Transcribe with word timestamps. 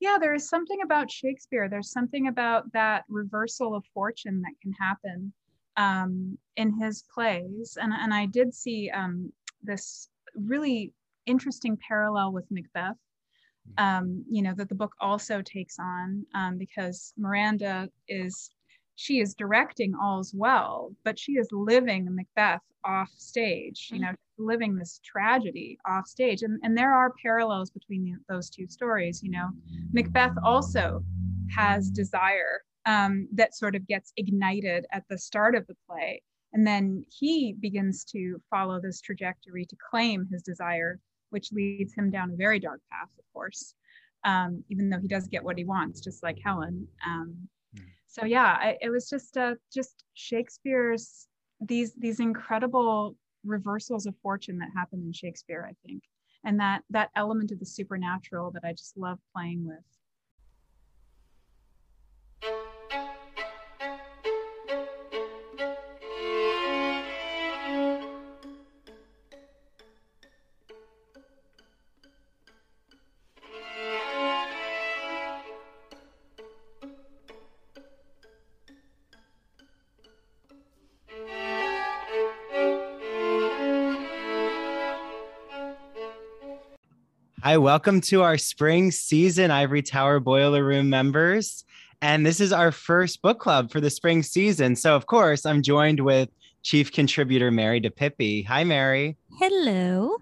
yeah, 0.00 0.16
there 0.20 0.34
is 0.34 0.48
something 0.48 0.78
about 0.82 1.10
Shakespeare. 1.10 1.68
There's 1.68 1.90
something 1.90 2.28
about 2.28 2.72
that 2.72 3.04
reversal 3.08 3.74
of 3.74 3.84
fortune 3.92 4.42
that 4.42 4.54
can 4.62 4.72
happen 4.72 5.32
um, 5.76 6.38
in 6.56 6.72
his 6.78 7.04
plays. 7.12 7.76
And, 7.80 7.92
and 7.92 8.14
I 8.14 8.26
did 8.26 8.54
see 8.54 8.90
um, 8.90 9.32
this 9.62 10.08
really 10.34 10.92
interesting 11.26 11.78
parallel 11.86 12.32
with 12.32 12.44
Macbeth, 12.50 12.96
mm. 13.76 13.82
um, 13.82 14.24
you 14.30 14.42
know, 14.42 14.54
that 14.54 14.68
the 14.68 14.74
book 14.74 14.94
also 15.00 15.42
takes 15.42 15.78
on 15.78 16.24
um, 16.34 16.58
because 16.58 17.12
Miranda 17.16 17.88
is, 18.08 18.50
she 19.00 19.20
is 19.20 19.32
directing 19.32 19.94
All's 19.94 20.34
Well, 20.34 20.92
but 21.04 21.16
she 21.16 21.34
is 21.34 21.46
living 21.52 22.08
Macbeth 22.10 22.62
off 22.84 23.08
stage, 23.16 23.90
you 23.92 24.00
know, 24.00 24.10
living 24.38 24.74
this 24.74 25.00
tragedy 25.04 25.78
off 25.86 26.08
stage. 26.08 26.42
And, 26.42 26.58
and 26.64 26.76
there 26.76 26.92
are 26.92 27.14
parallels 27.22 27.70
between 27.70 28.02
the, 28.02 28.14
those 28.28 28.50
two 28.50 28.66
stories. 28.66 29.22
You 29.22 29.30
know, 29.30 29.50
Macbeth 29.92 30.34
also 30.42 31.04
has 31.54 31.90
desire 31.90 32.62
um, 32.86 33.28
that 33.34 33.54
sort 33.54 33.76
of 33.76 33.86
gets 33.86 34.12
ignited 34.16 34.84
at 34.90 35.04
the 35.08 35.16
start 35.16 35.54
of 35.54 35.64
the 35.68 35.76
play. 35.88 36.20
And 36.52 36.66
then 36.66 37.04
he 37.08 37.54
begins 37.60 38.02
to 38.06 38.42
follow 38.50 38.80
this 38.80 39.00
trajectory 39.00 39.64
to 39.66 39.76
claim 39.90 40.26
his 40.28 40.42
desire, 40.42 40.98
which 41.30 41.52
leads 41.52 41.94
him 41.94 42.10
down 42.10 42.32
a 42.32 42.36
very 42.36 42.58
dark 42.58 42.80
path, 42.90 43.10
of 43.16 43.24
course, 43.32 43.74
um, 44.24 44.64
even 44.70 44.90
though 44.90 44.98
he 44.98 45.06
does 45.06 45.28
get 45.28 45.44
what 45.44 45.56
he 45.56 45.64
wants, 45.64 46.00
just 46.00 46.24
like 46.24 46.38
Helen. 46.44 46.88
Um. 47.06 47.48
So 48.08 48.24
yeah, 48.24 48.56
I, 48.58 48.76
it 48.80 48.90
was 48.90 49.08
just 49.08 49.36
uh, 49.36 49.54
just 49.72 50.04
Shakespeare's 50.14 51.28
these 51.60 51.92
these 51.94 52.20
incredible 52.20 53.16
reversals 53.44 54.06
of 54.06 54.14
fortune 54.22 54.58
that 54.58 54.70
happen 54.74 55.02
in 55.02 55.12
Shakespeare, 55.12 55.68
I 55.68 55.74
think. 55.86 56.02
And 56.44 56.58
that 56.58 56.82
that 56.90 57.10
element 57.14 57.50
of 57.52 57.60
the 57.60 57.66
supernatural 57.66 58.50
that 58.52 58.64
I 58.64 58.72
just 58.72 58.96
love 58.96 59.18
playing 59.34 59.66
with. 59.66 59.84
Hi, 87.48 87.56
welcome 87.56 88.02
to 88.02 88.20
our 88.20 88.36
spring 88.36 88.90
season, 88.90 89.50
Ivory 89.50 89.80
Tower 89.80 90.20
Boiler 90.20 90.62
Room 90.62 90.90
members. 90.90 91.64
And 92.02 92.26
this 92.26 92.42
is 92.42 92.52
our 92.52 92.70
first 92.70 93.22
book 93.22 93.40
club 93.40 93.72
for 93.72 93.80
the 93.80 93.88
spring 93.88 94.22
season. 94.22 94.76
So, 94.76 94.94
of 94.94 95.06
course, 95.06 95.46
I'm 95.46 95.62
joined 95.62 96.00
with 96.00 96.28
chief 96.62 96.92
contributor 96.92 97.50
Mary 97.50 97.80
DePippi. 97.80 98.44
Hi, 98.44 98.64
Mary. 98.64 99.16
Hello. 99.38 100.18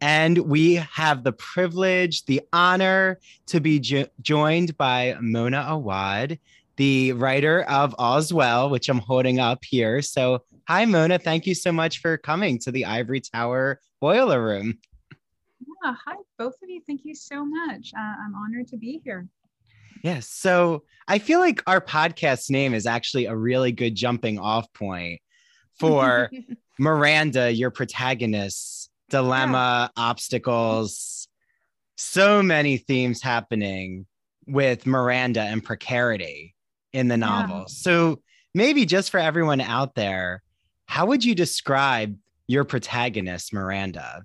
And 0.00 0.38
we 0.38 0.74
have 0.76 1.24
the 1.24 1.32
privilege, 1.32 2.26
the 2.26 2.40
honor 2.52 3.18
to 3.46 3.58
be 3.58 3.80
jo- 3.80 4.06
joined 4.20 4.78
by 4.78 5.16
Mona 5.20 5.66
Awad, 5.68 6.38
the 6.76 7.10
writer 7.14 7.64
of 7.64 7.92
All's 7.98 8.32
Well, 8.32 8.70
which 8.70 8.88
I'm 8.88 9.00
holding 9.00 9.40
up 9.40 9.64
here. 9.64 10.00
So, 10.00 10.44
hi, 10.68 10.84
Mona. 10.84 11.18
Thank 11.18 11.44
you 11.44 11.56
so 11.56 11.72
much 11.72 11.98
for 11.98 12.18
coming 12.18 12.60
to 12.60 12.70
the 12.70 12.84
Ivory 12.84 13.20
Tower 13.20 13.80
Boiler 14.00 14.40
Room. 14.40 14.78
Hi, 15.84 16.14
both 16.38 16.54
of 16.62 16.68
you. 16.68 16.80
Thank 16.86 17.02
you 17.04 17.14
so 17.14 17.44
much. 17.44 17.92
Uh, 17.96 18.14
I'm 18.24 18.34
honored 18.34 18.68
to 18.68 18.76
be 18.76 19.00
here. 19.04 19.26
Yes. 20.02 20.28
So 20.28 20.84
I 21.06 21.18
feel 21.18 21.40
like 21.40 21.62
our 21.66 21.80
podcast 21.80 22.50
name 22.50 22.74
is 22.74 22.86
actually 22.86 23.26
a 23.26 23.36
really 23.36 23.72
good 23.72 23.94
jumping 23.94 24.38
off 24.38 24.72
point 24.72 25.20
for 25.78 26.30
Miranda, 26.78 27.52
your 27.52 27.70
protagonist's 27.70 28.90
dilemma, 29.10 29.90
yeah. 29.96 30.02
obstacles, 30.02 31.28
so 31.96 32.42
many 32.42 32.78
themes 32.78 33.22
happening 33.22 34.06
with 34.46 34.86
Miranda 34.86 35.42
and 35.42 35.62
precarity 35.62 36.54
in 36.92 37.08
the 37.08 37.16
novel. 37.16 37.58
Yeah. 37.58 37.64
So 37.68 38.22
maybe 38.54 38.86
just 38.86 39.10
for 39.10 39.20
everyone 39.20 39.60
out 39.60 39.94
there, 39.94 40.42
how 40.86 41.06
would 41.06 41.24
you 41.24 41.34
describe 41.34 42.16
your 42.46 42.64
protagonist, 42.64 43.52
Miranda? 43.52 44.22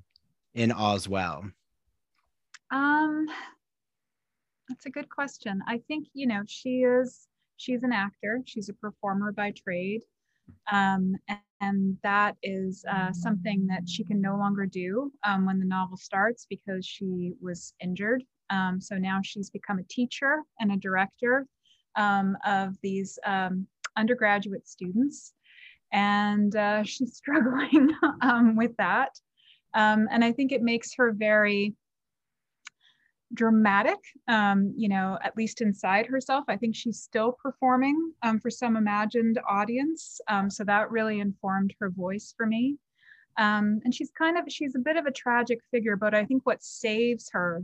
In 0.57 0.71
All's 0.71 1.07
Well? 1.07 1.43
Um, 2.71 3.27
that's 4.67 4.87
a 4.87 4.89
good 4.89 5.07
question. 5.07 5.61
I 5.67 5.77
think 5.87 6.07
you 6.13 6.27
know 6.27 6.41
she 6.47 6.79
is 6.79 7.27
she's 7.55 7.83
an 7.83 7.93
actor. 7.93 8.41
She's 8.45 8.67
a 8.67 8.73
performer 8.73 9.31
by 9.31 9.51
trade, 9.51 10.01
um, 10.69 11.15
and, 11.29 11.39
and 11.61 11.97
that 12.03 12.35
is 12.43 12.83
uh, 12.91 13.13
something 13.13 13.67
that 13.67 13.87
she 13.87 14.03
can 14.03 14.19
no 14.19 14.35
longer 14.35 14.65
do 14.65 15.11
um, 15.23 15.45
when 15.45 15.59
the 15.59 15.65
novel 15.65 15.95
starts 15.95 16.45
because 16.49 16.85
she 16.85 17.33
was 17.39 17.73
injured. 17.81 18.23
Um, 18.49 18.81
so 18.81 18.95
now 18.95 19.19
she's 19.23 19.49
become 19.49 19.79
a 19.79 19.83
teacher 19.83 20.41
and 20.59 20.71
a 20.71 20.77
director 20.77 21.45
um, 21.95 22.35
of 22.45 22.75
these 22.81 23.17
um, 23.25 23.67
undergraduate 23.95 24.67
students, 24.67 25.33
and 25.93 26.55
uh, 26.55 26.83
she's 26.83 27.15
struggling 27.15 27.91
um, 28.21 28.55
with 28.55 28.75
that. 28.77 29.11
Um, 29.73 30.07
and 30.11 30.23
I 30.23 30.31
think 30.31 30.51
it 30.51 30.61
makes 30.61 30.95
her 30.97 31.11
very 31.11 31.75
dramatic, 33.33 33.97
um, 34.27 34.73
you 34.77 34.87
know, 34.87 35.17
at 35.21 35.35
least 35.35 35.61
inside 35.61 36.05
herself. 36.05 36.45
I 36.47 36.55
think 36.57 36.75
she's 36.75 37.01
still 37.01 37.33
performing 37.43 38.13
um, 38.23 38.39
for 38.39 38.49
some 38.49 38.77
imagined 38.77 39.39
audience. 39.49 40.21
Um, 40.29 40.49
so 40.49 40.63
that 40.63 40.91
really 40.91 41.19
informed 41.19 41.73
her 41.79 41.89
voice 41.89 42.33
for 42.35 42.45
me. 42.45 42.77
Um, 43.37 43.81
and 43.83 43.93
she's 43.93 44.11
kind 44.17 44.37
of, 44.37 44.45
she's 44.47 44.75
a 44.75 44.79
bit 44.79 44.97
of 44.97 45.05
a 45.05 45.11
tragic 45.11 45.59
figure, 45.71 45.95
but 45.95 46.15
I 46.15 46.25
think 46.25 46.43
what 46.45 46.63
saves 46.63 47.29
her, 47.33 47.63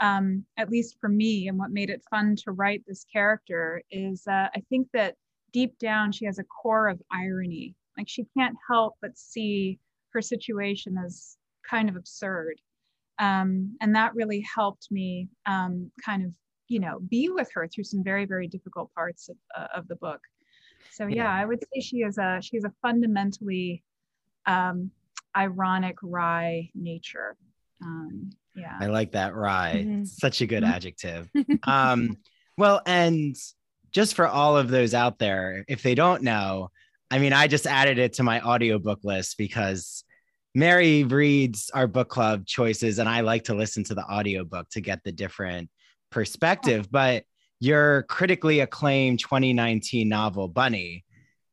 um, 0.00 0.44
at 0.58 0.70
least 0.70 0.98
for 1.00 1.08
me, 1.08 1.48
and 1.48 1.58
what 1.58 1.70
made 1.70 1.88
it 1.88 2.02
fun 2.10 2.36
to 2.44 2.52
write 2.52 2.82
this 2.86 3.06
character 3.10 3.82
is 3.90 4.26
uh, 4.26 4.48
I 4.54 4.62
think 4.68 4.88
that 4.92 5.14
deep 5.52 5.78
down 5.78 6.12
she 6.12 6.26
has 6.26 6.38
a 6.38 6.44
core 6.44 6.88
of 6.88 7.00
irony. 7.10 7.74
Like 7.96 8.08
she 8.08 8.26
can't 8.36 8.56
help 8.68 8.96
but 9.00 9.16
see 9.16 9.78
her 10.16 10.22
situation 10.22 10.96
as 11.04 11.36
kind 11.68 11.88
of 11.88 11.96
absurd. 11.96 12.60
Um, 13.18 13.76
and 13.80 13.94
that 13.94 14.14
really 14.14 14.44
helped 14.54 14.88
me 14.90 15.28
um, 15.46 15.90
kind 16.04 16.24
of, 16.24 16.32
you 16.68 16.80
know, 16.80 16.98
be 17.08 17.28
with 17.28 17.48
her 17.54 17.68
through 17.68 17.84
some 17.84 18.02
very, 18.02 18.24
very 18.24 18.48
difficult 18.48 18.92
parts 18.94 19.28
of, 19.28 19.36
uh, 19.56 19.68
of 19.74 19.88
the 19.88 19.96
book. 19.96 20.20
So 20.92 21.06
yeah, 21.06 21.30
I 21.30 21.44
would 21.44 21.62
say 21.62 21.80
she 21.80 21.98
is 21.98 22.16
a 22.16 22.40
she 22.42 22.56
is 22.56 22.64
a 22.64 22.72
fundamentally 22.80 23.82
um, 24.46 24.90
ironic 25.36 25.96
wry 26.02 26.70
nature. 26.74 27.36
Um, 27.82 28.30
yeah, 28.54 28.76
I 28.80 28.86
like 28.86 29.12
that 29.12 29.34
wry. 29.34 29.82
Mm-hmm. 29.84 30.04
Such 30.04 30.40
a 30.40 30.46
good 30.46 30.62
mm-hmm. 30.62 30.72
adjective. 30.72 31.28
um, 31.64 32.16
well, 32.56 32.80
and 32.86 33.36
just 33.90 34.14
for 34.14 34.26
all 34.26 34.56
of 34.56 34.68
those 34.68 34.94
out 34.94 35.18
there, 35.18 35.64
if 35.68 35.82
they 35.82 35.94
don't 35.94 36.22
know, 36.22 36.70
I 37.10 37.18
mean, 37.18 37.32
I 37.32 37.46
just 37.46 37.66
added 37.66 37.98
it 37.98 38.14
to 38.14 38.22
my 38.22 38.40
audiobook 38.40 39.00
list 39.04 39.36
because 39.36 40.02
Mary 40.56 41.04
reads 41.04 41.70
our 41.74 41.86
book 41.86 42.08
club 42.08 42.46
choices, 42.46 42.98
and 42.98 43.06
I 43.06 43.20
like 43.20 43.44
to 43.44 43.54
listen 43.54 43.84
to 43.84 43.94
the 43.94 44.10
audiobook 44.10 44.70
to 44.70 44.80
get 44.80 45.04
the 45.04 45.12
different 45.12 45.68
perspective. 46.10 46.88
But 46.90 47.24
your 47.60 48.04
critically 48.04 48.60
acclaimed 48.60 49.18
2019 49.18 50.08
novel, 50.08 50.48
Bunny, 50.48 51.04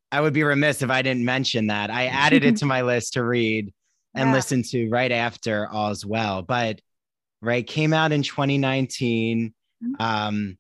I 0.09 0.21
would 0.21 0.31
be 0.31 0.43
remiss 0.43 0.81
if 0.81 0.89
I 0.89 1.01
didn't 1.01 1.25
mention 1.25 1.67
that. 1.67 1.89
I 1.89 2.05
added 2.05 2.45
it 2.45 2.55
to 2.57 2.65
my 2.75 2.83
list 2.83 3.13
to 3.13 3.25
read 3.25 3.73
and 4.15 4.29
yeah. 4.29 4.33
listen 4.35 4.63
to 4.69 4.87
right 4.87 5.11
after 5.11 5.67
All's 5.69 6.05
Well. 6.05 6.41
But 6.41 6.79
right, 7.41 7.67
came 7.67 7.91
out 7.91 8.13
in 8.13 8.23
2019. 8.23 9.53
Mm-hmm. 9.83 10.01
Um, 10.01 10.57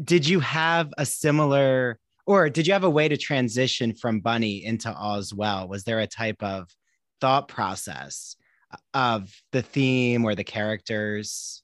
did 0.00 0.28
you 0.28 0.38
have 0.38 0.94
a 0.96 1.04
similar, 1.04 1.98
or 2.24 2.48
did 2.50 2.68
you 2.68 2.72
have 2.72 2.84
a 2.84 2.90
way 2.90 3.08
to 3.08 3.16
transition 3.16 3.96
from 3.96 4.20
Bunny 4.20 4.64
into 4.64 4.96
All's 4.96 5.34
Well? 5.34 5.66
Was 5.66 5.82
there 5.82 5.98
a 5.98 6.06
type 6.06 6.40
of 6.40 6.68
thought 7.22 7.46
process 7.46 8.34
of 8.94 9.32
the 9.52 9.62
theme 9.62 10.24
or 10.24 10.34
the 10.34 10.42
characters? 10.42 11.62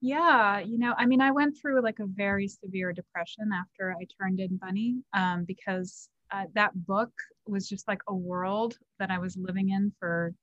Yeah, 0.00 0.58
you 0.58 0.76
know, 0.76 0.92
I 0.98 1.06
mean, 1.06 1.20
I 1.20 1.30
went 1.30 1.56
through 1.56 1.80
like 1.82 2.00
a 2.00 2.06
very 2.06 2.48
severe 2.48 2.92
depression 2.92 3.50
after 3.54 3.92
I 3.92 4.04
turned 4.20 4.40
in 4.40 4.56
Bunny 4.56 4.96
um, 5.14 5.44
because 5.44 6.08
uh, 6.32 6.46
that 6.56 6.72
book 6.74 7.12
was 7.46 7.68
just 7.68 7.86
like 7.86 8.00
a 8.08 8.14
world 8.14 8.76
that 8.98 9.12
I 9.12 9.20
was 9.20 9.36
living 9.36 9.70
in 9.70 9.92
for 10.00 10.34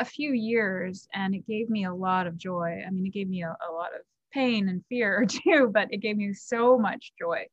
a 0.00 0.04
few 0.04 0.32
years 0.32 1.06
and 1.14 1.32
it 1.32 1.46
gave 1.46 1.70
me 1.70 1.84
a 1.84 1.94
lot 1.94 2.26
of 2.26 2.36
joy. 2.36 2.82
I 2.84 2.90
mean, 2.90 3.06
it 3.06 3.12
gave 3.12 3.28
me 3.28 3.44
a, 3.44 3.56
a 3.70 3.70
lot 3.72 3.94
of 3.94 4.00
pain 4.32 4.68
and 4.68 4.84
fear 4.88 5.26
too, 5.28 5.70
but 5.72 5.86
it 5.92 5.98
gave 5.98 6.16
me 6.16 6.32
so 6.32 6.76
much 6.76 7.12
joy. 7.16 7.46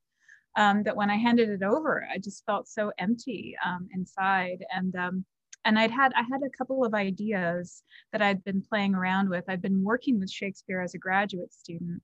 Um, 0.58 0.84
that 0.84 0.96
when 0.96 1.10
I 1.10 1.18
handed 1.18 1.50
it 1.50 1.64
over, 1.64 2.08
I 2.10 2.18
just 2.18 2.46
felt 2.46 2.70
so 2.70 2.92
empty 2.98 3.56
um, 3.64 3.90
inside. 3.94 4.64
And 4.74 4.96
um, 4.96 5.26
and 5.66 5.78
I'd 5.78 5.92
had 5.92 6.14
I 6.16 6.22
had 6.22 6.42
a 6.46 6.58
couple 6.58 6.86
of 6.86 6.94
ideas 6.94 7.84
that 8.12 8.22
I'd 8.22 8.44
been 8.44 8.62
playing 8.62 8.96
around 8.96 9.30
with. 9.30 9.44
I'd 9.50 9.62
been 9.62 9.84
working 9.84 10.20
with 10.20 10.32
Shakespeare 10.32 10.80
as 10.80 10.94
a 10.94 11.00
graduate 11.00 11.54
student, 11.54 12.02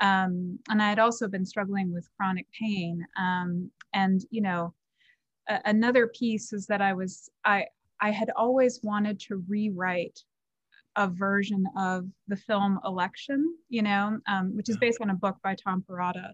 um, 0.00 0.58
and 0.70 0.80
I 0.80 0.88
had 0.88 1.00
also 1.00 1.28
been 1.28 1.44
struggling 1.44 1.92
with 1.92 2.08
chronic 2.16 2.46
pain. 2.58 3.04
Um, 3.18 3.70
and 3.92 4.22
you 4.30 4.40
know, 4.40 4.74
a- 5.48 5.60
another 5.66 6.06
piece 6.06 6.52
is 6.52 6.66
that 6.68 6.80
I 6.80 6.92
was 6.92 7.28
I 7.44 7.66
I 8.00 8.10
had 8.12 8.30
always 8.36 8.80
wanted 8.82 9.20
to 9.20 9.44
rewrite 9.48 10.20
a 10.96 11.08
version 11.08 11.64
of 11.76 12.06
the 12.28 12.36
film 12.36 12.78
Election, 12.84 13.56
you 13.68 13.82
know, 13.82 14.18
um, 14.28 14.56
which 14.56 14.68
is 14.68 14.76
based 14.76 15.00
on 15.00 15.10
a 15.10 15.14
book 15.14 15.36
by 15.42 15.54
Tom 15.54 15.84
Perrotta. 15.88 16.30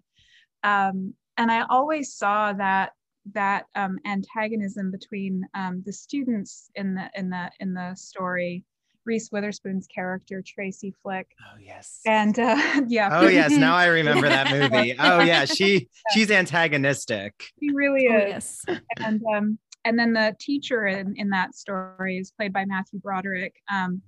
Um, 0.62 1.14
and 1.36 1.50
I 1.50 1.66
always 1.68 2.14
saw 2.14 2.52
that 2.54 2.92
that 3.32 3.66
um, 3.74 3.98
antagonism 4.04 4.90
between 4.90 5.46
um, 5.54 5.82
the 5.84 5.92
students 5.92 6.70
in 6.74 6.94
the 6.94 7.10
in 7.14 7.30
the 7.30 7.50
in 7.60 7.74
the 7.74 7.94
story 7.94 8.64
Reese 9.04 9.30
Witherspoon's 9.30 9.86
character 9.86 10.42
Tracy 10.44 10.92
Flick. 11.02 11.28
Oh 11.40 11.58
yes. 11.58 12.00
And 12.06 12.38
uh, 12.38 12.82
yeah. 12.88 13.08
Oh 13.12 13.28
yes, 13.28 13.52
now 13.52 13.74
I 13.74 13.86
remember 14.00 14.28
that 14.28 14.50
movie. 14.50 14.96
Oh 14.98 15.20
yeah, 15.20 15.44
she 15.44 15.88
she's 16.12 16.30
antagonistic. 16.30 17.32
She 17.60 17.72
really 17.72 18.08
Oh, 18.10 18.16
is. 18.16 18.62
yes. 18.66 18.80
And 18.98 19.22
um, 19.34 19.58
and 19.84 19.98
then 19.98 20.12
the 20.12 20.34
teacher 20.40 20.86
in, 20.88 21.14
in 21.16 21.30
that 21.30 21.54
story 21.54 22.18
is 22.18 22.32
played 22.32 22.52
by 22.52 22.64
Matthew 22.64 22.98
Broderick. 22.98 23.54
Um, 23.72 24.02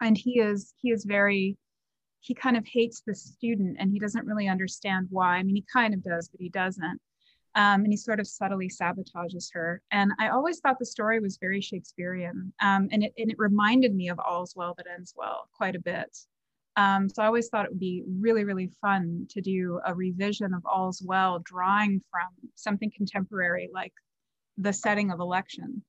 and 0.00 0.16
he 0.16 0.38
is 0.40 0.74
he 0.76 0.90
is 0.90 1.04
very 1.04 1.56
he 2.20 2.34
kind 2.34 2.56
of 2.56 2.66
hates 2.66 3.02
the 3.06 3.14
student 3.14 3.76
and 3.80 3.90
he 3.90 3.98
doesn't 3.98 4.26
really 4.26 4.48
understand 4.48 5.06
why. 5.10 5.36
I 5.36 5.42
mean, 5.42 5.56
he 5.56 5.64
kind 5.72 5.94
of 5.94 6.02
does, 6.04 6.28
but 6.28 6.40
he 6.40 6.48
doesn't. 6.50 7.00
Um, 7.58 7.82
and 7.82 7.92
he 7.92 7.96
sort 7.96 8.20
of 8.20 8.28
subtly 8.28 8.70
sabotages 8.70 9.52
her. 9.52 9.82
And 9.90 10.12
I 10.20 10.28
always 10.28 10.60
thought 10.60 10.78
the 10.78 10.86
story 10.86 11.18
was 11.18 11.38
very 11.38 11.60
Shakespearean. 11.60 12.52
Um, 12.62 12.88
and, 12.92 13.02
it, 13.02 13.12
and 13.18 13.32
it 13.32 13.36
reminded 13.36 13.96
me 13.96 14.08
of 14.08 14.20
All's 14.20 14.54
Well 14.54 14.74
That 14.76 14.86
Ends 14.86 15.12
Well 15.16 15.48
quite 15.52 15.74
a 15.74 15.80
bit. 15.80 16.16
Um, 16.76 17.08
so 17.08 17.20
I 17.20 17.26
always 17.26 17.48
thought 17.48 17.64
it 17.64 17.72
would 17.72 17.80
be 17.80 18.04
really, 18.20 18.44
really 18.44 18.70
fun 18.80 19.26
to 19.30 19.40
do 19.40 19.80
a 19.84 19.92
revision 19.92 20.54
of 20.54 20.64
All's 20.64 21.02
Well, 21.04 21.40
drawing 21.40 22.00
from 22.12 22.28
something 22.54 22.92
contemporary 22.96 23.68
like 23.74 23.92
the 24.56 24.72
setting 24.72 25.10
of 25.10 25.18
election, 25.18 25.82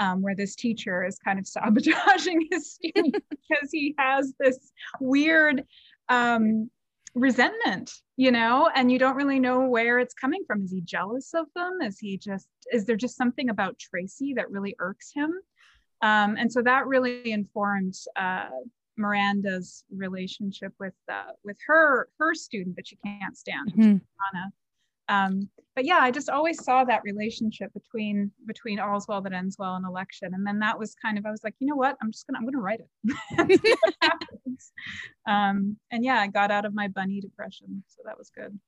um, 0.00 0.22
where 0.22 0.34
this 0.34 0.56
teacher 0.56 1.04
is 1.04 1.20
kind 1.20 1.38
of 1.38 1.46
sabotaging 1.46 2.48
his 2.50 2.72
student 2.72 3.14
because 3.30 3.68
he 3.70 3.94
has 3.96 4.34
this 4.40 4.72
weird 5.00 5.64
um, 6.08 6.68
resentment, 7.14 7.92
you 8.16 8.30
know, 8.30 8.70
and 8.74 8.90
you 8.90 8.98
don't 8.98 9.16
really 9.16 9.38
know 9.38 9.60
where 9.68 9.98
it's 9.98 10.14
coming 10.14 10.42
from. 10.46 10.62
Is 10.62 10.72
he 10.72 10.80
jealous 10.80 11.34
of 11.34 11.46
them? 11.54 11.78
Is 11.82 11.98
he 11.98 12.16
just, 12.16 12.48
is 12.72 12.86
there 12.86 12.96
just 12.96 13.16
something 13.16 13.50
about 13.50 13.78
Tracy 13.78 14.34
that 14.34 14.50
really 14.50 14.74
irks 14.78 15.12
him? 15.14 15.32
Um, 16.00 16.36
and 16.38 16.50
so 16.50 16.62
that 16.62 16.86
really 16.86 17.30
informed 17.30 17.94
uh, 18.16 18.48
Miranda's 18.96 19.84
relationship 19.90 20.72
with 20.80 20.94
uh, 21.10 21.32
with 21.44 21.56
her 21.66 22.08
her 22.18 22.34
student 22.34 22.76
that 22.76 22.86
she 22.88 22.96
can't 23.04 23.36
stand, 23.36 23.72
Mhm. 23.72 24.00
Anna. 24.34 24.52
Um, 25.12 25.48
but 25.74 25.84
yeah, 25.84 25.98
I 26.00 26.10
just 26.10 26.28
always 26.28 26.62
saw 26.62 26.84
that 26.84 27.02
relationship 27.02 27.72
between 27.72 28.30
between 28.46 28.78
all's 28.78 29.08
well 29.08 29.22
that 29.22 29.32
ends 29.32 29.56
well 29.58 29.74
and 29.74 29.86
election, 29.86 30.32
and 30.34 30.46
then 30.46 30.58
that 30.60 30.78
was 30.78 30.94
kind 30.94 31.18
of 31.18 31.26
I 31.26 31.30
was 31.30 31.42
like, 31.44 31.54
you 31.58 31.66
know 31.66 31.76
what, 31.76 31.96
I'm 32.02 32.12
just 32.12 32.26
gonna 32.26 32.38
I'm 32.38 32.44
gonna 32.44 32.58
write 32.58 32.80
it. 32.80 33.78
um, 35.26 35.76
and 35.90 36.04
yeah, 36.04 36.20
I 36.20 36.26
got 36.26 36.50
out 36.50 36.64
of 36.66 36.74
my 36.74 36.88
bunny 36.88 37.20
depression, 37.20 37.82
so 37.88 38.02
that 38.04 38.18
was 38.18 38.30
good. 38.30 38.58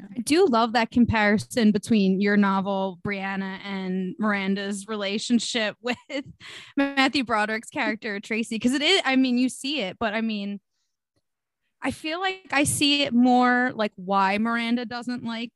I 0.00 0.20
do 0.22 0.46
love 0.46 0.72
that 0.72 0.90
comparison 0.90 1.70
between 1.70 2.20
your 2.20 2.36
novel, 2.36 2.98
Brianna, 3.06 3.58
and 3.64 4.16
Miranda's 4.18 4.88
relationship 4.88 5.76
with 5.82 5.96
Matthew 6.76 7.22
Broderick's 7.22 7.70
character, 7.70 8.18
Tracy. 8.18 8.56
Because 8.56 8.72
it 8.72 8.82
is, 8.82 9.02
I 9.04 9.14
mean, 9.16 9.38
you 9.38 9.48
see 9.48 9.82
it, 9.82 9.96
but 10.00 10.14
I 10.14 10.20
mean, 10.20 10.58
I 11.84 11.90
feel 11.92 12.20
like 12.20 12.48
I 12.52 12.64
see 12.64 13.02
it 13.02 13.12
more 13.12 13.72
like 13.74 13.92
why 13.96 14.38
Miranda 14.38 14.86
doesn't 14.86 15.24
like 15.24 15.52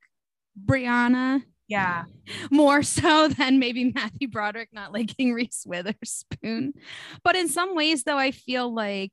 Brianna 0.63 1.43
Yeah, 1.69 2.05
more 2.51 2.83
so 2.83 3.29
than 3.39 3.59
maybe 3.59 3.93
Matthew 3.93 4.29
Broderick 4.29 4.71
not 4.73 4.93
liking 4.93 5.33
Reese 5.33 5.65
Witherspoon. 5.67 6.75
But 7.25 7.37
in 7.37 7.49
some 7.49 7.75
ways, 7.75 8.05
though, 8.05 8.19
I 8.19 8.31
feel 8.31 8.73
like 8.73 9.13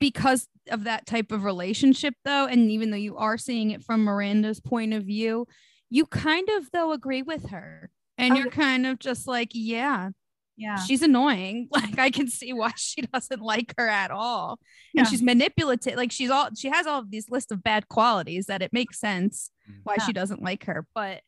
because 0.00 0.48
of 0.70 0.84
that 0.84 1.06
type 1.06 1.32
of 1.32 1.44
relationship, 1.44 2.14
though, 2.24 2.46
and 2.46 2.70
even 2.70 2.90
though 2.90 2.96
you 2.96 3.16
are 3.16 3.38
seeing 3.38 3.70
it 3.70 3.82
from 3.82 4.04
Miranda's 4.04 4.60
point 4.60 4.94
of 4.94 5.04
view, 5.04 5.46
you 5.90 6.06
kind 6.06 6.48
of, 6.50 6.70
though, 6.72 6.92
agree 6.92 7.22
with 7.22 7.50
her. 7.50 7.90
And 8.16 8.34
Oh, 8.34 8.38
you're 8.38 8.50
kind 8.50 8.86
of 8.86 8.98
just 8.98 9.26
like, 9.26 9.50
yeah, 9.54 10.10
yeah, 10.58 10.76
she's 10.76 11.02
annoying. 11.02 11.68
Like, 11.72 11.98
I 11.98 12.10
can 12.10 12.28
see 12.28 12.52
why 12.52 12.72
she 12.76 13.02
doesn't 13.02 13.40
like 13.40 13.72
her 13.78 13.88
at 13.88 14.10
all. 14.10 14.58
Yeah. 14.92 15.02
And 15.02 15.08
she's 15.08 15.22
manipulative. 15.22 15.94
Like, 15.96 16.10
she's 16.10 16.30
all, 16.30 16.48
she 16.56 16.68
has 16.68 16.86
all 16.86 16.98
of 16.98 17.10
these 17.10 17.30
list 17.30 17.52
of 17.52 17.62
bad 17.62 17.88
qualities 17.88 18.46
that 18.46 18.60
it 18.60 18.72
makes 18.72 18.98
sense 18.98 19.50
mm. 19.70 19.76
why 19.84 19.94
Yeah. 19.98 20.06
she 20.06 20.12
doesn't 20.12 20.42
like 20.42 20.64
her. 20.64 20.84
But 20.94 21.22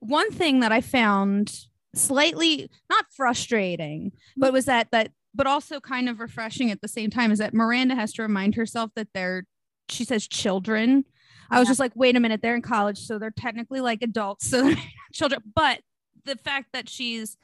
one 0.00 0.30
thing 0.32 0.60
that 0.60 0.72
I 0.72 0.80
found 0.80 1.54
slightly 1.94 2.70
not 2.88 3.04
frustrating, 3.14 4.12
but 4.36 4.52
was 4.52 4.64
that 4.64 4.88
that 4.92 5.12
but 5.34 5.46
also 5.46 5.78
kind 5.78 6.08
of 6.08 6.18
refreshing 6.20 6.70
at 6.70 6.80
the 6.80 6.88
same 6.88 7.10
time 7.10 7.30
is 7.30 7.38
that 7.38 7.54
Miranda 7.54 7.94
has 7.94 8.12
to 8.14 8.22
remind 8.22 8.54
herself 8.54 8.90
that 8.96 9.08
they're 9.14 9.44
she 9.90 10.04
says 10.04 10.26
children. 10.26 11.04
I 11.50 11.58
was 11.58 11.66
Yeah. 11.66 11.70
just 11.70 11.80
like, 11.80 11.92
wait 11.94 12.16
a 12.16 12.20
minute, 12.20 12.40
they're 12.42 12.54
in 12.56 12.62
college, 12.62 12.98
so 12.98 13.18
they're 13.18 13.30
technically 13.30 13.80
like 13.80 14.02
adults, 14.02 14.48
so 14.48 14.72
children. 15.12 15.42
But 15.54 15.80
the 16.24 16.36
fact 16.36 16.68
that 16.72 16.88
she's 16.88 17.36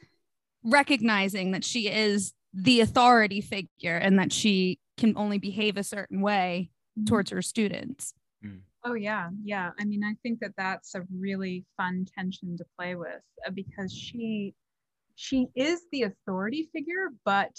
recognizing 0.64 1.52
that 1.52 1.64
she 1.64 1.88
is 1.88 2.32
the 2.52 2.80
authority 2.80 3.40
figure 3.40 3.96
and 3.96 4.18
that 4.18 4.32
she 4.32 4.78
can 4.96 5.16
only 5.16 5.38
behave 5.38 5.76
a 5.76 5.84
certain 5.84 6.20
way 6.20 6.70
Mhm. 6.98 7.06
towards 7.06 7.30
her 7.30 7.42
students. 7.42 8.14
Oh 8.86 8.92
yeah, 8.94 9.30
yeah. 9.42 9.70
I 9.80 9.84
mean, 9.86 10.04
I 10.04 10.14
think 10.22 10.40
that 10.40 10.52
that's 10.58 10.94
a 10.94 11.06
really 11.10 11.64
fun 11.78 12.04
tension 12.14 12.54
to 12.58 12.64
play 12.78 12.94
with 12.96 13.22
uh, 13.46 13.50
because 13.50 13.92
she 13.92 14.54
she 15.14 15.46
is 15.54 15.80
the 15.90 16.02
authority 16.02 16.68
figure, 16.72 17.08
but 17.24 17.56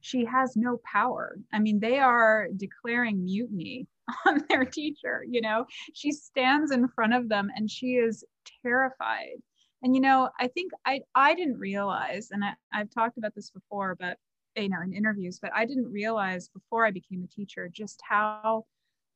she 0.00 0.24
has 0.26 0.56
no 0.56 0.78
power. 0.84 1.38
I 1.52 1.58
mean, 1.58 1.80
they 1.80 1.98
are 2.00 2.48
declaring 2.56 3.24
mutiny 3.24 3.86
on 4.26 4.44
their 4.50 4.64
teacher, 4.66 5.24
you 5.28 5.40
know. 5.40 5.64
She 5.94 6.12
stands 6.12 6.70
in 6.70 6.86
front 6.88 7.14
of 7.14 7.28
them 7.30 7.48
and 7.56 7.70
she 7.70 7.94
is 7.94 8.22
terrified. 8.62 9.38
And 9.82 9.94
you 9.94 10.00
know, 10.00 10.30
I 10.40 10.48
think 10.48 10.72
I 10.84 11.00
I 11.14 11.34
didn't 11.34 11.58
realize, 11.58 12.30
and 12.30 12.44
I, 12.44 12.54
I've 12.72 12.90
talked 12.90 13.18
about 13.18 13.34
this 13.34 13.50
before, 13.50 13.96
but 13.98 14.18
you 14.56 14.68
know, 14.68 14.80
in 14.82 14.92
interviews, 14.92 15.38
but 15.40 15.52
I 15.54 15.64
didn't 15.64 15.92
realize 15.92 16.48
before 16.48 16.84
I 16.86 16.90
became 16.90 17.22
a 17.22 17.28
teacher 17.28 17.68
just 17.72 18.00
how 18.08 18.64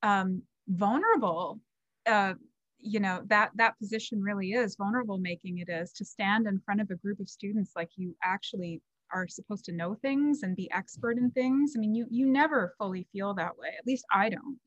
um, 0.02 0.42
vulnerable 0.68 1.60
uh, 2.06 2.34
you 2.78 3.00
know 3.00 3.22
that 3.26 3.50
that 3.56 3.78
position 3.78 4.22
really 4.22 4.52
is. 4.52 4.76
Vulnerable 4.76 5.18
making 5.18 5.58
it 5.58 5.68
is 5.68 5.92
to 5.94 6.04
stand 6.04 6.46
in 6.46 6.60
front 6.60 6.80
of 6.80 6.90
a 6.90 6.96
group 6.96 7.20
of 7.20 7.28
students 7.28 7.72
like 7.76 7.90
you 7.96 8.16
actually 8.22 8.80
are 9.12 9.28
supposed 9.28 9.64
to 9.66 9.72
know 9.72 9.94
things 9.94 10.42
and 10.42 10.56
be 10.56 10.70
expert 10.72 11.18
in 11.18 11.30
things. 11.32 11.74
I 11.76 11.80
mean 11.80 11.94
you 11.94 12.06
you 12.10 12.26
never 12.26 12.74
fully 12.78 13.06
feel 13.12 13.34
that 13.34 13.56
way 13.58 13.68
at 13.78 13.86
least 13.86 14.04
i 14.12 14.28
don't 14.28 14.58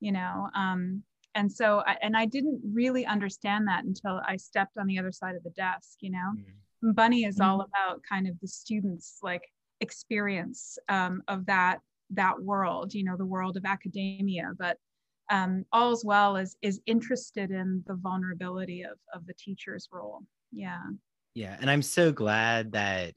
you 0.00 0.12
know 0.12 0.48
um, 0.54 1.02
and 1.34 1.50
so 1.50 1.82
I, 1.86 1.96
and 2.02 2.16
i 2.16 2.26
didn't 2.26 2.60
really 2.72 3.06
understand 3.06 3.68
that 3.68 3.84
until 3.84 4.20
i 4.26 4.36
stepped 4.36 4.78
on 4.78 4.86
the 4.86 4.98
other 4.98 5.12
side 5.12 5.34
of 5.36 5.42
the 5.42 5.50
desk 5.50 5.98
you 6.00 6.10
know? 6.10 6.34
Mhm. 6.82 6.94
bunny 6.94 7.24
is 7.24 7.40
all 7.40 7.60
about 7.60 8.02
kind 8.08 8.26
of 8.28 8.38
the 8.40 8.48
students 8.48 9.18
like 9.22 9.42
experience 9.80 10.78
um, 10.88 11.22
of 11.28 11.46
that 11.46 11.80
that 12.10 12.40
world 12.40 12.94
you 12.94 13.04
know 13.04 13.16
the 13.16 13.26
world 13.26 13.56
of 13.56 13.64
academia. 13.64 14.52
But 14.58 14.78
um, 15.30 15.64
all's 15.72 16.04
well 16.04 16.36
is 16.36 16.56
is 16.62 16.80
interested 16.86 17.50
in 17.50 17.84
the 17.86 17.94
vulnerability 17.94 18.82
of 18.82 18.98
of 19.12 19.26
the 19.26 19.34
teacher's 19.34 19.88
role. 19.92 20.22
Yeah. 20.52 20.82
Yeah. 21.34 21.56
And 21.60 21.70
I'm 21.70 21.82
so 21.82 22.10
glad 22.12 22.72
that 22.72 23.14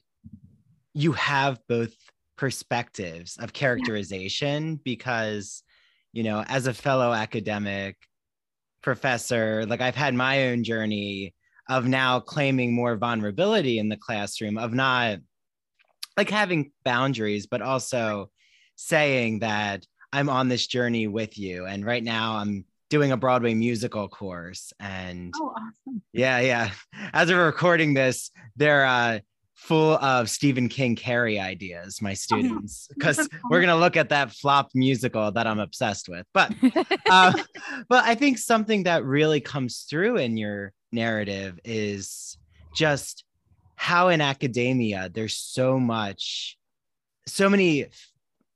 you 0.94 1.12
have 1.12 1.58
both 1.68 1.94
perspectives 2.36 3.38
of 3.38 3.52
characterization 3.52 4.76
because, 4.84 5.62
you 6.12 6.22
know, 6.22 6.44
as 6.46 6.66
a 6.66 6.74
fellow 6.74 7.12
academic 7.12 7.96
professor, 8.82 9.64
like 9.66 9.80
I've 9.80 9.94
had 9.94 10.14
my 10.14 10.48
own 10.48 10.64
journey 10.64 11.34
of 11.68 11.86
now 11.86 12.20
claiming 12.20 12.74
more 12.74 12.96
vulnerability 12.96 13.78
in 13.78 13.88
the 13.88 13.96
classroom, 13.96 14.58
of 14.58 14.72
not 14.72 15.18
like 16.16 16.30
having 16.30 16.72
boundaries, 16.84 17.46
but 17.46 17.62
also 17.62 18.30
saying 18.76 19.40
that 19.40 19.86
I'm 20.12 20.28
on 20.28 20.48
this 20.48 20.66
journey 20.66 21.06
with 21.06 21.38
you. 21.38 21.66
And 21.66 21.84
right 21.84 22.02
now 22.02 22.36
I'm 22.36 22.66
doing 22.90 23.12
a 23.12 23.16
Broadway 23.16 23.54
musical 23.54 24.08
course 24.08 24.72
and 24.78 25.32
oh 25.40 25.54
awesome 25.56 26.02
yeah, 26.12 26.40
yeah. 26.40 26.70
As 27.12 27.30
we're 27.30 27.46
recording 27.46 27.94
this, 27.94 28.30
they're 28.56 28.84
uh, 28.84 29.20
full 29.62 29.96
of 29.98 30.28
Stephen 30.28 30.68
King 30.68 30.96
Carrie 30.96 31.38
ideas, 31.38 32.02
my 32.02 32.14
students, 32.14 32.88
because 32.94 33.28
we're 33.48 33.60
gonna 33.60 33.76
look 33.76 33.96
at 33.96 34.08
that 34.08 34.32
flop 34.32 34.70
musical 34.74 35.30
that 35.30 35.46
I'm 35.46 35.60
obsessed 35.60 36.08
with. 36.08 36.26
But, 36.34 36.52
uh, 37.10 37.32
but 37.88 38.04
I 38.04 38.16
think 38.16 38.38
something 38.38 38.82
that 38.84 39.04
really 39.04 39.40
comes 39.40 39.86
through 39.88 40.16
in 40.16 40.36
your 40.36 40.72
narrative 40.90 41.60
is 41.64 42.36
just 42.74 43.24
how 43.76 44.08
in 44.08 44.20
academia 44.20 45.10
there's 45.12 45.36
so 45.36 45.78
much, 45.78 46.58
so 47.26 47.48
many 47.48 47.86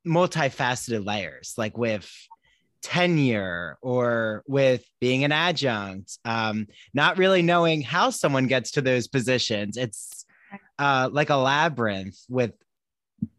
multifaceted 0.04 1.06
layers, 1.06 1.54
like 1.56 1.78
with 1.78 2.10
tenure 2.82 3.78
or 3.80 4.42
with 4.46 4.84
being 5.00 5.24
an 5.24 5.32
adjunct, 5.32 6.18
um, 6.24 6.66
not 6.94 7.16
really 7.16 7.42
knowing 7.42 7.82
how 7.82 8.10
someone 8.10 8.46
gets 8.46 8.72
to 8.72 8.80
those 8.80 9.08
positions. 9.08 9.76
It's 9.76 10.25
uh, 10.78 11.08
like 11.12 11.30
a 11.30 11.36
labyrinth 11.36 12.18
with 12.28 12.52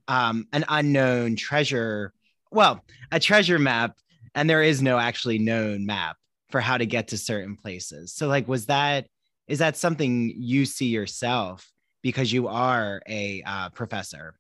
um, 0.07 0.47
an 0.53 0.65
unknown 0.67 1.35
treasure. 1.35 2.13
Well, 2.51 2.83
a 3.11 3.19
treasure 3.19 3.59
map, 3.59 3.97
and 4.35 4.49
there 4.49 4.63
is 4.63 4.81
no 4.81 4.97
actually 4.97 5.39
known 5.39 5.85
map 5.85 6.17
for 6.49 6.61
how 6.61 6.77
to 6.77 6.85
get 6.85 7.09
to 7.09 7.17
certain 7.17 7.55
places. 7.55 8.13
So, 8.13 8.27
like, 8.27 8.47
was 8.47 8.67
that 8.67 9.07
is 9.47 9.59
that 9.59 9.77
something 9.77 10.33
you 10.37 10.65
see 10.65 10.87
yourself 10.87 11.71
because 12.01 12.31
you 12.31 12.47
are 12.47 13.01
a 13.07 13.43
uh, 13.45 13.69
professor? 13.69 14.35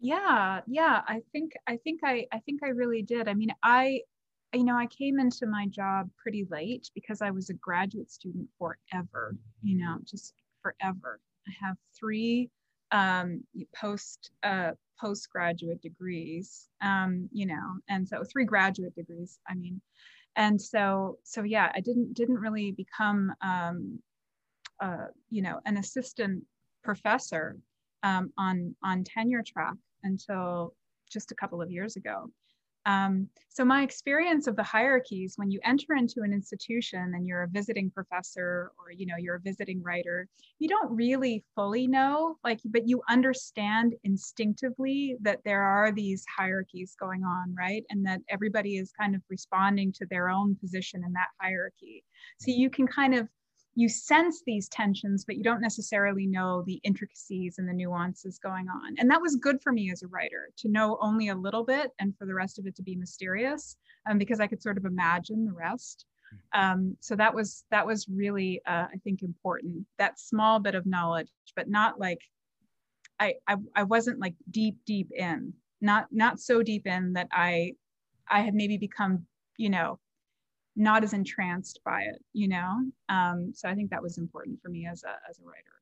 Yeah, 0.00 0.60
yeah. 0.66 1.02
I 1.06 1.20
think 1.32 1.52
I 1.66 1.76
think 1.76 2.00
I 2.04 2.26
I 2.32 2.38
think 2.40 2.62
I 2.64 2.68
really 2.68 3.02
did. 3.02 3.28
I 3.28 3.34
mean, 3.34 3.52
I 3.62 4.02
you 4.52 4.64
know, 4.64 4.76
I 4.76 4.86
came 4.86 5.20
into 5.20 5.46
my 5.46 5.66
job 5.66 6.10
pretty 6.16 6.46
late 6.50 6.90
because 6.94 7.22
I 7.22 7.30
was 7.30 7.50
a 7.50 7.54
graduate 7.54 8.10
student 8.10 8.48
forever, 8.58 9.36
you 9.62 9.78
know, 9.78 9.98
just 10.04 10.34
forever. 10.62 11.20
I 11.50 11.66
have 11.66 11.76
three 11.98 12.50
um, 12.92 13.44
post 13.74 14.30
uh, 14.42 14.72
postgraduate 15.00 15.80
degrees, 15.80 16.68
um, 16.82 17.28
you 17.32 17.46
know, 17.46 17.78
and 17.88 18.06
so 18.06 18.22
three 18.24 18.44
graduate 18.44 18.94
degrees. 18.94 19.38
I 19.48 19.54
mean, 19.54 19.80
and 20.36 20.60
so 20.60 21.18
so 21.24 21.42
yeah, 21.42 21.70
I 21.74 21.80
didn't 21.80 22.14
didn't 22.14 22.40
really 22.40 22.72
become 22.72 23.32
um, 23.42 23.98
uh, 24.80 25.06
you 25.30 25.42
know 25.42 25.60
an 25.66 25.76
assistant 25.76 26.44
professor 26.82 27.56
um, 28.02 28.32
on 28.38 28.74
on 28.82 29.04
tenure 29.04 29.42
track 29.46 29.74
until 30.02 30.74
just 31.10 31.32
a 31.32 31.34
couple 31.34 31.60
of 31.60 31.70
years 31.70 31.96
ago. 31.96 32.30
Um, 32.86 33.28
so 33.48 33.64
my 33.64 33.82
experience 33.82 34.46
of 34.46 34.56
the 34.56 34.62
hierarchies, 34.62 35.34
when 35.36 35.50
you 35.50 35.60
enter 35.64 35.94
into 35.94 36.22
an 36.22 36.32
institution 36.32 37.12
and 37.14 37.26
you're 37.26 37.42
a 37.42 37.48
visiting 37.48 37.90
professor 37.90 38.72
or 38.78 38.90
you 38.90 39.06
know 39.06 39.16
you're 39.18 39.36
a 39.36 39.40
visiting 39.40 39.82
writer, 39.82 40.28
you 40.58 40.68
don't 40.68 40.90
really 40.90 41.44
fully 41.54 41.86
know, 41.86 42.36
like, 42.44 42.60
but 42.64 42.88
you 42.88 43.02
understand 43.08 43.94
instinctively 44.04 45.16
that 45.20 45.40
there 45.44 45.62
are 45.62 45.92
these 45.92 46.24
hierarchies 46.34 46.96
going 46.98 47.24
on, 47.24 47.54
right? 47.56 47.84
And 47.90 48.04
that 48.06 48.20
everybody 48.28 48.76
is 48.76 48.92
kind 48.92 49.14
of 49.14 49.22
responding 49.28 49.92
to 49.94 50.06
their 50.06 50.30
own 50.30 50.56
position 50.56 51.02
in 51.04 51.12
that 51.12 51.28
hierarchy. 51.40 52.04
So 52.38 52.50
you 52.50 52.70
can 52.70 52.86
kind 52.86 53.14
of 53.14 53.28
you 53.80 53.88
sense 53.88 54.42
these 54.44 54.68
tensions, 54.68 55.24
but 55.24 55.36
you 55.36 55.42
don't 55.42 55.62
necessarily 55.62 56.26
know 56.26 56.62
the 56.66 56.80
intricacies 56.84 57.58
and 57.58 57.66
the 57.66 57.72
nuances 57.72 58.38
going 58.38 58.68
on. 58.68 58.94
And 58.98 59.10
that 59.10 59.22
was 59.22 59.36
good 59.36 59.62
for 59.62 59.72
me 59.72 59.90
as 59.90 60.02
a 60.02 60.08
writer 60.08 60.50
to 60.58 60.68
know 60.68 60.98
only 61.00 61.28
a 61.28 61.34
little 61.34 61.64
bit 61.64 61.90
and 61.98 62.14
for 62.18 62.26
the 62.26 62.34
rest 62.34 62.58
of 62.58 62.66
it 62.66 62.76
to 62.76 62.82
be 62.82 62.94
mysterious 62.94 63.76
um, 64.08 64.18
because 64.18 64.38
I 64.38 64.46
could 64.46 64.62
sort 64.62 64.76
of 64.76 64.84
imagine 64.84 65.46
the 65.46 65.52
rest. 65.52 66.04
Um, 66.52 66.94
so 67.00 67.16
that 67.16 67.34
was 67.34 67.64
that 67.70 67.86
was 67.86 68.06
really 68.08 68.60
uh, 68.66 68.86
I 68.92 69.00
think 69.02 69.22
important 69.22 69.86
that 69.98 70.20
small 70.20 70.60
bit 70.60 70.74
of 70.74 70.84
knowledge, 70.84 71.30
but 71.56 71.68
not 71.68 71.98
like 71.98 72.20
I, 73.18 73.34
I 73.48 73.56
I 73.74 73.82
wasn't 73.84 74.20
like 74.20 74.34
deep 74.50 74.76
deep 74.84 75.10
in 75.10 75.54
not 75.80 76.06
not 76.12 76.38
so 76.38 76.62
deep 76.62 76.86
in 76.86 77.14
that 77.14 77.28
I 77.32 77.74
I 78.28 78.42
had 78.42 78.54
maybe 78.54 78.76
become 78.76 79.26
you 79.56 79.70
know 79.70 79.98
not 80.76 81.04
as 81.04 81.12
entranced 81.12 81.80
by 81.84 82.02
it, 82.02 82.22
you 82.32 82.48
know? 82.48 82.80
Um, 83.08 83.52
so 83.54 83.68
I 83.68 83.74
think 83.74 83.90
that 83.90 84.02
was 84.02 84.18
important 84.18 84.60
for 84.62 84.68
me 84.68 84.86
as 84.86 85.02
a, 85.04 85.14
as 85.28 85.38
a 85.38 85.44
writer. 85.44 85.80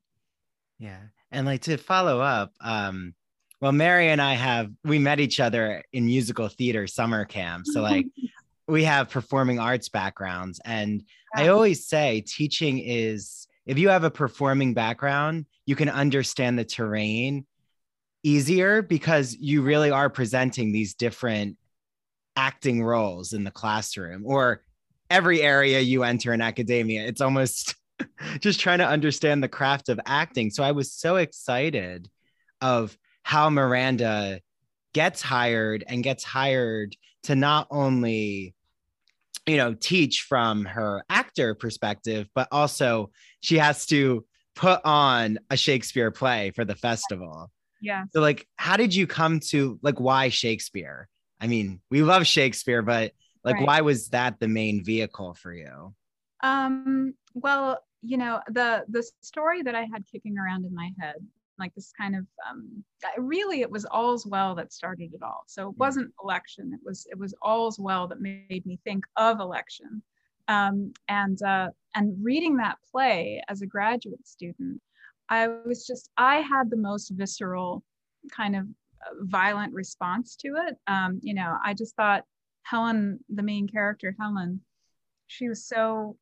Yeah. 0.79 0.99
And 1.31 1.45
like 1.45 1.61
to 1.63 1.77
follow 1.77 2.19
up, 2.19 2.53
um, 2.61 3.13
well, 3.61 3.71
Mary 3.71 4.09
and 4.09 4.21
I 4.21 4.33
have, 4.33 4.71
we 4.83 4.99
met 4.99 5.19
each 5.19 5.39
other 5.39 5.83
in 5.91 6.05
musical 6.05 6.47
theater 6.47 6.87
summer 6.87 7.25
camp. 7.25 7.65
So 7.67 7.81
like 7.81 8.07
we 8.67 8.83
have 8.85 9.09
performing 9.09 9.59
arts 9.59 9.89
backgrounds. 9.89 10.61
And 10.63 11.03
yeah. 11.35 11.43
I 11.43 11.47
always 11.49 11.85
say 11.85 12.21
teaching 12.25 12.79
is, 12.79 13.47
if 13.65 13.77
you 13.77 13.89
have 13.89 14.03
a 14.03 14.11
performing 14.11 14.73
background, 14.73 15.45
you 15.65 15.75
can 15.75 15.89
understand 15.89 16.57
the 16.57 16.65
terrain 16.65 17.45
easier 18.23 18.81
because 18.81 19.35
you 19.39 19.61
really 19.61 19.91
are 19.91 20.09
presenting 20.09 20.71
these 20.71 20.93
different 20.93 21.57
acting 22.35 22.83
roles 22.83 23.33
in 23.33 23.43
the 23.43 23.51
classroom 23.51 24.23
or 24.25 24.63
every 25.09 25.41
area 25.41 25.79
you 25.79 26.03
enter 26.03 26.33
in 26.33 26.41
academia. 26.41 27.05
It's 27.05 27.21
almost 27.21 27.75
just 28.39 28.59
trying 28.59 28.79
to 28.79 28.87
understand 28.87 29.43
the 29.43 29.47
craft 29.47 29.89
of 29.89 29.99
acting. 30.05 30.49
So 30.49 30.63
I 30.63 30.71
was 30.71 30.93
so 30.93 31.17
excited 31.17 32.09
of 32.61 32.97
how 33.23 33.49
Miranda 33.49 34.41
gets 34.93 35.21
hired 35.21 35.83
and 35.87 36.03
gets 36.03 36.23
hired 36.23 36.95
to 37.23 37.35
not 37.35 37.67
only 37.69 38.55
you 39.45 39.57
know 39.57 39.73
teach 39.73 40.25
from 40.27 40.65
her 40.65 41.03
actor 41.09 41.53
perspective 41.53 42.27
but 42.33 42.47
also 42.51 43.11
she 43.39 43.57
has 43.57 43.85
to 43.85 44.25
put 44.55 44.81
on 44.83 45.39
a 45.49 45.55
Shakespeare 45.55 46.11
play 46.11 46.51
for 46.51 46.65
the 46.65 46.75
festival. 46.75 47.49
Yeah. 47.81 48.03
So 48.11 48.19
like 48.19 48.47
how 48.57 48.77
did 48.77 48.93
you 48.93 49.07
come 49.07 49.39
to 49.51 49.79
like 49.81 49.99
why 49.99 50.29
Shakespeare? 50.29 51.07
I 51.39 51.47
mean, 51.47 51.79
we 51.89 52.03
love 52.03 52.27
Shakespeare, 52.27 52.81
but 52.81 53.13
like 53.43 53.55
right. 53.55 53.67
why 53.67 53.81
was 53.81 54.09
that 54.09 54.39
the 54.39 54.47
main 54.47 54.83
vehicle 54.83 55.33
for 55.33 55.53
you? 55.53 55.93
Um 56.41 57.13
well 57.33 57.83
you 58.01 58.17
know 58.17 58.39
the 58.47 58.85
the 58.87 59.03
story 59.21 59.61
that 59.61 59.75
i 59.75 59.81
had 59.81 60.05
kicking 60.09 60.37
around 60.37 60.65
in 60.65 60.73
my 60.73 60.89
head 61.01 61.15
like 61.59 61.75
this 61.75 61.91
kind 61.99 62.15
of 62.15 62.25
um 62.49 62.83
really 63.17 63.61
it 63.61 63.69
was 63.69 63.85
all's 63.85 64.25
well 64.25 64.55
that 64.55 64.71
started 64.71 65.13
it 65.13 65.21
all. 65.21 65.43
So 65.45 65.69
it 65.69 65.77
wasn't 65.77 66.13
election. 66.23 66.71
It 66.73 66.79
was 66.83 67.05
it 67.11 67.19
was 67.19 67.35
all's 67.41 67.77
well 67.77 68.07
that 68.07 68.21
made 68.21 68.65
me 68.65 68.79
think 68.83 69.03
of 69.17 69.39
election. 69.39 70.01
Um 70.47 70.93
and 71.09 71.39
uh 71.43 71.69
and 71.95 72.15
reading 72.23 72.57
that 72.57 72.77
play 72.91 73.41
as 73.49 73.61
a 73.61 73.67
graduate 73.67 74.27
student 74.27 74.81
i 75.29 75.47
was 75.47 75.85
just 75.85 76.09
i 76.17 76.37
had 76.37 76.69
the 76.69 76.77
most 76.77 77.09
visceral 77.09 77.83
kind 78.31 78.55
of 78.55 78.63
uh, 78.63 79.15
violent 79.21 79.73
response 79.73 80.35
to 80.35 80.55
it. 80.67 80.75
Um 80.87 81.19
you 81.21 81.33
know 81.33 81.57
i 81.63 81.73
just 81.73 81.95
thought 81.95 82.23
Helen, 82.63 83.19
the 83.29 83.43
main 83.43 83.67
character, 83.67 84.15
Helen, 84.19 84.61
she 85.27 85.47
was 85.47 85.65
so 85.65 86.17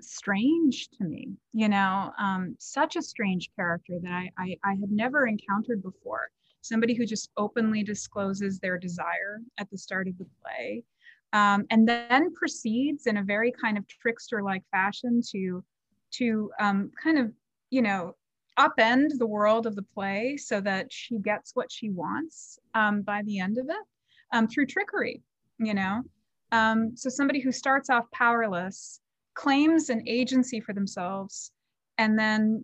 strange 0.00 0.88
to 0.98 1.04
me, 1.04 1.32
you 1.52 1.68
know, 1.68 2.12
um, 2.18 2.56
such 2.58 2.96
a 2.96 3.02
strange 3.02 3.50
character 3.54 3.98
that 4.02 4.12
I, 4.12 4.30
I, 4.38 4.56
I 4.64 4.70
had 4.72 4.90
never 4.90 5.26
encountered 5.26 5.82
before. 5.82 6.30
Somebody 6.60 6.94
who 6.94 7.06
just 7.06 7.30
openly 7.36 7.82
discloses 7.82 8.58
their 8.58 8.78
desire 8.78 9.40
at 9.58 9.70
the 9.70 9.78
start 9.78 10.08
of 10.08 10.16
the 10.18 10.26
play, 10.42 10.84
um, 11.32 11.66
and 11.70 11.88
then 11.88 12.32
proceeds 12.34 13.06
in 13.06 13.16
a 13.16 13.22
very 13.22 13.52
kind 13.52 13.78
of 13.78 13.86
trickster-like 13.88 14.62
fashion 14.70 15.20
to, 15.32 15.64
to 16.12 16.50
um, 16.60 16.90
kind 17.02 17.18
of, 17.18 17.32
you 17.70 17.82
know, 17.82 18.14
upend 18.58 19.18
the 19.18 19.26
world 19.26 19.66
of 19.66 19.74
the 19.74 19.82
play 19.82 20.36
so 20.36 20.60
that 20.60 20.92
she 20.92 21.18
gets 21.18 21.52
what 21.54 21.72
she 21.72 21.88
wants 21.88 22.58
um, 22.74 23.02
by 23.02 23.22
the 23.22 23.38
end 23.38 23.56
of 23.58 23.66
it 23.68 23.84
um, 24.32 24.46
through 24.46 24.66
trickery 24.66 25.22
you 25.66 25.74
know? 25.74 26.02
Um, 26.50 26.96
so 26.96 27.08
somebody 27.08 27.40
who 27.40 27.52
starts 27.52 27.88
off 27.90 28.10
powerless 28.12 29.00
claims 29.34 29.88
an 29.88 30.06
agency 30.06 30.60
for 30.60 30.72
themselves 30.72 31.52
and 31.98 32.18
then 32.18 32.62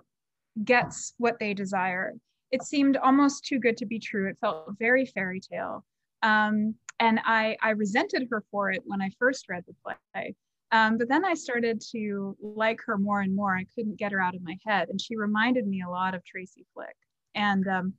gets 0.65 1.15
what 1.19 1.39
they 1.39 1.55
desire. 1.55 2.15
It 2.51 2.63
seemed 2.63 2.97
almost 2.97 3.45
too 3.45 3.59
good 3.59 3.77
to 3.79 3.87
be 3.87 3.99
true. 3.99 4.29
It 4.29 4.39
felt 4.41 4.71
very 4.79 5.07
fairy 5.07 5.41
tale. 5.41 5.85
Um, 6.23 6.75
and 7.01 7.21
I, 7.25 7.57
I 7.63 7.71
resented 7.71 8.29
her 8.31 8.43
for 8.51 8.71
it 8.71 8.83
when 8.85 9.01
I 9.01 9.11
first 9.19 9.49
read 9.49 9.65
the 9.67 9.75
play. 9.83 10.35
Um, 10.73 10.99
but 10.99 11.09
then 11.09 11.25
I 11.25 11.35
started 11.35 11.83
to 11.93 12.37
like 12.43 12.81
her 12.87 12.99
more 12.99 13.21
and 13.21 13.35
more. 13.35 13.57
I 13.57 13.65
couldn't 13.75 13.99
get 13.99 14.13
her 14.13 14.21
out 14.21 14.35
of 14.35 14.43
my 14.43 14.59
head. 14.67 14.89
And 14.91 15.01
she 15.01 15.17
reminded 15.17 15.67
me 15.67 15.83
a 15.87 15.91
lot 15.91 16.15
of 16.15 16.25
Tracy 16.25 16.67
Flick. 16.75 16.97
And, 17.35 17.67
um, 17.67 17.95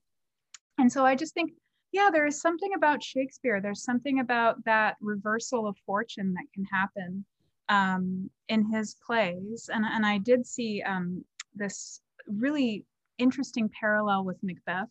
and 0.77 0.91
so 0.91 1.06
I 1.06 1.15
just 1.15 1.34
think 1.34 1.51
yeah, 1.91 2.10
there 2.12 2.27
is 2.27 2.41
something 2.41 2.74
about 2.75 3.03
Shakespeare. 3.03 3.62
There's 3.62 3.84
something 3.84 4.19
about 4.19 4.63
that 4.65 4.98
reversal 5.01 5.67
of 5.67 5.75
fortune 5.86 6.34
that 6.34 6.46
can 6.53 6.65
happen 6.65 7.25
um, 7.67 8.29
in 8.48 8.65
his 8.65 8.96
plays. 9.05 9.69
And, 9.74 9.86
and 9.86 10.05
I 10.05 10.17
did 10.19 10.46
see 10.46 10.81
um, 10.84 11.24
this 11.55 12.01
really 12.27 12.86
interesting 13.17 13.69
parallel 13.79 14.24
with 14.24 14.38
Macbeth, 14.43 14.89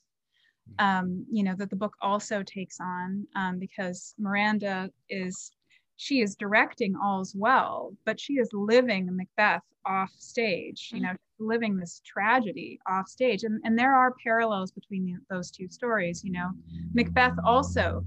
um, 0.79 1.25
you 1.31 1.43
know, 1.43 1.55
that 1.57 1.71
the 1.71 1.77
book 1.77 1.95
also 2.01 2.43
takes 2.43 2.79
on 2.81 3.27
um, 3.37 3.59
because 3.59 4.15
Miranda 4.19 4.91
is, 5.09 5.53
she 5.99 6.21
is 6.21 6.37
directing 6.37 6.95
All's 6.97 7.35
Well, 7.35 7.93
but 8.07 8.21
she 8.21 8.35
is 8.35 8.49
living 8.53 9.09
Macbeth 9.11 9.65
off 9.85 10.13
stage, 10.17 10.91
you 10.95 11.01
know, 11.01 11.13
living 11.41 11.77
this 11.77 12.01
tragedy 12.07 12.79
off 12.87 13.09
stage. 13.09 13.43
And, 13.43 13.61
and 13.65 13.77
there 13.77 13.93
are 13.93 14.15
parallels 14.23 14.71
between 14.71 15.05
the, 15.05 15.15
those 15.29 15.51
two 15.51 15.69
stories. 15.69 16.23
You 16.23 16.31
know, 16.31 16.51
Macbeth 16.95 17.37
also 17.45 18.05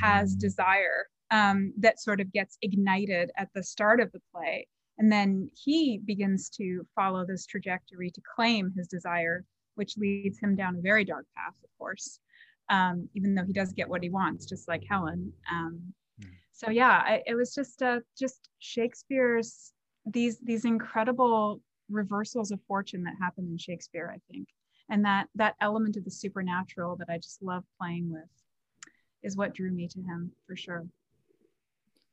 has 0.00 0.36
desire 0.36 1.08
um, 1.32 1.72
that 1.78 2.00
sort 2.00 2.20
of 2.20 2.32
gets 2.32 2.58
ignited 2.62 3.32
at 3.36 3.48
the 3.56 3.62
start 3.64 3.98
of 3.98 4.12
the 4.12 4.22
play. 4.32 4.68
And 4.98 5.10
then 5.10 5.50
he 5.52 5.98
begins 5.98 6.48
to 6.50 6.86
follow 6.94 7.26
this 7.26 7.44
trajectory 7.44 8.12
to 8.12 8.22
claim 8.36 8.72
his 8.76 8.86
desire, 8.86 9.44
which 9.74 9.96
leads 9.96 10.38
him 10.38 10.54
down 10.54 10.76
a 10.76 10.80
very 10.80 11.04
dark 11.04 11.26
path, 11.36 11.54
of 11.64 11.70
course, 11.76 12.20
um, 12.68 13.08
even 13.16 13.34
though 13.34 13.44
he 13.44 13.52
does 13.52 13.72
get 13.72 13.88
what 13.88 14.04
he 14.04 14.10
wants, 14.10 14.46
just 14.46 14.68
like 14.68 14.84
Helen. 14.88 15.32
Um. 15.50 15.92
So 16.52 16.70
yeah, 16.70 17.02
I, 17.04 17.22
it 17.26 17.34
was 17.34 17.54
just 17.54 17.82
uh, 17.82 18.00
just 18.18 18.48
Shakespeare's 18.58 19.72
these 20.06 20.38
these 20.38 20.64
incredible 20.64 21.60
reversals 21.90 22.50
of 22.50 22.60
fortune 22.66 23.04
that 23.04 23.14
happen 23.20 23.46
in 23.50 23.58
Shakespeare, 23.58 24.12
I 24.14 24.20
think, 24.30 24.48
and 24.90 25.04
that 25.04 25.28
that 25.34 25.54
element 25.60 25.96
of 25.96 26.04
the 26.04 26.10
supernatural 26.10 26.96
that 26.96 27.08
I 27.10 27.18
just 27.18 27.42
love 27.42 27.64
playing 27.80 28.12
with 28.12 28.28
is 29.22 29.36
what 29.36 29.54
drew 29.54 29.70
me 29.70 29.88
to 29.88 30.00
him 30.00 30.32
for 30.46 30.56
sure. 30.56 30.84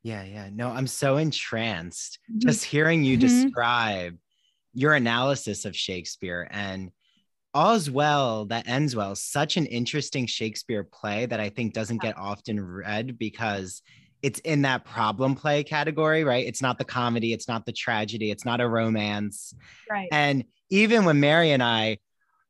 Yeah, 0.03 0.23
yeah. 0.23 0.49
No, 0.51 0.69
I'm 0.69 0.87
so 0.87 1.17
entranced 1.17 2.19
mm-hmm. 2.29 2.47
just 2.47 2.63
hearing 2.63 3.03
you 3.03 3.17
mm-hmm. 3.17 3.43
describe 3.43 4.17
your 4.73 4.93
analysis 4.93 5.65
of 5.65 5.75
Shakespeare 5.75 6.47
and 6.51 6.91
All's 7.53 7.89
Well 7.89 8.45
That 8.45 8.67
Ends 8.67 8.95
Well, 8.95 9.15
such 9.15 9.57
an 9.57 9.65
interesting 9.65 10.27
Shakespeare 10.27 10.83
play 10.83 11.25
that 11.25 11.39
I 11.39 11.49
think 11.49 11.73
doesn't 11.73 12.01
get 12.01 12.17
often 12.17 12.61
read 12.61 13.17
because 13.17 13.81
it's 14.21 14.39
in 14.39 14.63
that 14.63 14.85
problem 14.85 15.35
play 15.35 15.63
category, 15.63 16.23
right? 16.23 16.45
It's 16.45 16.61
not 16.61 16.77
the 16.77 16.85
comedy, 16.85 17.33
it's 17.33 17.47
not 17.47 17.65
the 17.65 17.71
tragedy, 17.71 18.31
it's 18.31 18.45
not 18.45 18.59
a 18.61 18.67
romance. 18.67 19.53
Right. 19.89 20.09
And 20.11 20.43
even 20.69 21.05
when 21.05 21.19
Mary 21.19 21.51
and 21.51 21.63
I 21.63 21.99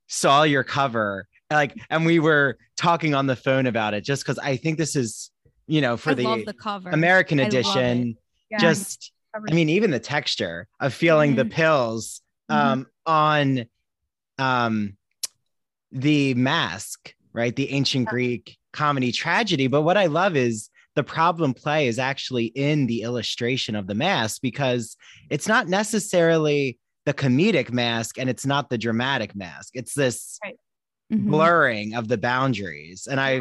saw 0.08 0.44
your 0.44 0.64
cover, 0.64 1.28
like, 1.52 1.76
and 1.90 2.06
we 2.06 2.20
were 2.20 2.58
talking 2.78 3.14
on 3.14 3.28
the 3.28 3.36
phone 3.36 3.66
about 3.66 3.94
it, 3.94 4.04
just 4.04 4.24
because 4.24 4.40
I 4.40 4.56
think 4.58 4.78
this 4.78 4.96
is, 4.96 5.32
you 5.68 5.82
know, 5.82 5.98
for 5.98 6.16
the, 6.16 6.44
the 6.46 6.54
cover. 6.54 6.90
American 6.90 7.40
edition, 7.40 8.18
yeah. 8.50 8.58
just, 8.58 9.12
I 9.36 9.54
mean, 9.54 9.70
even 9.70 9.92
the 9.92 10.00
texture 10.00 10.68
of 10.80 10.94
feeling 10.94 11.32
mm-hmm. 11.32 11.50
the 11.50 11.56
pills 11.56 12.22
mm-hmm. 12.50 12.60
um, 12.60 12.80
mm-hmm. 13.08 13.12
on 13.12 13.66
um, 14.40 14.98
the 15.92 16.34
mask, 16.34 17.14
right? 17.32 17.56
The 17.56 17.72
ancient 17.72 18.08
Greek 18.08 18.58
comedy 18.74 19.12
tragedy. 19.12 19.68
But 19.68 19.84
what 19.84 19.98
I 19.98 20.08
love 20.08 20.36
is 20.36 20.70
the 20.96 21.04
problem 21.04 21.54
play 21.54 21.88
is 21.88 22.00
actually 22.00 22.46
in 22.46 22.88
the 22.88 23.04
illustration 23.04 23.76
of 23.76 23.88
the 23.88 23.96
mask 23.96 24.42
because 24.42 24.98
it's 25.30 25.48
not 25.48 25.68
necessarily 25.68 26.78
the 27.06 27.14
comedic 27.14 27.72
mask 27.72 28.18
and 28.18 28.30
it's 28.30 28.46
not 28.46 28.70
the 28.70 28.78
dramatic 28.78 29.36
mask. 29.36 29.72
It's 29.74 29.94
this 29.94 30.40
right. 30.44 30.56
mm-hmm. 31.12 31.30
blurring 31.30 31.96
of 31.96 32.08
the 32.08 32.18
boundaries. 32.18 33.08
And 33.10 33.20
I 33.20 33.40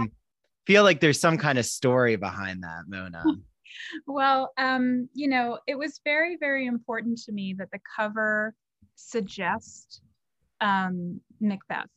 feel 0.66 0.84
like 0.84 1.00
there's 1.00 1.20
some 1.20 1.38
kind 1.38 1.58
of 1.58 1.66
story 1.66 2.16
behind 2.16 2.62
that, 2.62 2.84
Mona. 2.86 3.24
well, 4.06 4.52
um, 4.58 5.08
you 5.14 5.28
know, 5.28 5.58
it 5.66 5.76
was 5.76 6.00
very, 6.04 6.36
very 6.36 6.66
important 6.66 7.18
to 7.24 7.32
me 7.32 7.54
that 7.58 7.70
the 7.72 7.80
cover 7.96 8.54
suggest 8.94 10.02
um, 10.60 11.20
Macbeth 11.40 11.88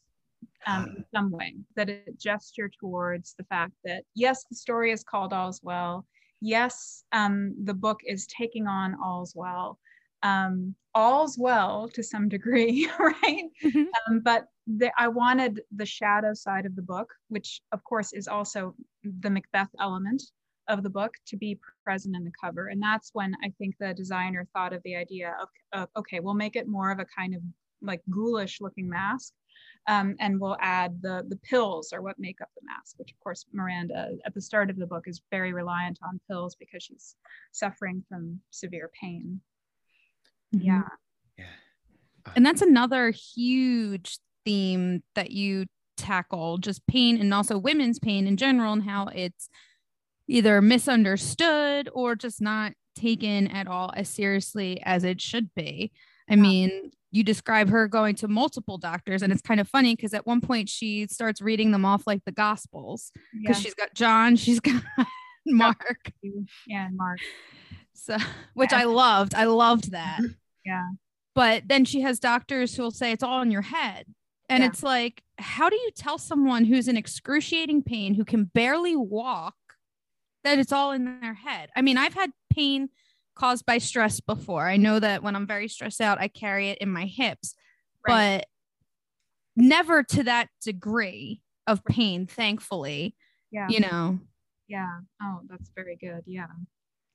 um, 0.68 0.96
in 0.98 1.06
some 1.14 1.32
way, 1.32 1.56
that 1.76 1.90
it 1.90 2.20
gesture 2.20 2.70
towards 2.80 3.34
the 3.38 3.44
fact 3.46 3.74
that 3.84 4.04
yes, 4.16 4.46
the 4.50 4.56
story 4.56 4.92
is 4.92 5.04
called 5.04 5.34
All's 5.34 5.62
Well. 5.64 6.06
Yes, 6.42 7.04
um, 7.12 7.56
the 7.64 7.74
book 7.74 8.00
is 8.06 8.28
taking 8.28 8.68
on 8.68 8.96
All's 9.04 9.34
Well. 9.36 9.80
Um, 10.24 10.76
all's 10.94 11.38
well 11.38 11.90
to 11.90 12.04
some 12.04 12.30
degree, 12.30 12.88
right? 13.00 13.50
Mm-hmm. 13.64 13.84
Um, 14.08 14.20
but 14.20 14.48
the, 14.68 14.92
I 14.98 15.08
wanted 15.08 15.62
the 15.76 15.86
shadow 15.86 16.34
side 16.34 16.66
of 16.66 16.76
the 16.76 16.82
book, 16.82 17.10
which 17.30 17.62
of 17.72 17.84
course 17.84 18.14
is 18.14 18.28
also 18.28 18.76
the 19.04 19.30
Macbeth 19.30 19.70
element 19.80 20.22
of 20.68 20.84
the 20.84 20.90
book, 20.90 21.14
to 21.28 21.38
be 21.38 21.60
present 21.84 22.16
in 22.16 22.24
the 22.24 22.32
cover. 22.40 22.68
And 22.68 22.82
that's 22.82 23.10
when 23.14 23.36
I 23.44 23.52
think 23.58 23.76
the 23.80 23.94
designer 23.94 24.48
thought 24.54 24.74
of 24.74 24.82
the 24.84 24.96
idea 24.96 25.36
of, 25.42 25.50
of 25.74 25.90
okay, 25.98 26.20
we'll 26.20 26.34
make 26.34 26.56
it 26.56 26.68
more 26.68 26.92
of 26.92 27.00
a 27.00 27.06
kind 27.18 27.36
of 27.36 27.42
like 27.82 28.02
ghoulish 28.10 28.62
looking 28.62 28.88
mask 28.88 29.34
um, 29.88 30.16
and 30.20 30.40
we'll 30.40 30.58
add 30.60 31.02
the 31.02 31.26
the 31.28 31.38
pills 31.38 31.92
or 31.94 32.02
what 32.02 32.20
make 32.20 32.42
up 32.42 32.50
the 32.56 32.66
mask 32.66 32.96
which 32.98 33.12
of 33.12 33.20
course 33.20 33.46
miranda 33.52 34.16
at 34.26 34.34
the 34.34 34.42
start 34.42 34.70
of 34.70 34.78
the 34.78 34.86
book 34.86 35.08
is 35.08 35.22
very 35.32 35.54
reliant 35.54 35.98
on 36.04 36.20
pills 36.30 36.56
because 36.56 36.84
she's 36.84 37.16
suffering 37.52 38.04
from 38.08 38.40
severe 38.50 38.90
pain. 39.00 39.42
Mm-hmm. 40.56 40.66
yeah. 40.66 40.82
Yeah. 41.38 41.46
And 42.36 42.46
that's 42.46 42.62
another 42.62 43.12
huge 43.12 44.20
theme 44.46 45.04
that 45.16 45.32
you 45.32 45.66
tackle 45.98 46.58
just 46.58 46.86
pain 46.88 47.20
and 47.20 47.34
also 47.34 47.58
women's 47.58 48.00
pain 48.00 48.28
in 48.28 48.38
general 48.38 48.74
and 48.74 48.84
how 48.84 49.08
it's 49.08 49.50
either 50.28 50.62
misunderstood 50.62 51.90
or 51.94 52.16
just 52.16 52.42
not 52.42 52.74
taken 52.96 53.48
at 53.48 53.68
all 53.68 53.92
as 53.96 54.10
seriously 54.10 54.82
as 54.84 55.04
it 55.04 55.22
should 55.22 55.54
be. 55.56 55.92
I 56.30 56.36
yeah. 56.36 56.42
mean 56.42 56.92
you 57.12 57.24
describe 57.24 57.70
her 57.70 57.88
going 57.88 58.16
to 58.16 58.28
multiple 58.28 58.78
doctors 58.78 59.22
and 59.22 59.32
it's 59.32 59.42
kind 59.42 59.60
of 59.60 59.68
funny 59.68 59.96
because 59.96 60.14
at 60.14 60.26
one 60.26 60.42
point 60.42 60.70
she 60.70 61.06
starts 61.08 61.42
reading 61.42 61.72
them 61.72 61.86
off 61.86 62.08
like 62.08 62.24
the 62.26 62.32
gospels 62.32 63.12
because 63.34 63.58
yeah. 63.58 63.64
she's 63.64 63.74
got 63.74 63.94
john 63.94 64.36
she's 64.36 64.60
got 64.60 64.82
mark. 65.46 66.12
yeah 66.68 66.88
mark. 66.92 67.20
So 67.94 68.18
which 68.54 68.72
yeah. 68.72 68.80
i 68.80 68.84
loved 68.86 69.36
i 69.36 69.44
loved 69.44 69.92
that. 69.92 70.20
Mm-hmm. 70.22 70.34
Yeah. 70.66 70.90
But 71.34 71.64
then 71.68 71.86
she 71.86 72.02
has 72.02 72.20
doctors 72.20 72.76
who 72.76 72.84
will 72.84 72.92
say 72.92 73.12
it's 73.12 73.24
all 73.24 73.42
in 73.42 73.52
your 73.52 73.62
head 73.62 74.06
and 74.50 74.62
yeah. 74.62 74.70
it's 74.70 74.84
like 74.84 75.24
how 75.38 75.70
do 75.70 75.76
you 75.76 75.92
tell 75.96 76.18
someone 76.18 76.66
who's 76.66 76.88
in 76.88 76.98
excruciating 76.98 77.84
pain 77.84 78.14
who 78.14 78.26
can 78.26 78.46
barely 78.46 78.96
walk 78.96 79.56
that 80.44 80.60
it's 80.60 80.72
all 80.72 80.92
in 80.92 81.20
their 81.22 81.34
head? 81.34 81.70
I 81.76 81.82
mean 81.82 81.98
i've 81.98 82.14
had 82.14 82.32
pain 82.52 82.90
caused 83.42 83.66
by 83.66 83.80
stress 83.80 84.20
before. 84.20 84.68
I 84.68 84.78
know 84.78 85.00
that 85.00 85.24
when 85.24 85.36
I'm 85.36 85.48
very 85.48 85.68
stressed 85.68 86.00
out, 86.00 86.22
I 86.22 86.28
carry 86.28 86.70
it 86.70 86.78
in 86.78 86.90
my 86.90 87.06
hips, 87.06 87.56
right. 88.08 88.38
but 88.38 88.48
never 89.56 90.04
to 90.04 90.24
that 90.26 90.50
degree 90.64 91.42
of 91.66 91.84
pain, 91.84 92.28
thankfully. 92.28 93.16
Yeah. 93.50 93.68
You 93.68 93.80
know. 93.80 94.20
Yeah. 94.68 95.00
Oh, 95.24 95.40
that's 95.50 95.72
very 95.76 95.98
good. 96.00 96.22
Yeah. 96.28 96.46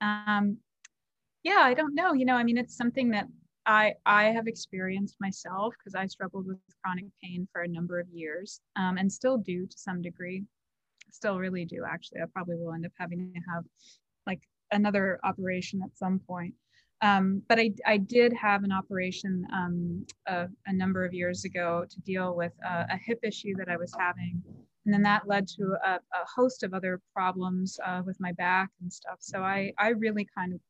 Um 0.01 0.59
yeah, 1.45 1.61
I 1.61 1.75
don't 1.75 1.95
know. 1.95 2.13
You 2.13 2.25
know, 2.25 2.35
I 2.35 2.43
mean 2.43 2.59
it's 2.59 2.77
something 2.77 3.11
that 3.11 3.29
I 3.65 3.95
I 4.05 4.25
have 4.25 4.49
experienced 4.49 5.15
myself 5.21 5.75
because 5.79 5.95
I 5.95 6.07
struggled 6.07 6.49
with 6.49 6.59
chronic 6.83 7.07
pain 7.23 7.47
for 7.53 7.63
a 7.63 7.69
number 7.69 8.01
of 8.01 8.09
years 8.13 8.61
um, 8.75 8.99
and 8.99 9.11
still 9.13 9.39
do 9.39 9.65
to 9.65 9.79
some 9.79 10.03
degree. 10.03 10.43
Still 11.13 11.39
really 11.39 11.65
do 11.65 11.85
actually. 11.89 12.21
I 12.21 12.25
probably 12.35 12.57
will 12.57 12.75
end 12.75 12.85
up 12.85 12.93
having 12.99 13.33
to 13.33 13.41
have 13.49 13.63
like 14.27 14.41
another 14.73 15.19
operation 15.25 15.81
at 15.83 15.97
some 15.97 16.21
point. 16.27 16.55
Um, 17.03 17.43
but 17.49 17.59
I, 17.59 17.73
I 17.85 17.99
did 17.99 18.33
have 18.33 18.65
an 18.65 18.73
operation 18.73 19.47
um, 19.53 20.07
a, 20.27 20.47
a, 20.67 20.73
number 20.73 21.05
of 21.05 21.13
years 21.13 21.45
ago 21.45 21.85
to 21.91 22.01
deal 22.01 22.35
with 22.35 22.53
a, 22.65 22.87
a, 22.91 22.97
hip 22.97 23.19
issue 23.23 23.55
that 23.59 23.69
I 23.69 23.77
was 23.77 23.93
having. 23.99 24.43
And 24.87 24.95
then 24.95 25.03
that 25.03 25.29
led 25.29 25.47
to 25.49 25.75
a, 25.85 25.97
a 25.97 26.25
host 26.35 26.63
of 26.63 26.73
other 26.73 27.03
problems 27.13 27.79
uh, 27.85 28.01
with 28.07 28.17
my 28.19 28.33
back 28.33 28.71
and 28.81 28.91
stuff. 28.91 29.19
So 29.21 29.43
I, 29.43 29.75
I 29.79 29.89
really 29.91 30.27
kind 30.35 30.55
of, 30.55 30.61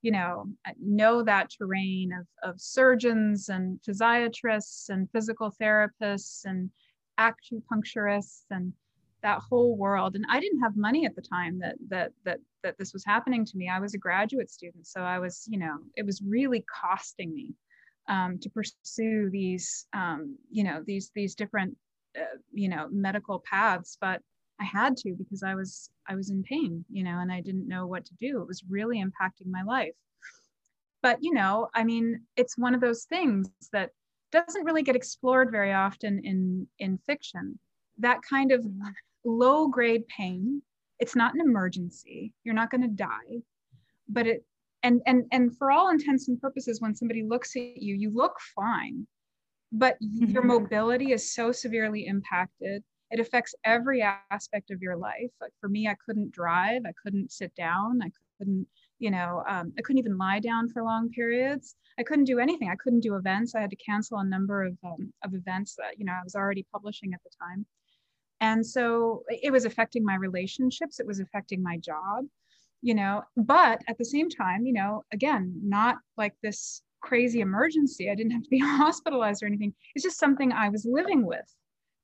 you 0.00 0.10
know, 0.10 0.46
know 0.80 1.22
that 1.24 1.50
terrain 1.50 2.12
of, 2.18 2.50
of 2.50 2.58
surgeons 2.58 3.50
and 3.50 3.78
physiatrists 3.86 4.88
and 4.88 5.10
physical 5.10 5.52
therapists 5.60 6.46
and 6.46 6.70
acupuncturists 7.20 8.44
and 8.50 8.72
that 9.22 9.40
whole 9.48 9.76
world 9.76 10.14
and 10.14 10.24
i 10.30 10.40
didn't 10.40 10.60
have 10.60 10.76
money 10.76 11.06
at 11.06 11.14
the 11.16 11.22
time 11.22 11.58
that 11.58 11.76
that 11.88 12.12
that 12.24 12.38
that 12.64 12.76
this 12.76 12.92
was 12.92 13.04
happening 13.04 13.44
to 13.44 13.56
me. 13.56 13.68
I 13.68 13.78
was 13.78 13.94
a 13.94 13.98
graduate 13.98 14.50
student 14.50 14.86
so 14.86 15.00
i 15.00 15.18
was 15.18 15.46
you 15.48 15.58
know 15.58 15.78
it 15.96 16.04
was 16.04 16.22
really 16.22 16.64
costing 16.82 17.34
me 17.34 17.54
um, 18.08 18.38
to 18.38 18.48
pursue 18.50 19.28
these 19.30 19.86
um, 19.92 20.36
you 20.50 20.64
know 20.64 20.82
these 20.86 21.10
these 21.14 21.34
different 21.34 21.76
uh, 22.16 22.38
you 22.52 22.68
know 22.68 22.88
medical 22.90 23.40
paths 23.40 23.98
but 24.00 24.20
i 24.60 24.64
had 24.64 24.96
to 24.96 25.14
because 25.18 25.42
i 25.42 25.54
was 25.54 25.90
i 26.08 26.14
was 26.14 26.30
in 26.30 26.42
pain 26.42 26.84
you 26.90 27.04
know 27.04 27.18
and 27.18 27.30
i 27.30 27.40
didn't 27.40 27.68
know 27.68 27.86
what 27.86 28.04
to 28.06 28.14
do. 28.14 28.40
It 28.40 28.48
was 28.48 28.64
really 28.68 29.02
impacting 29.02 29.50
my 29.50 29.62
life. 29.62 29.94
But 31.02 31.18
you 31.22 31.32
know 31.32 31.68
i 31.74 31.84
mean 31.84 32.22
it's 32.36 32.58
one 32.58 32.74
of 32.74 32.80
those 32.80 33.04
things 33.04 33.48
that 33.72 33.90
doesn't 34.30 34.64
really 34.64 34.82
get 34.82 34.96
explored 34.96 35.50
very 35.50 35.72
often 35.72 36.20
in 36.24 36.66
in 36.78 36.98
fiction. 36.98 37.58
That 37.98 38.20
kind 38.22 38.52
of 38.52 38.64
low 39.24 39.68
grade 39.68 40.06
pain. 40.08 40.62
It's 40.98 41.16
not 41.16 41.34
an 41.34 41.40
emergency. 41.40 42.32
You're 42.44 42.54
not 42.54 42.70
going 42.70 42.82
to 42.82 42.88
die, 42.88 43.42
but 44.08 44.26
it 44.26 44.44
and 44.82 45.02
and 45.06 45.24
and 45.32 45.56
for 45.56 45.70
all 45.70 45.90
intents 45.90 46.28
and 46.28 46.40
purposes, 46.40 46.80
when 46.80 46.94
somebody 46.94 47.22
looks 47.22 47.56
at 47.56 47.82
you, 47.82 47.94
you 47.94 48.10
look 48.10 48.36
fine, 48.54 49.06
but 49.72 49.96
mm-hmm. 50.02 50.26
your 50.26 50.42
mobility 50.42 51.12
is 51.12 51.34
so 51.34 51.52
severely 51.52 52.06
impacted. 52.06 52.82
It 53.10 53.20
affects 53.20 53.54
every 53.64 54.02
aspect 54.30 54.70
of 54.70 54.82
your 54.82 54.96
life. 54.96 55.30
Like 55.40 55.52
for 55.60 55.68
me, 55.68 55.88
I 55.88 55.96
couldn't 56.04 56.30
drive. 56.30 56.82
I 56.86 56.92
couldn't 57.02 57.32
sit 57.32 57.54
down. 57.54 58.00
I 58.02 58.10
couldn't, 58.38 58.66
you 58.98 59.10
know, 59.10 59.42
um, 59.48 59.72
I 59.78 59.82
couldn't 59.82 59.98
even 59.98 60.18
lie 60.18 60.40
down 60.40 60.68
for 60.68 60.82
long 60.82 61.08
periods. 61.10 61.74
I 61.98 62.02
couldn't 62.02 62.26
do 62.26 62.38
anything. 62.38 62.68
I 62.68 62.76
couldn't 62.76 63.00
do 63.00 63.16
events. 63.16 63.54
I 63.54 63.60
had 63.60 63.70
to 63.70 63.76
cancel 63.76 64.18
a 64.18 64.24
number 64.24 64.62
of 64.62 64.76
um, 64.84 65.12
of 65.24 65.34
events 65.34 65.74
that 65.76 65.98
you 65.98 66.04
know 66.04 66.12
I 66.12 66.22
was 66.22 66.34
already 66.34 66.66
publishing 66.72 67.14
at 67.14 67.20
the 67.24 67.30
time. 67.42 67.66
And 68.40 68.64
so 68.64 69.24
it 69.28 69.50
was 69.52 69.64
affecting 69.64 70.04
my 70.04 70.14
relationships, 70.16 71.00
it 71.00 71.06
was 71.06 71.20
affecting 71.20 71.62
my 71.62 71.76
job. 71.78 72.24
you 72.82 72.94
know 72.94 73.22
but 73.36 73.82
at 73.88 73.98
the 73.98 74.04
same 74.04 74.28
time 74.28 74.64
you 74.64 74.72
know 74.72 75.04
again 75.12 75.52
not 75.62 75.96
like 76.16 76.34
this 76.42 76.82
crazy 77.00 77.40
emergency 77.40 78.10
i 78.10 78.14
didn't 78.14 78.32
have 78.32 78.42
to 78.42 78.48
be 78.50 78.58
hospitalized 78.82 79.42
or 79.42 79.46
anything 79.46 79.72
it's 79.94 80.04
just 80.04 80.18
something 80.18 80.52
i 80.52 80.68
was 80.68 80.86
living 80.88 81.26
with 81.26 81.54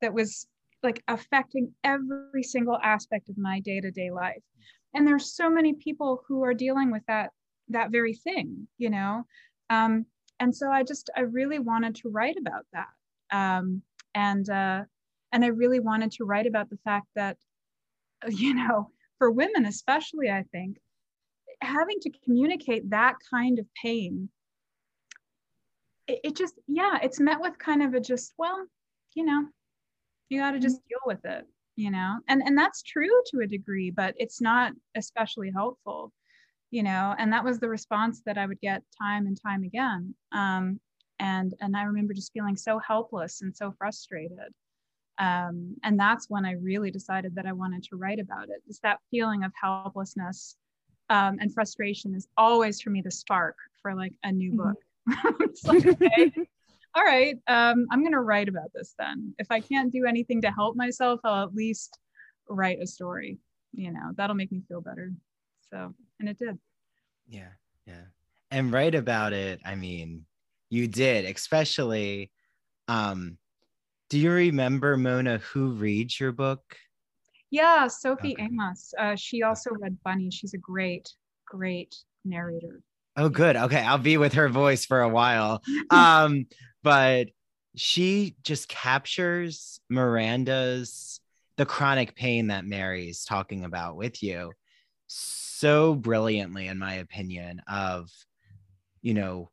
that 0.01 0.13
was 0.13 0.47
like 0.83 1.03
affecting 1.09 1.73
every 1.85 2.43
single 2.43 2.79
aspect 2.83 3.29
of 3.29 3.39
my 3.39 3.61
day-to-day 3.61 4.11
life 4.11 4.43
and 4.95 5.07
there's 5.07 5.35
so 5.35 5.49
many 5.49 5.73
people 5.75 6.23
who 6.27 6.43
are 6.43 6.55
dealing 6.55 6.91
with 6.91 7.03
that 7.07 7.31
that 7.69 7.91
very 7.91 8.15
thing 8.15 8.67
you 8.79 8.91
know 8.91 9.23
um, 9.71 10.05
and 10.41 10.55
so 10.55 10.71
i 10.71 10.83
just 10.83 11.11
i 11.17 11.21
really 11.21 11.59
wanted 11.59 11.95
to 11.95 12.09
write 12.09 12.37
about 12.37 12.67
that 12.73 12.89
um, 13.31 13.83
and 14.15 14.49
uh, 14.51 14.83
and 15.35 15.45
i 15.45 15.49
really 15.49 15.81
wanted 15.81 16.11
to 16.11 16.25
write 16.25 16.47
about 16.47 16.71
the 16.71 16.79
fact 16.85 17.07
that 17.15 17.37
you 18.29 18.55
know 18.55 18.89
for 19.19 19.31
women 19.31 19.67
especially 19.67 20.31
i 20.31 20.43
think 20.53 20.79
having 21.61 21.99
to 22.01 22.11
communicate 22.25 22.89
that 22.91 23.17
kind 23.31 23.59
of 23.59 23.67
pain 23.83 24.29
it, 26.07 26.21
it 26.25 26.37
just 26.37 26.55
yeah 26.67 26.99
it's 27.03 27.21
met 27.21 27.41
with 27.41 27.59
kind 27.59 27.83
of 27.83 27.93
a 27.93 28.01
just 28.01 28.33
well 28.39 28.65
you 29.15 29.25
know 29.25 29.45
you 30.31 30.41
got 30.41 30.53
to 30.53 30.59
just 30.59 30.77
mm-hmm. 30.77 30.89
deal 30.89 31.01
with 31.07 31.25
it 31.25 31.47
you 31.77 31.91
know? 31.91 32.21
And 32.29 32.41
and 32.45 32.57
that's 32.57 32.83
true 32.83 33.11
to 33.31 33.41
a 33.41 33.47
degree 33.47 33.91
but 33.91 34.15
it's 34.17 34.41
not 34.41 34.73
especially 34.95 35.51
helpful 35.51 36.13
you 36.71 36.83
know? 36.83 37.15
And 37.19 37.33
that 37.33 37.45
was 37.45 37.59
the 37.59 37.69
response 37.69 38.23
that 38.27 38.39
i 38.39 38.47
would 38.47 38.61
get 38.61 38.83
time 39.01 39.27
and 39.27 39.39
time 39.41 39.65
again. 39.65 40.15
Um, 40.33 40.81
and 41.21 41.55
and 41.61 41.77
i 41.77 41.83
remember 41.85 42.13
just 42.13 42.33
feeling 42.33 42.57
so 42.57 42.79
helpless 42.79 43.43
and 43.43 43.57
so 43.57 43.73
frustrated 43.79 44.53
um, 45.19 45.75
and 45.85 45.99
that's 45.99 46.29
when 46.29 46.45
i 46.45 46.53
really 46.53 46.91
decided 46.91 47.35
that 47.35 47.47
i 47.47 47.53
wanted 47.53 47.83
to 47.83 47.97
write 47.97 48.19
about 48.19 48.49
it 48.49 48.63
it's 48.67 48.81
that 48.81 48.99
feeling 49.11 49.45
of 49.45 49.53
helplessness 49.61 50.57
um, 51.11 51.39
and 51.41 51.53
frustration 51.53 52.15
is 52.15 52.29
always 52.37 52.81
for 52.81 52.91
me 52.91 53.01
the 53.03 53.11
spark 53.11 53.57
for 53.81 53.95
like 53.95 54.15
a 54.25 54.33
new 54.33 54.53
mm-hmm. 54.53 54.69
book 54.69 55.41
it's 55.41 55.65
like 55.65 55.87
okay 55.87 56.33
all 56.97 57.03
right, 57.03 57.37
um, 57.49 57.87
I'm 57.91 58.03
going 58.03 58.13
to 58.13 58.21
write 58.21 58.49
about 58.49 58.73
this 58.73 58.95
then. 58.99 59.35
If 59.39 59.49
I 59.51 59.59
can't 59.59 59.93
do 59.93 60.07
anything 60.07 60.41
to 60.43 60.51
help 60.51 60.77
myself, 60.77 61.21
I'll 61.25 61.45
at 61.45 61.55
least 61.55 61.99
write 62.49 62.79
a 62.81 62.87
story. 62.87 63.39
You 63.73 63.93
know, 63.93 64.13
that'll 64.17 64.37
make 64.37 64.53
me 64.53 64.63
feel 64.69 64.81
better. 64.81 65.13
So, 65.73 65.93
and 66.21 66.29
it 66.29 66.39
did. 66.39 66.57
Yeah. 67.27 67.49
Yeah. 67.87 68.05
And 68.53 68.73
write 68.73 68.95
about 68.95 69.33
it. 69.33 69.61
I 69.65 69.75
mean, 69.75 70.25
you 70.71 70.87
did, 70.87 71.25
especially. 71.25 72.31
Um, 72.87 73.39
do 74.09 74.19
you 74.19 74.31
remember, 74.31 74.97
Mona, 74.97 75.39
who 75.39 75.73
reads 75.73 76.19
your 76.19 76.33
book? 76.33 76.77
Yeah, 77.51 77.87
Sophie 77.89 78.35
okay. 78.35 78.49
Amoss. 78.49 78.93
Uh, 78.99 79.17
she 79.17 79.43
also 79.43 79.71
read 79.73 79.97
Bunny. 80.05 80.31
She's 80.31 80.55
a 80.55 80.59
great, 80.59 81.13
great 81.47 81.95
narrator. 82.25 82.81
Oh, 83.17 83.29
good. 83.29 83.57
Okay, 83.57 83.81
I'll 83.81 83.99
be 83.99 84.17
with 84.17 84.33
her 84.35 84.49
voice 84.49 84.85
for 84.85 85.01
a 85.01 85.09
while. 85.09 85.63
Um, 85.91 86.47
but 86.83 87.29
she 87.77 88.37
just 88.43 88.69
captures 88.69 89.81
Miranda's 89.89 91.21
the 91.57 91.65
chronic 91.65 92.15
pain 92.15 92.49
that 92.49 92.65
Mary's 92.65 93.25
talking 93.25 93.65
about 93.65 93.97
with 93.97 94.23
you 94.23 94.53
so 95.07 95.95
brilliantly, 95.95 96.67
in 96.67 96.79
my 96.79 96.95
opinion, 96.95 97.63
of 97.69 98.11
you 99.05 99.15
know, 99.15 99.51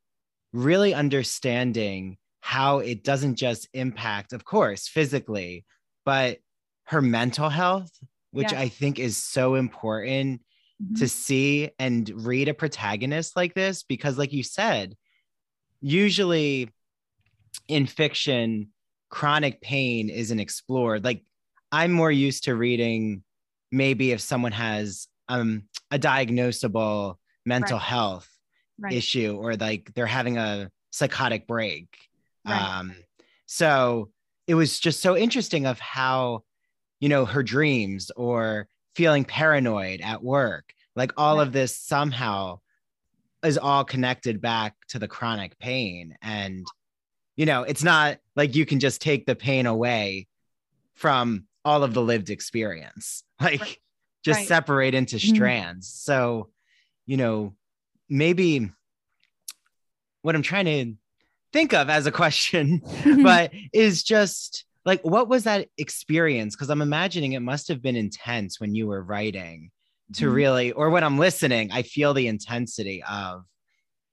really 0.54 0.94
understanding 0.94 2.18
how 2.42 2.80
it 2.80 3.04
doesn't 3.04 3.36
just 3.36 3.70
impact, 3.74 4.34
of 4.34 4.44
course, 4.44 4.88
physically, 4.88 5.66
but 6.06 6.40
her 6.86 7.02
mental 7.02 7.50
health, 7.50 7.92
which 8.32 8.52
I 8.52 8.68
think 8.68 9.00
is 9.00 9.18
so 9.18 9.56
important 9.56 10.42
mm-hmm. 10.82 10.96
to 10.96 11.08
see 11.08 11.70
and 11.80 12.10
read 12.26 12.50
a 12.50 12.54
protagonist 12.54 13.36
like 13.36 13.54
this, 13.54 13.84
because, 13.84 14.18
like 14.18 14.34
you 14.34 14.44
said, 14.44 14.96
usually 15.80 16.70
in 17.68 17.86
fiction, 17.88 18.70
chronic 19.10 19.62
pain 19.62 20.10
isn't 20.10 20.40
explored. 20.40 21.04
Like 21.04 21.24
I'm 21.72 21.92
more 21.92 22.12
used 22.12 22.46
to 22.46 22.56
reading 22.56 23.24
maybe 23.72 24.12
if 24.12 24.22
someone 24.22 24.52
has 24.52 25.08
um, 25.30 25.64
a 25.92 26.00
diagnosable 26.00 27.16
mental 27.46 27.78
right. 27.78 27.86
health 27.86 28.30
right. 28.80 28.94
issue 28.94 29.38
or 29.40 29.56
like 29.56 29.94
they're 29.94 30.06
having 30.06 30.38
a 30.38 30.70
psychotic 30.92 31.48
break. 31.48 31.88
Right. 32.46 32.80
Um, 32.80 32.96
so 33.46 34.10
it 34.48 34.56
was 34.56 34.80
just 34.80 35.02
so 35.02 35.16
interesting 35.16 35.66
of 35.66 35.80
how, 35.80 36.44
you 37.00 37.10
know, 37.10 37.26
her 37.26 37.44
dreams 37.44 38.12
or 38.16 38.68
feeling 38.96 39.26
paranoid 39.26 40.02
at 40.02 40.24
work, 40.24 40.74
like 40.96 41.14
all 41.18 41.40
of 41.40 41.52
this 41.52 41.78
somehow 41.78 42.60
is 43.44 43.58
all 43.58 43.84
connected 43.84 44.42
back 44.42 44.76
to 44.90 45.00
the 45.00 45.08
chronic 45.08 45.58
pain. 45.60 46.16
And 46.22 46.66
you 47.36 47.46
know, 47.46 47.64
it's 47.64 47.84
not 47.84 48.18
like 48.36 48.56
you 48.56 48.66
can 48.66 48.80
just 48.80 49.02
take 49.02 49.26
the 49.26 49.36
pain 49.36 49.66
away 49.66 50.28
from 50.96 51.46
all 51.64 51.84
of 51.84 51.94
the 51.94 52.02
lived 52.02 52.30
experience, 52.30 53.24
like 53.42 53.62
right. 53.62 53.78
just 54.24 54.40
right. 54.40 54.48
separate 54.48 54.94
into 54.94 55.16
mm-hmm. 55.16 55.36
strands. 55.36 55.88
Mm-hmm. 55.88 56.12
So, 56.12 56.50
you 57.06 57.18
know, 57.18 57.56
maybe 58.10 58.70
what 60.22 60.36
I'm 60.36 60.44
trying 60.44 60.66
to 60.66 60.94
think 61.54 61.74
of 61.74 61.90
as 61.90 62.06
a 62.06 62.12
question, 62.12 62.82
but 63.24 63.52
is 63.74 64.04
just 64.04 64.66
like, 64.86 65.02
what 65.04 65.28
was 65.28 65.44
that 65.44 65.68
experience? 65.78 66.56
Because 66.56 66.70
I'm 66.70 66.82
imagining 66.82 67.34
it 67.34 67.42
must 67.42 67.68
have 67.68 67.82
been 67.82 67.96
intense 67.96 68.60
when 68.60 68.74
you 68.74 68.88
were 68.88 69.04
writing 69.04 69.72
to 70.14 70.26
mm-hmm. 70.26 70.34
really, 70.34 70.72
or 70.72 70.90
when 70.90 71.04
I'm 71.04 71.18
listening, 71.18 71.72
I 71.72 71.84
feel 71.84 72.14
the 72.14 72.28
intensity 72.28 73.04
of 73.04 73.44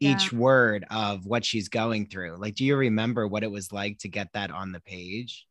each 0.01 0.33
yeah. 0.33 0.39
word 0.39 0.87
of 0.91 1.25
what 1.27 1.45
she's 1.45 1.69
going 1.69 2.07
through. 2.07 2.37
Like, 2.39 2.55
do 2.55 2.65
you 2.65 2.77
remember 2.77 3.27
what 3.27 3.43
it 3.43 3.51
was 3.51 3.73
like 3.73 3.99
to 3.99 4.09
get 4.09 4.29
that 4.35 4.51
on 4.51 4.73
the 4.73 4.81
page? 4.81 5.47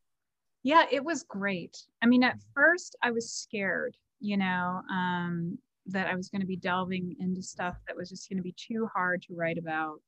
Yeah, 0.64 0.86
it 0.92 1.04
was 1.04 1.24
great. 1.24 1.78
I 2.02 2.06
mean, 2.08 2.24
at 2.24 2.40
first 2.54 2.96
I 3.02 3.12
was 3.12 3.32
scared, 3.32 3.96
you 4.20 4.38
know, 4.38 4.82
um, 4.92 5.58
that 5.88 6.08
I 6.08 6.16
was 6.16 6.30
going 6.30 6.42
to 6.42 6.48
be 6.48 6.58
delving 6.58 7.16
into 7.20 7.42
stuff 7.42 7.76
that 7.88 7.96
was 7.96 8.10
just 8.10 8.30
going 8.30 8.38
to 8.38 8.44
be 8.44 8.56
too 8.58 8.88
hard 8.94 9.22
to 9.24 9.36
write 9.36 9.58
about, 9.58 10.00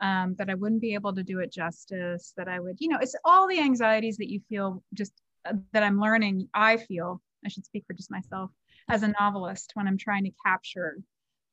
um, 0.00 0.34
that 0.38 0.50
I 0.50 0.54
wouldn't 0.54 0.80
be 0.80 0.94
able 0.94 1.14
to 1.14 1.22
do 1.22 1.40
it 1.40 1.52
justice, 1.52 2.32
that 2.36 2.48
I 2.48 2.60
would, 2.60 2.76
you 2.78 2.88
know, 2.88 2.98
it's 3.00 3.14
all 3.24 3.46
the 3.46 3.60
anxieties 3.60 4.16
that 4.18 4.30
you 4.30 4.40
feel 4.48 4.82
just 4.94 5.12
uh, 5.44 5.54
that 5.72 5.82
I'm 5.82 6.00
learning. 6.00 6.48
I 6.54 6.76
feel, 6.76 7.20
I 7.44 7.48
should 7.48 7.64
speak 7.64 7.84
for 7.86 7.92
just 7.92 8.10
myself 8.10 8.50
as 8.88 9.02
a 9.02 9.14
novelist 9.20 9.72
when 9.74 9.86
I'm 9.86 9.98
trying 9.98 10.24
to 10.24 10.32
capture 10.44 10.98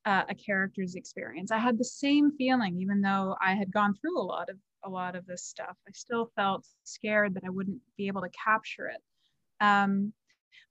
uh, 0.06 0.24
a 0.30 0.36
character's 0.36 0.96
experience. 0.96 1.52
I 1.52 1.58
had 1.58 1.78
the 1.78 1.84
same 1.84 2.32
feeling, 2.38 2.80
even 2.80 3.02
though 3.02 3.36
I 3.42 3.56
had 3.56 3.72
gone 3.72 3.94
through 3.94 4.20
a 4.20 4.24
lot 4.24 4.50
of 4.50 4.58
a 4.84 4.90
lot 4.90 5.16
of 5.16 5.26
this 5.26 5.44
stuff. 5.44 5.76
I 5.88 5.92
still 5.94 6.32
felt 6.36 6.66
scared 6.84 7.34
that 7.34 7.44
I 7.46 7.50
wouldn't 7.50 7.82
be 7.98 8.08
able 8.08 8.22
to 8.22 8.30
capture 8.30 8.88
it. 8.88 9.02
Um, 9.60 10.14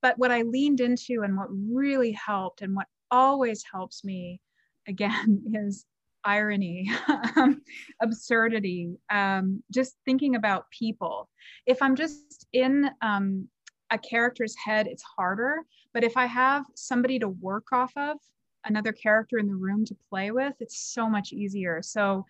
but 0.01 0.19
what 0.19 0.31
I 0.31 0.43
leaned 0.43 0.81
into 0.81 1.23
and 1.23 1.37
what 1.37 1.49
really 1.51 2.13
helped, 2.13 2.63
and 2.63 2.75
what 2.75 2.87
always 3.11 3.63
helps 3.71 4.05
me, 4.05 4.41
again, 4.89 5.43
is 5.55 5.85
irony, 6.27 6.91
um, 7.37 7.63
absurdity, 8.03 8.99
um, 9.11 9.63
just 9.73 9.97
thinking 10.05 10.35
about 10.35 10.71
people. 10.71 11.31
If 11.67 11.81
I'm 11.81 11.97
just 11.97 12.47
in 12.53 12.91
um, 13.01 13.49
a 13.91 13.99
character's 13.99 14.55
head, 14.57 14.87
it's 14.87 15.03
harder. 15.03 15.61
But 15.95 16.05
if 16.05 16.17
I 16.17 16.27
have 16.27 16.67
somebody 16.75 17.19
to 17.21 17.29
work 17.29 17.69
off 17.73 17.93
of, 17.97 18.19
another 18.67 18.93
character 18.93 19.39
in 19.39 19.47
the 19.47 19.55
room 19.55 19.85
to 19.87 19.97
play 20.11 20.31
with, 20.33 20.55
it's 20.61 20.93
so 20.93 21.09
much 21.09 21.33
easier. 21.33 21.81
So 21.83 22.25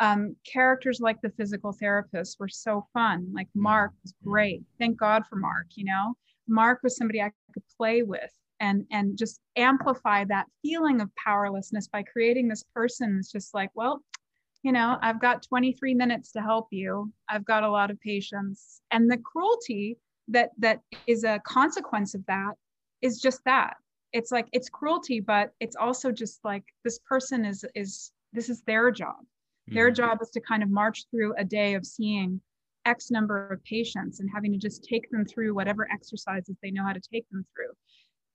um, 0.00 0.36
characters 0.50 1.00
like 1.00 1.20
the 1.22 1.30
physical 1.30 1.72
therapist 1.72 2.38
were 2.38 2.48
so 2.48 2.86
fun. 2.92 3.32
Like 3.34 3.48
mm-hmm. 3.48 3.62
Mark 3.62 3.92
was 4.02 4.14
great. 4.22 4.62
Thank 4.78 4.98
God 4.98 5.24
for 5.26 5.36
Mark, 5.36 5.66
you 5.74 5.84
know. 5.84 6.14
Mark 6.46 6.80
was 6.82 6.96
somebody 6.96 7.20
I 7.20 7.32
could 7.52 7.62
play 7.76 8.02
with 8.02 8.30
and 8.60 8.84
and 8.90 9.16
just 9.16 9.40
amplify 9.56 10.24
that 10.24 10.46
feeling 10.62 11.00
of 11.00 11.10
powerlessness 11.16 11.88
by 11.88 12.02
creating 12.02 12.48
this 12.48 12.64
person 12.74 13.16
that's 13.16 13.32
just 13.32 13.54
like, 13.54 13.70
well, 13.74 14.02
you 14.62 14.72
know, 14.72 14.98
I've 15.00 15.20
got 15.20 15.42
23 15.42 15.94
minutes 15.94 16.32
to 16.32 16.40
help 16.40 16.68
you. 16.70 17.12
I've 17.28 17.44
got 17.44 17.62
a 17.62 17.70
lot 17.70 17.90
of 17.90 18.00
patients. 18.00 18.80
And 18.90 19.10
the 19.10 19.18
cruelty 19.18 19.98
that 20.28 20.50
that 20.58 20.80
is 21.06 21.24
a 21.24 21.40
consequence 21.44 22.14
of 22.14 22.24
that 22.26 22.52
is 23.00 23.20
just 23.20 23.40
that 23.44 23.76
it's 24.12 24.30
like 24.30 24.46
it's 24.52 24.68
cruelty 24.68 25.20
but 25.20 25.52
it's 25.60 25.76
also 25.76 26.10
just 26.10 26.40
like 26.44 26.64
this 26.84 26.98
person 27.08 27.44
is 27.44 27.64
is 27.74 28.12
this 28.32 28.48
is 28.48 28.62
their 28.62 28.90
job 28.90 29.16
mm-hmm. 29.16 29.74
their 29.74 29.90
job 29.90 30.18
is 30.22 30.30
to 30.30 30.40
kind 30.40 30.62
of 30.62 30.70
march 30.70 31.06
through 31.10 31.34
a 31.36 31.44
day 31.44 31.74
of 31.74 31.84
seeing 31.84 32.40
x 32.86 33.10
number 33.10 33.48
of 33.48 33.62
patients 33.64 34.20
and 34.20 34.30
having 34.32 34.52
to 34.52 34.58
just 34.58 34.84
take 34.84 35.10
them 35.10 35.24
through 35.24 35.54
whatever 35.54 35.88
exercises 35.92 36.56
they 36.62 36.70
know 36.70 36.84
how 36.84 36.92
to 36.92 37.00
take 37.12 37.28
them 37.30 37.44
through 37.54 37.72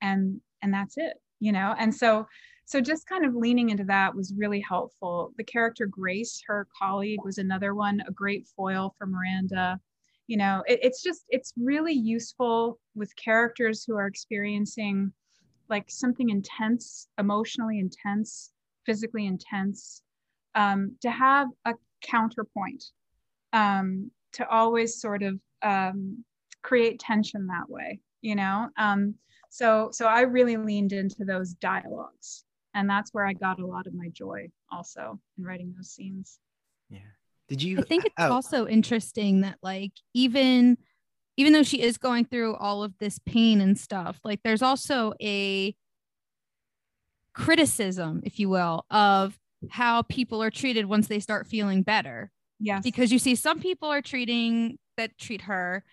and 0.03 0.39
and 0.61 0.71
that's 0.71 0.97
it 0.97 1.17
you 1.43 1.51
know? 1.51 1.75
And 1.77 1.93
so 1.93 2.25
so 2.65 2.79
just 2.79 3.05
kind 3.07 3.25
of 3.25 3.35
leaning 3.35 3.69
into 3.69 3.83
that 3.83 4.15
was 4.15 4.33
really 4.37 4.61
helpful. 4.61 5.33
The 5.37 5.43
character 5.43 5.85
grace 5.85 6.41
her 6.47 6.65
colleague 6.81 7.19
was 7.25 7.37
another 7.37 7.75
one 7.75 8.01
a 8.07 8.11
great 8.11 8.47
foil 8.55 8.95
for 8.97 9.05
miranda. 9.05 9.79
You 10.27 10.37
know 10.37 10.63
it, 10.65 10.79
it's 10.81 11.03
just 11.03 11.25
it's 11.27 11.53
really 11.57 11.93
useful 11.93 12.79
with 12.95 13.13
characters 13.17 13.83
who 13.83 13.95
are 13.97 14.07
experiencing 14.07 15.11
like 15.69 15.85
something 15.89 16.29
intense, 16.29 17.09
emotionally 17.19 17.79
intense, 17.79 18.51
physically 18.85 19.25
intense, 19.25 20.01
um, 20.55 20.95
to 21.01 21.11
have 21.11 21.47
a 21.65 21.73
counterpoint, 22.01 22.83
um, 23.51 24.11
to 24.33 24.47
always 24.47 25.01
sort 25.01 25.23
of 25.23 25.39
um, 25.61 26.23
create 26.61 26.99
tension 26.99 27.47
that 27.47 27.69
way, 27.69 27.99
you 28.21 28.35
know. 28.35 28.69
So 29.53 29.89
so 29.91 30.07
I 30.07 30.21
really 30.21 30.57
leaned 30.57 30.93
into 30.93 31.25
those 31.25 31.53
dialogues, 31.53 32.43
and 32.73 32.89
that's 32.89 33.13
where 33.13 33.23
I 33.23 33.33
got 33.33 33.59
a 33.59 33.67
lot 33.67 33.85
of 33.85 33.93
my 33.93 34.09
joy 34.09 34.49
also 34.71 35.19
in 35.37 35.43
writing 35.43 35.75
those 35.77 35.91
scenes. 35.91 36.39
Yeah. 36.89 36.97
Did 37.49 37.61
you? 37.61 37.77
I 37.77 37.83
think 37.83 38.05
it's 38.05 38.15
oh. 38.17 38.31
also 38.31 38.65
interesting 38.67 39.41
that 39.41 39.59
like 39.61 39.91
even 40.15 40.79
even 41.37 41.53
though 41.53 41.61
she 41.61 41.83
is 41.83 41.99
going 41.99 42.25
through 42.25 42.55
all 42.55 42.81
of 42.81 42.97
this 42.97 43.19
pain 43.27 43.61
and 43.61 43.77
stuff, 43.77 44.19
like 44.23 44.39
there's 44.43 44.63
also 44.63 45.13
a 45.21 45.75
criticism, 47.35 48.21
if 48.25 48.39
you 48.39 48.49
will, 48.49 48.87
of 48.89 49.37
how 49.69 50.01
people 50.01 50.41
are 50.41 50.49
treated 50.49 50.87
once 50.87 51.07
they 51.07 51.19
start 51.19 51.45
feeling 51.45 51.83
better. 51.83 52.31
yeah 52.59 52.79
Because 52.83 53.11
you 53.11 53.19
see 53.19 53.35
some 53.35 53.59
people 53.59 53.87
are 53.87 54.01
treating 54.01 54.79
that 54.97 55.15
treat 55.19 55.41
her 55.41 55.83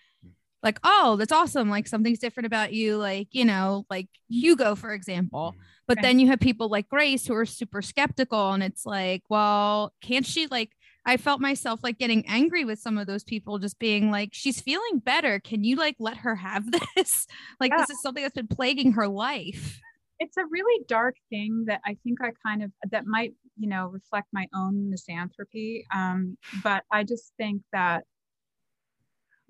like, 0.63 0.79
oh, 0.83 1.15
that's 1.17 1.31
awesome. 1.31 1.69
Like 1.69 1.87
something's 1.87 2.19
different 2.19 2.47
about 2.47 2.73
you. 2.73 2.97
Like, 2.97 3.29
you 3.31 3.45
know, 3.45 3.85
like 3.89 4.07
Hugo, 4.29 4.75
for 4.75 4.93
example. 4.93 5.55
But 5.87 6.01
then 6.01 6.19
you 6.19 6.27
have 6.27 6.39
people 6.39 6.69
like 6.69 6.87
Grace 6.87 7.25
who 7.27 7.35
are 7.35 7.45
super 7.45 7.81
skeptical. 7.81 8.53
And 8.53 8.63
it's 8.63 8.85
like, 8.85 9.23
well, 9.29 9.93
can't 10.01 10.25
she 10.25 10.47
like 10.47 10.71
I 11.05 11.17
felt 11.17 11.41
myself 11.41 11.79
like 11.83 11.97
getting 11.97 12.27
angry 12.27 12.63
with 12.63 12.79
some 12.79 12.97
of 12.97 13.07
those 13.07 13.23
people, 13.23 13.57
just 13.57 13.79
being 13.79 14.11
like, 14.11 14.29
she's 14.33 14.61
feeling 14.61 14.99
better. 14.99 15.39
Can 15.39 15.63
you 15.63 15.75
like 15.75 15.95
let 15.99 16.17
her 16.17 16.35
have 16.35 16.65
this? 16.95 17.27
like, 17.59 17.71
yeah. 17.71 17.77
this 17.77 17.89
is 17.89 18.01
something 18.01 18.23
that's 18.23 18.35
been 18.35 18.47
plaguing 18.47 18.93
her 18.93 19.07
life. 19.07 19.79
It's 20.19 20.37
a 20.37 20.45
really 20.45 20.83
dark 20.87 21.15
thing 21.31 21.65
that 21.67 21.81
I 21.83 21.97
think 22.03 22.19
I 22.21 22.31
kind 22.45 22.61
of, 22.61 22.71
that 22.91 23.07
might, 23.07 23.33
you 23.57 23.67
know, 23.67 23.87
reflect 23.87 24.27
my 24.31 24.47
own 24.53 24.91
misanthropy. 24.91 25.85
Um, 25.91 26.37
but 26.63 26.83
I 26.91 27.03
just 27.03 27.33
think 27.37 27.63
that 27.73 28.03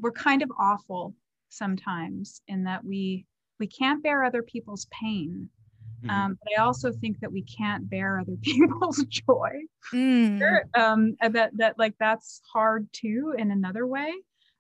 we're 0.02 0.12
kind 0.12 0.42
of 0.42 0.52
awful 0.60 1.16
sometimes 1.50 2.42
in 2.48 2.64
that 2.66 2.84
we, 2.84 3.26
we 3.60 3.68
can't 3.68 4.04
bear 4.04 4.24
other 4.24 4.42
people's 4.42 4.88
pain 4.92 5.50
Mm-hmm. 6.04 6.10
Um, 6.10 6.38
but 6.44 6.54
I 6.58 6.62
also 6.62 6.92
think 6.92 7.20
that 7.20 7.32
we 7.32 7.44
can't 7.44 7.90
bear 7.90 8.20
other 8.20 8.36
people's 8.42 9.04
joy. 9.06 9.52
Mm. 9.94 10.62
Um, 10.76 11.16
that 11.22 11.52
that 11.58 11.78
like 11.78 11.96
that's 12.00 12.42
hard 12.52 12.88
too 12.92 13.34
in 13.38 13.52
another 13.52 13.86
way. 13.86 14.12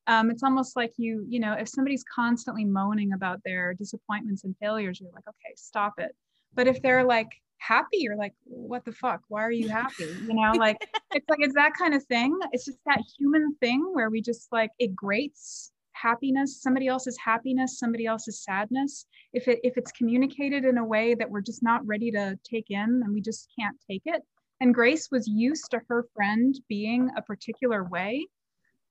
Um, 0.08 0.32
it's 0.32 0.44
almost 0.44 0.76
like 0.76 0.94
you 0.98 1.26
you 1.28 1.40
know 1.40 1.54
if 1.54 1.70
somebody's 1.70 2.04
constantly 2.04 2.66
moaning 2.66 3.14
about 3.14 3.40
their 3.44 3.74
disappointments 3.74 4.44
and 4.44 4.56
failures, 4.60 5.00
you're 5.00 5.12
like, 5.14 5.28
okay, 5.28 5.54
stop 5.56 5.94
it. 5.98 6.16
But 6.54 6.68
if 6.68 6.82
they're 6.82 7.04
like 7.04 7.30
happy, 7.62 7.98
you're 7.98 8.18
like, 8.18 8.34
what 8.46 8.84
the 8.86 8.92
fuck? 8.92 9.22
Why 9.28 9.44
are 9.44 9.52
you 9.52 9.70
happy? 9.70 10.06
You 10.28 10.34
know, 10.34 10.52
like 10.58 10.78
it's 11.14 11.30
like 11.30 11.40
it's 11.42 11.56
that 11.56 11.74
kind 11.78 11.94
of 11.94 12.04
thing. 12.06 12.38
It's 12.52 12.66
just 12.66 12.80
that 12.86 13.02
human 13.18 13.56
thing 13.60 13.90
where 13.94 14.10
we 14.10 14.22
just 14.22 14.52
like 14.52 14.72
it 14.80 14.96
grates 14.96 15.72
happiness 15.94 16.62
somebody 16.62 16.88
else's 16.88 17.18
happiness 17.18 17.78
somebody 17.78 18.06
else's 18.06 18.44
sadness 18.44 19.06
if 19.34 19.48
it 19.48 19.60
if 19.62 19.78
it's 19.78 19.92
communicated 19.92 20.64
in 20.66 20.78
a 20.78 20.84
way 20.84 21.14
that 21.14 21.30
we're 21.30 21.42
just 21.42 21.62
not 21.62 21.86
ready 21.86 22.10
to 22.10 22.40
take 22.44 22.68
in 22.70 23.02
and 23.04 23.14
we 23.14 23.22
just 23.22 23.50
can't 23.60 23.76
take 23.88 24.02
it 24.06 24.22
and 24.62 24.74
grace 24.74 25.10
was 25.12 25.28
used 25.28 25.70
to 25.70 25.82
her 25.90 26.08
friend 26.16 26.60
being 26.70 27.10
a 27.18 27.22
particular 27.22 27.84
way 27.84 28.26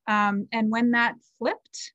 um, 0.08 0.46
and 0.52 0.70
when 0.70 0.90
that 0.90 1.14
flipped 1.38 1.92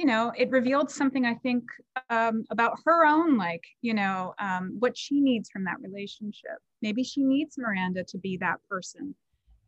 you 0.00 0.06
know 0.06 0.32
it 0.36 0.50
revealed 0.50 0.90
something 0.90 1.26
i 1.26 1.34
think 1.34 1.64
um, 2.08 2.44
about 2.50 2.78
her 2.86 3.04
own 3.04 3.36
like 3.36 3.64
you 3.82 3.92
know 3.92 4.32
um, 4.38 4.76
what 4.78 4.96
she 4.96 5.20
needs 5.20 5.50
from 5.50 5.64
that 5.64 5.76
relationship 5.82 6.58
maybe 6.80 7.04
she 7.04 7.22
needs 7.22 7.56
miranda 7.58 8.02
to 8.04 8.16
be 8.16 8.38
that 8.38 8.56
person 8.68 9.14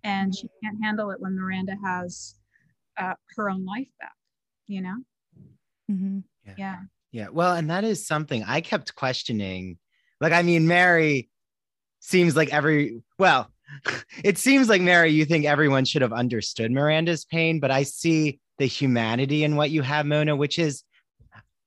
and 0.04 0.34
she 0.34 0.48
can't 0.62 0.78
handle 0.82 1.10
it 1.10 1.20
when 1.20 1.36
miranda 1.38 1.76
has 1.84 2.34
uh, 2.98 3.14
her 3.36 3.50
own 3.50 3.64
life 3.66 3.88
back 4.00 4.12
you 4.72 4.80
know? 4.80 4.96
Mm-hmm. 5.90 6.18
Yeah. 6.46 6.54
yeah. 6.56 6.76
Yeah. 7.12 7.28
Well, 7.30 7.54
and 7.54 7.70
that 7.70 7.84
is 7.84 8.06
something 8.06 8.42
I 8.44 8.60
kept 8.60 8.94
questioning. 8.94 9.78
Like, 10.20 10.32
I 10.32 10.42
mean, 10.42 10.66
Mary 10.66 11.28
seems 12.00 12.34
like 12.34 12.52
every, 12.52 13.02
well, 13.18 13.50
it 14.24 14.38
seems 14.38 14.68
like 14.68 14.80
Mary, 14.80 15.10
you 15.10 15.24
think 15.24 15.44
everyone 15.44 15.84
should 15.84 16.02
have 16.02 16.12
understood 16.12 16.72
Miranda's 16.72 17.24
pain, 17.24 17.60
but 17.60 17.70
I 17.70 17.82
see 17.82 18.40
the 18.58 18.66
humanity 18.66 19.44
in 19.44 19.56
what 19.56 19.70
you 19.70 19.82
have, 19.82 20.06
Mona, 20.06 20.36
which 20.36 20.58
is, 20.58 20.84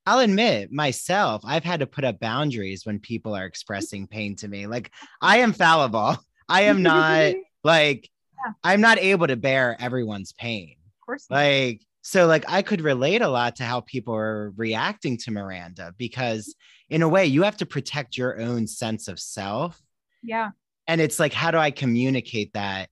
I'll 0.05 0.19
admit 0.19 0.71
myself, 0.71 1.41
I've 1.45 1.63
had 1.63 1.79
to 1.79 1.87
put 1.87 2.03
up 2.03 2.19
boundaries 2.19 2.85
when 2.85 2.99
people 2.99 3.35
are 3.35 3.45
expressing 3.45 4.07
pain 4.07 4.35
to 4.37 4.47
me. 4.47 4.67
Like, 4.67 4.91
I 5.21 5.37
am 5.37 5.51
fallible. 5.51 6.17
I 6.47 6.63
am 6.63 6.83
not 6.83 7.33
like, 7.63 8.09
yeah. 8.45 8.53
I'm 8.63 8.81
not 8.81 8.99
able 8.99 9.27
to 9.27 9.35
bear 9.35 9.75
everyone's 9.79 10.33
pain. 10.33 10.75
Of 11.01 11.05
course. 11.05 11.25
Like, 11.29 11.81
so 12.05 12.27
like 12.27 12.45
I 12.47 12.61
could 12.61 12.81
relate 12.81 13.23
a 13.23 13.27
lot 13.27 13.55
to 13.55 13.63
how 13.63 13.81
people 13.81 14.13
are 14.13 14.53
reacting 14.55 15.17
to 15.17 15.31
Miranda 15.31 15.91
because 15.97 16.53
in 16.87 17.01
a 17.01 17.09
way 17.09 17.25
you 17.25 17.41
have 17.41 17.57
to 17.57 17.65
protect 17.65 18.15
your 18.15 18.39
own 18.39 18.67
sense 18.67 19.07
of 19.07 19.19
self. 19.19 19.81
Yeah. 20.21 20.51
And 20.87 21.01
it's 21.01 21.19
like 21.19 21.33
how 21.33 21.49
do 21.49 21.57
I 21.57 21.71
communicate 21.71 22.53
that 22.53 22.89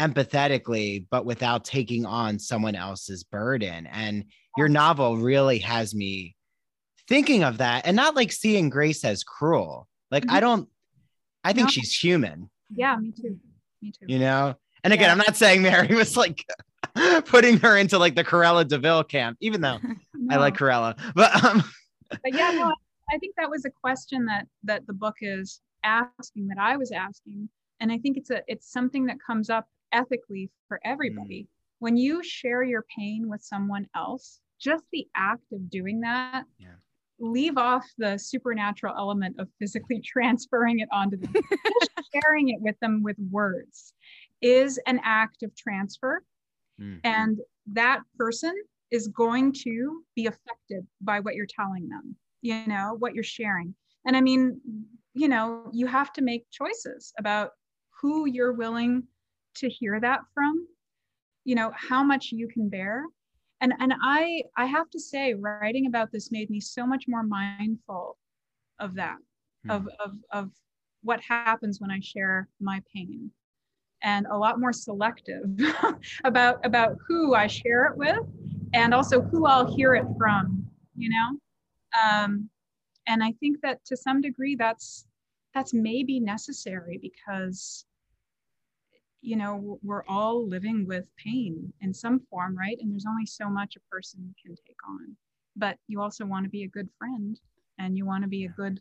empathetically 0.00 1.04
but 1.10 1.24
without 1.24 1.64
taking 1.64 2.06
on 2.06 2.38
someone 2.38 2.74
else's 2.74 3.24
burden? 3.24 3.86
And 3.86 4.24
your 4.56 4.68
novel 4.68 5.16
really 5.16 5.58
has 5.58 5.94
me 5.94 6.36
thinking 7.08 7.42
of 7.42 7.58
that 7.58 7.86
and 7.86 7.96
not 7.96 8.14
like 8.14 8.32
seeing 8.32 8.70
Grace 8.70 9.04
as 9.04 9.24
cruel. 9.24 9.88
Like 10.10 10.24
mm-hmm. 10.24 10.36
I 10.36 10.40
don't 10.40 10.68
I 11.44 11.52
think 11.52 11.66
no. 11.66 11.70
she's 11.70 11.94
human. 11.94 12.50
Yeah, 12.74 12.96
me 12.96 13.12
too. 13.12 13.38
Me 13.80 13.92
too. 13.92 14.06
You 14.06 14.18
know? 14.18 14.54
And 14.84 14.92
again, 14.92 15.06
yeah. 15.06 15.12
I'm 15.12 15.18
not 15.18 15.36
saying 15.36 15.62
Mary 15.62 15.88
was 15.94 16.16
like 16.16 16.44
putting 17.26 17.58
her 17.58 17.76
into 17.76 17.98
like 17.98 18.14
the 18.14 18.24
Cruella 18.24 18.66
de 18.66 18.78
Vil 18.78 19.04
camp, 19.04 19.38
even 19.40 19.60
though 19.60 19.78
no. 20.14 20.34
I 20.36 20.38
like 20.38 20.56
Cruella. 20.56 20.98
But 21.14 21.44
um 21.44 21.64
but 22.10 22.32
yeah, 22.32 22.50
no, 22.52 22.74
I 23.12 23.18
think 23.18 23.34
that 23.36 23.50
was 23.50 23.64
a 23.64 23.70
question 23.70 24.26
that 24.26 24.46
that 24.64 24.86
the 24.86 24.92
book 24.92 25.16
is 25.20 25.60
asking 25.84 26.48
that 26.48 26.58
I 26.58 26.76
was 26.76 26.92
asking. 26.92 27.48
And 27.80 27.92
I 27.92 27.98
think 27.98 28.16
it's 28.16 28.30
a 28.30 28.42
it's 28.46 28.70
something 28.70 29.06
that 29.06 29.16
comes 29.24 29.50
up 29.50 29.66
ethically 29.92 30.50
for 30.68 30.80
everybody. 30.84 31.42
Mm. 31.42 31.46
When 31.80 31.96
you 31.96 32.22
share 32.22 32.62
your 32.62 32.84
pain 32.96 33.28
with 33.28 33.42
someone 33.42 33.86
else, 33.94 34.40
just 34.60 34.84
the 34.92 35.06
act 35.14 35.52
of 35.52 35.70
doing 35.70 36.00
that 36.00 36.44
yeah. 36.58 36.68
leave 37.20 37.56
off 37.56 37.86
the 37.98 38.18
supernatural 38.18 38.94
element 38.96 39.36
of 39.38 39.48
physically 39.60 40.00
transferring 40.04 40.80
it 40.80 40.88
onto 40.90 41.16
them 41.16 41.32
sharing 42.12 42.48
it 42.48 42.60
with 42.60 42.74
them 42.80 43.04
with 43.04 43.14
words 43.30 43.94
is 44.42 44.80
an 44.88 45.00
act 45.04 45.44
of 45.44 45.54
transfer 45.54 46.22
Mm. 46.80 47.00
And 47.04 47.38
that 47.72 48.00
person 48.16 48.54
is 48.90 49.08
going 49.08 49.52
to 49.64 50.02
be 50.14 50.26
affected 50.26 50.86
by 51.00 51.20
what 51.20 51.34
you're 51.34 51.46
telling 51.46 51.88
them, 51.88 52.16
you 52.40 52.66
know, 52.66 52.96
what 52.98 53.14
you're 53.14 53.24
sharing. 53.24 53.74
And 54.06 54.16
I 54.16 54.20
mean, 54.20 54.60
you 55.14 55.28
know, 55.28 55.68
you 55.72 55.86
have 55.86 56.12
to 56.14 56.22
make 56.22 56.46
choices 56.50 57.12
about 57.18 57.50
who 58.00 58.26
you're 58.26 58.52
willing 58.52 59.04
to 59.58 59.68
hear 59.68 60.00
that 60.00 60.20
from, 60.34 60.66
you 61.44 61.54
know, 61.54 61.72
how 61.74 62.02
much 62.02 62.32
you 62.32 62.48
can 62.48 62.68
bear. 62.68 63.04
And 63.60 63.72
and 63.80 63.94
I 64.02 64.42
I 64.56 64.66
have 64.66 64.88
to 64.90 65.00
say 65.00 65.34
writing 65.34 65.86
about 65.86 66.12
this 66.12 66.30
made 66.30 66.50
me 66.50 66.60
so 66.60 66.86
much 66.86 67.04
more 67.08 67.22
mindful 67.22 68.16
of 68.78 68.94
that, 68.94 69.16
mm. 69.66 69.74
of 69.74 69.88
of 69.98 70.12
of 70.32 70.50
what 71.02 71.20
happens 71.20 71.80
when 71.80 71.90
I 71.90 72.00
share 72.00 72.48
my 72.60 72.82
pain 72.94 73.30
and 74.02 74.26
a 74.30 74.36
lot 74.36 74.60
more 74.60 74.72
selective 74.72 75.44
about 76.24 76.64
about 76.64 76.96
who 77.06 77.34
I 77.34 77.46
share 77.46 77.86
it 77.86 77.96
with 77.96 78.18
and 78.74 78.94
also 78.94 79.20
who 79.22 79.46
I'll 79.46 79.74
hear 79.74 79.94
it 79.94 80.06
from, 80.16 80.66
you 80.96 81.10
know? 81.10 81.38
Um, 82.00 82.50
and 83.06 83.22
I 83.22 83.32
think 83.40 83.60
that 83.62 83.84
to 83.86 83.96
some 83.96 84.20
degree 84.20 84.54
that's 84.54 85.06
that's 85.54 85.72
maybe 85.72 86.20
necessary 86.20 86.98
because 87.00 87.86
you 89.20 89.36
know 89.36 89.78
we're 89.82 90.04
all 90.08 90.46
living 90.46 90.86
with 90.86 91.04
pain 91.16 91.72
in 91.80 91.92
some 91.92 92.20
form 92.30 92.56
right? 92.56 92.78
And 92.80 92.90
there's 92.90 93.06
only 93.06 93.26
so 93.26 93.48
much 93.48 93.76
a 93.76 93.94
person 93.94 94.34
can 94.44 94.54
take 94.54 94.76
on. 94.88 95.16
But 95.56 95.76
you 95.88 96.00
also 96.00 96.24
want 96.24 96.44
to 96.44 96.50
be 96.50 96.64
a 96.64 96.68
good 96.68 96.88
friend 96.98 97.38
and 97.78 97.96
you 97.96 98.06
want 98.06 98.22
to 98.22 98.28
be 98.28 98.44
a 98.44 98.48
good 98.50 98.80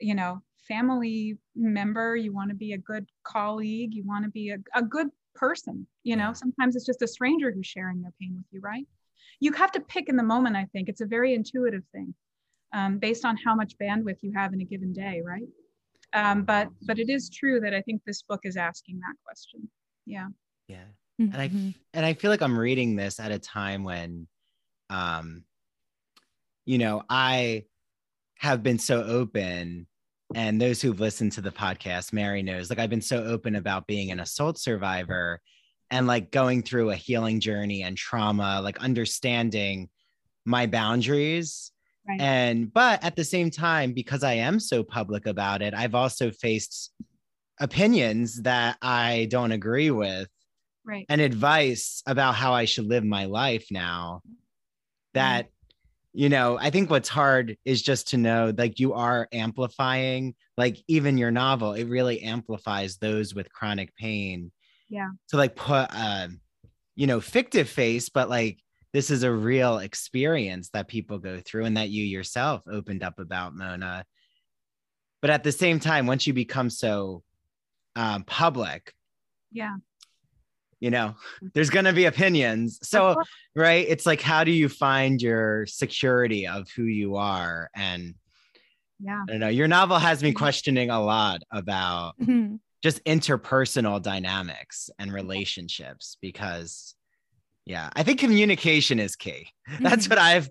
you 0.00 0.14
know 0.14 0.42
family 0.66 1.38
member. 1.54 2.16
You 2.16 2.32
want 2.32 2.50
to 2.50 2.56
be 2.56 2.72
a 2.72 2.78
good 2.78 3.06
colleague. 3.24 3.94
You 3.94 4.04
want 4.04 4.24
to 4.24 4.30
be 4.30 4.50
a, 4.50 4.58
a 4.74 4.82
good 4.82 5.08
person 5.34 5.86
you 6.02 6.16
know? 6.16 6.32
Sometimes 6.32 6.74
it's 6.74 6.86
just 6.86 7.02
a 7.02 7.06
stranger 7.06 7.52
who's 7.52 7.66
sharing 7.66 8.00
their 8.02 8.12
pain 8.20 8.34
with 8.36 8.46
you 8.50 8.60
right? 8.60 8.86
You 9.40 9.52
have 9.52 9.70
to 9.72 9.80
pick 9.80 10.08
in 10.08 10.16
the 10.16 10.22
moment 10.22 10.56
i 10.56 10.64
think. 10.72 10.88
It's 10.88 11.00
a 11.00 11.06
very 11.06 11.34
intuitive 11.34 11.84
thing 11.92 12.14
um, 12.72 12.98
based 12.98 13.24
on 13.24 13.36
how 13.36 13.54
much 13.54 13.78
bandwidth 13.78 14.22
you 14.22 14.32
have 14.34 14.52
in 14.52 14.60
a 14.60 14.64
given 14.64 14.92
day 14.92 15.22
right 15.24 15.48
um, 16.14 16.42
but 16.44 16.68
but 16.86 16.98
it 16.98 17.08
is 17.08 17.28
true 17.28 17.60
that 17.60 17.74
i 17.74 17.80
think 17.82 18.02
this 18.06 18.22
book 18.22 18.40
is 18.44 18.56
asking 18.56 18.98
that 19.00 19.14
question 19.24 19.68
yeah 20.06 20.28
yeah 20.68 20.84
mm-hmm. 21.20 21.32
and 21.32 21.42
i 21.42 21.48
mm-hmm. 21.48 21.70
and 21.94 22.06
i 22.06 22.14
feel 22.14 22.30
like 22.30 22.42
i'm 22.42 22.58
reading 22.58 22.96
this 22.96 23.20
at 23.20 23.32
a 23.32 23.38
time 23.38 23.84
when 23.84 24.26
um 24.90 25.44
you 26.64 26.78
know 26.78 27.02
i 27.08 27.64
have 28.38 28.62
been 28.62 28.78
so 28.78 29.02
open 29.02 29.86
and 30.34 30.60
those 30.60 30.80
who've 30.80 31.00
listened 31.00 31.32
to 31.32 31.40
the 31.40 31.50
podcast 31.50 32.12
mary 32.12 32.42
knows 32.42 32.70
like 32.70 32.78
i've 32.78 32.90
been 32.90 33.00
so 33.00 33.24
open 33.24 33.56
about 33.56 33.86
being 33.86 34.10
an 34.10 34.20
assault 34.20 34.58
survivor 34.58 35.40
and 35.90 36.06
like 36.06 36.30
going 36.30 36.62
through 36.62 36.90
a 36.90 36.96
healing 36.96 37.40
journey 37.40 37.82
and 37.82 37.96
trauma 37.96 38.60
like 38.62 38.78
understanding 38.80 39.88
my 40.44 40.66
boundaries 40.66 41.72
right. 42.08 42.20
and 42.20 42.72
but 42.72 43.02
at 43.04 43.16
the 43.16 43.24
same 43.24 43.50
time 43.50 43.92
because 43.92 44.22
i 44.22 44.34
am 44.34 44.58
so 44.58 44.82
public 44.82 45.26
about 45.26 45.62
it 45.62 45.74
i've 45.74 45.94
also 45.94 46.30
faced 46.30 46.92
opinions 47.60 48.42
that 48.42 48.76
i 48.82 49.26
don't 49.30 49.52
agree 49.52 49.90
with 49.90 50.28
right. 50.84 51.06
and 51.08 51.20
advice 51.20 52.02
about 52.06 52.34
how 52.34 52.52
i 52.52 52.64
should 52.64 52.86
live 52.86 53.04
my 53.04 53.24
life 53.26 53.66
now 53.70 54.20
that 55.14 55.46
mm 55.46 55.50
you 56.14 56.28
know 56.28 56.58
i 56.58 56.70
think 56.70 56.90
what's 56.90 57.08
hard 57.08 57.56
is 57.64 57.82
just 57.82 58.08
to 58.08 58.16
know 58.16 58.52
like 58.56 58.80
you 58.80 58.94
are 58.94 59.28
amplifying 59.32 60.34
like 60.56 60.82
even 60.88 61.18
your 61.18 61.30
novel 61.30 61.74
it 61.74 61.84
really 61.84 62.22
amplifies 62.22 62.96
those 62.96 63.34
with 63.34 63.52
chronic 63.52 63.94
pain 63.94 64.50
yeah. 64.88 65.10
to 65.28 65.36
like 65.36 65.54
put 65.54 65.90
a 65.92 66.30
you 66.96 67.06
know 67.06 67.20
fictive 67.20 67.68
face 67.68 68.08
but 68.08 68.28
like 68.28 68.58
this 68.92 69.10
is 69.10 69.22
a 69.22 69.32
real 69.32 69.78
experience 69.78 70.70
that 70.70 70.88
people 70.88 71.18
go 71.18 71.40
through 71.40 71.66
and 71.66 71.76
that 71.76 71.90
you 71.90 72.04
yourself 72.04 72.62
opened 72.70 73.02
up 73.02 73.18
about 73.18 73.54
mona. 73.54 74.04
But 75.20 75.30
at 75.30 75.44
the 75.44 75.52
same 75.52 75.80
time 75.80 76.06
once 76.06 76.26
you 76.26 76.32
become 76.32 76.70
so 76.70 77.22
um, 77.96 78.22
public 78.24 78.94
yeah. 79.50 79.76
you 80.78 80.90
know 80.90 81.16
there's 81.54 81.70
going 81.70 81.84
to 81.84 81.92
be 81.92 82.04
opinions. 82.04 82.78
So 82.82 83.16
right 83.56 83.84
it's 83.88 84.06
like 84.06 84.20
how 84.20 84.44
do 84.44 84.52
you 84.52 84.68
find 84.68 85.20
your 85.20 85.66
security 85.66 86.46
of 86.46 86.68
who 86.70 86.84
you 86.84 87.16
are? 87.16 87.68
And 87.74 88.14
yeah. 89.00 89.22
I 89.28 89.32
don't 89.32 89.40
know 89.40 89.48
your 89.48 89.68
novel 89.68 89.98
has 89.98 90.22
me 90.22 90.32
questioning 90.32 90.90
a 90.90 91.02
lot 91.02 91.42
about 91.50 92.14
mm-hmm. 92.20 92.56
just 92.82 93.04
interpersonal 93.04 94.00
dynamics 94.00 94.90
and 94.98 95.12
relationships 95.12 96.16
because 96.20 96.94
yeah 97.68 97.90
i 97.94 98.02
think 98.02 98.18
communication 98.18 98.98
is 98.98 99.14
key. 99.14 99.46
That's 99.80 100.06
mm-hmm. 100.06 100.10
what 100.10 100.18
i've 100.18 100.48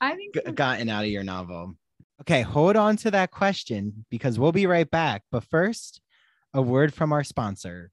i 0.00 0.14
think 0.14 0.34
g- 0.34 0.52
gotten 0.52 0.88
out 0.88 1.04
of 1.04 1.10
your 1.10 1.24
novel. 1.24 1.72
Okay 2.20 2.42
hold 2.42 2.76
on 2.76 2.96
to 2.98 3.10
that 3.12 3.30
question 3.30 4.04
because 4.10 4.38
we'll 4.38 4.52
be 4.52 4.66
right 4.66 4.88
back. 4.88 5.22
But 5.32 5.44
first 5.44 6.00
a 6.54 6.60
word 6.60 6.92
from 6.92 7.12
our 7.12 7.24
sponsor. 7.24 7.90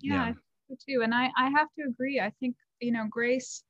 Yeah, 0.00 0.28
yeah. 0.28 0.32
too. 0.88 1.02
And 1.02 1.14
i 1.14 1.30
i 1.36 1.50
have 1.50 1.68
to 1.78 1.84
agree. 1.88 2.20
I 2.20 2.32
think 2.40 2.56
you 2.80 2.92
know 2.92 3.06
grace 3.08 3.62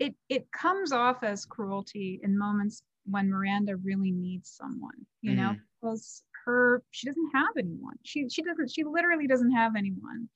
it 0.00 0.14
it 0.28 0.50
comes 0.50 0.90
off 0.90 1.22
as 1.22 1.46
cruelty 1.46 2.20
in 2.24 2.36
moments 2.36 2.82
when 3.06 3.30
miranda 3.30 3.76
really 3.76 4.10
needs 4.10 4.50
someone 4.50 5.06
you 5.22 5.32
mm-hmm. 5.32 5.42
know 5.42 5.56
because 5.80 6.24
her 6.44 6.82
she 6.90 7.06
doesn't 7.06 7.30
have 7.34 7.56
anyone. 7.58 7.94
She 8.02 8.28
she 8.28 8.42
doesn't 8.42 8.70
she 8.70 8.84
literally 8.84 9.26
doesn't 9.26 9.52
have 9.52 9.76
anyone. 9.76 10.28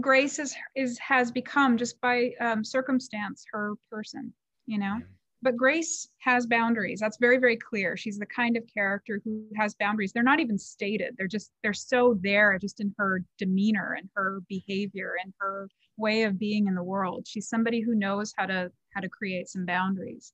Grace 0.00 0.38
is 0.38 0.54
is 0.76 0.98
has 0.98 1.32
become 1.32 1.76
just 1.76 2.00
by 2.00 2.32
um, 2.40 2.64
circumstance 2.64 3.44
her 3.52 3.74
person 3.90 4.32
you 4.66 4.78
know 4.78 5.00
but 5.42 5.56
Grace 5.56 6.08
has 6.18 6.46
boundaries. 6.46 7.00
That's 7.00 7.16
very, 7.18 7.38
very 7.38 7.56
clear. 7.56 7.96
She's 7.96 8.18
the 8.18 8.26
kind 8.26 8.56
of 8.56 8.64
character 8.72 9.20
who 9.24 9.44
has 9.56 9.74
boundaries. 9.74 10.12
They're 10.12 10.22
not 10.22 10.40
even 10.40 10.58
stated. 10.58 11.14
They're 11.16 11.26
just, 11.26 11.50
they're 11.62 11.72
so 11.72 12.18
there 12.22 12.58
just 12.58 12.80
in 12.80 12.94
her 12.98 13.22
demeanor 13.38 13.96
and 13.98 14.08
her 14.14 14.42
behavior 14.48 15.14
and 15.22 15.32
her 15.38 15.68
way 15.96 16.24
of 16.24 16.38
being 16.38 16.66
in 16.66 16.74
the 16.74 16.82
world. 16.82 17.26
She's 17.26 17.48
somebody 17.48 17.80
who 17.80 17.94
knows 17.94 18.34
how 18.36 18.46
to, 18.46 18.70
how 18.94 19.00
to 19.00 19.08
create 19.08 19.48
some 19.48 19.64
boundaries. 19.64 20.32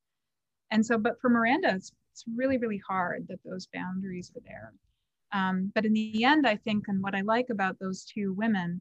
And 0.71 0.85
so, 0.85 0.99
but 0.99 1.21
for 1.21 1.31
Miranda, 1.31 1.75
it's, 1.75 1.93
it's 2.13 2.25
really, 2.35 2.59
really 2.59 2.81
hard 2.89 3.27
that 3.29 3.39
those 3.45 3.69
boundaries 3.73 4.33
are 4.35 4.43
there. 4.45 4.73
Um, 5.33 5.71
but 5.75 5.85
in 5.85 5.93
the 5.93 6.25
end, 6.25 6.47
I 6.47 6.57
think, 6.57 6.85
and 6.89 7.03
what 7.03 7.15
I 7.15 7.21
like 7.21 7.51
about 7.51 7.79
those 7.79 8.05
two 8.05 8.33
women 8.33 8.81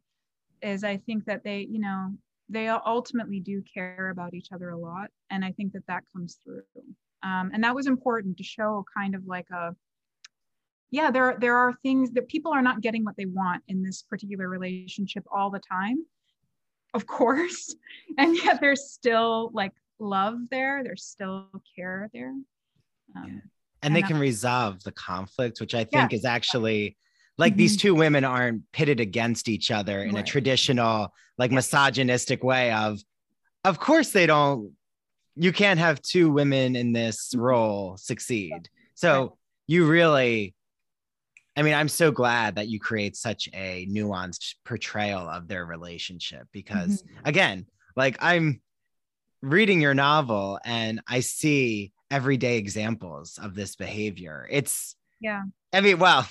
is 0.61 0.83
I 0.83 0.97
think 0.97 1.25
that 1.25 1.43
they, 1.43 1.67
you 1.69 1.79
know, 1.79 2.13
they 2.49 2.67
ultimately 2.67 3.39
do 3.39 3.63
care 3.73 4.09
about 4.09 4.33
each 4.33 4.49
other 4.53 4.69
a 4.69 4.77
lot 4.77 5.09
and 5.29 5.43
i 5.43 5.51
think 5.51 5.73
that 5.73 5.85
that 5.87 6.03
comes 6.13 6.37
through. 6.43 6.61
Um, 7.23 7.49
and 7.53 7.63
that 7.63 7.73
was 7.73 7.87
important 7.87 8.37
to 8.37 8.43
show 8.43 8.85
kind 8.95 9.15
of 9.15 9.25
like 9.25 9.49
a 9.49 9.75
yeah 10.91 11.09
there 11.09 11.37
there 11.39 11.55
are 11.55 11.73
things 11.81 12.11
that 12.11 12.27
people 12.27 12.53
are 12.53 12.61
not 12.61 12.81
getting 12.81 13.03
what 13.03 13.17
they 13.17 13.25
want 13.25 13.63
in 13.67 13.81
this 13.81 14.03
particular 14.03 14.47
relationship 14.47 15.23
all 15.33 15.49
the 15.49 15.59
time 15.59 16.05
of 16.93 17.07
course 17.17 17.73
and 18.19 18.35
yet 18.37 18.61
there's 18.61 18.91
still 18.91 19.49
like 19.53 19.73
love 19.99 20.37
there 20.51 20.83
there's 20.83 21.03
still 21.03 21.47
care 21.75 22.09
there. 22.13 22.33
Um, 23.15 23.23
and, 23.23 23.41
and, 23.81 23.95
they 23.95 24.01
can 24.01 24.19
resolve 24.19 24.83
the 24.83 24.91
conflict 24.91 25.59
which 25.59 25.73
i 25.73 25.83
think 25.83 26.11
yeah. 26.11 26.17
is 26.17 26.25
actually 26.25 26.95
like 27.37 27.53
mm-hmm. 27.53 27.59
these 27.59 27.77
two 27.77 27.95
women 27.95 28.23
aren't 28.23 28.71
pitted 28.71 28.99
against 28.99 29.49
each 29.49 29.71
other 29.71 30.03
in 30.03 30.15
right. 30.15 30.21
a 30.21 30.29
traditional 30.31 31.13
like 31.37 31.51
misogynistic 31.51 32.43
way 32.43 32.71
of 32.71 32.99
of 33.63 33.79
course 33.79 34.11
they 34.11 34.25
don't 34.25 34.71
you 35.35 35.51
can't 35.51 35.79
have 35.79 36.01
two 36.01 36.31
women 36.31 36.75
in 36.75 36.93
this 36.93 37.33
role 37.35 37.97
succeed 37.97 38.69
so 38.93 39.21
right. 39.21 39.29
you 39.67 39.85
really 39.85 40.55
i 41.55 41.61
mean 41.61 41.73
i'm 41.73 41.89
so 41.89 42.11
glad 42.11 42.55
that 42.55 42.67
you 42.67 42.79
create 42.79 43.15
such 43.15 43.49
a 43.53 43.85
nuanced 43.89 44.55
portrayal 44.63 45.27
of 45.27 45.47
their 45.47 45.65
relationship 45.65 46.47
because 46.51 47.03
mm-hmm. 47.03 47.27
again 47.27 47.65
like 47.95 48.17
i'm 48.21 48.61
reading 49.41 49.81
your 49.81 49.93
novel 49.93 50.59
and 50.65 51.01
i 51.07 51.19
see 51.19 51.91
everyday 52.09 52.57
examples 52.57 53.37
of 53.41 53.55
this 53.55 53.75
behavior 53.75 54.47
it's 54.49 54.95
yeah 55.19 55.43
i 55.73 55.81
mean 55.81 55.99
well 55.99 56.25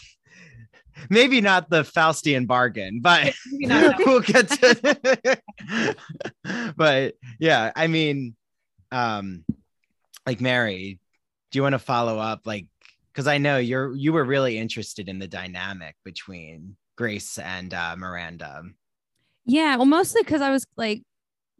maybe 1.10 1.40
not 1.40 1.70
the 1.70 1.82
Faustian 1.82 2.46
bargain, 2.46 3.00
but 3.00 3.34
we'll 3.52 4.20
get 4.20 4.48
to 4.48 5.38
but 6.76 7.14
yeah, 7.38 7.72
I 7.74 7.86
mean, 7.86 8.34
um, 8.92 9.44
like 10.26 10.40
Mary, 10.40 10.98
do 11.50 11.58
you 11.58 11.62
want 11.62 11.74
to 11.74 11.78
follow 11.78 12.18
up? 12.18 12.42
Like, 12.44 12.66
because 13.12 13.26
I 13.26 13.38
know 13.38 13.58
you're 13.58 13.94
you 13.94 14.12
were 14.12 14.24
really 14.24 14.58
interested 14.58 15.08
in 15.08 15.18
the 15.18 15.28
dynamic 15.28 15.94
between 16.04 16.76
Grace 16.96 17.38
and 17.38 17.72
uh, 17.72 17.94
Miranda. 17.96 18.62
Yeah, 19.46 19.76
well, 19.76 19.84
mostly 19.84 20.22
because 20.22 20.40
I 20.40 20.50
was 20.50 20.66
like 20.76 21.02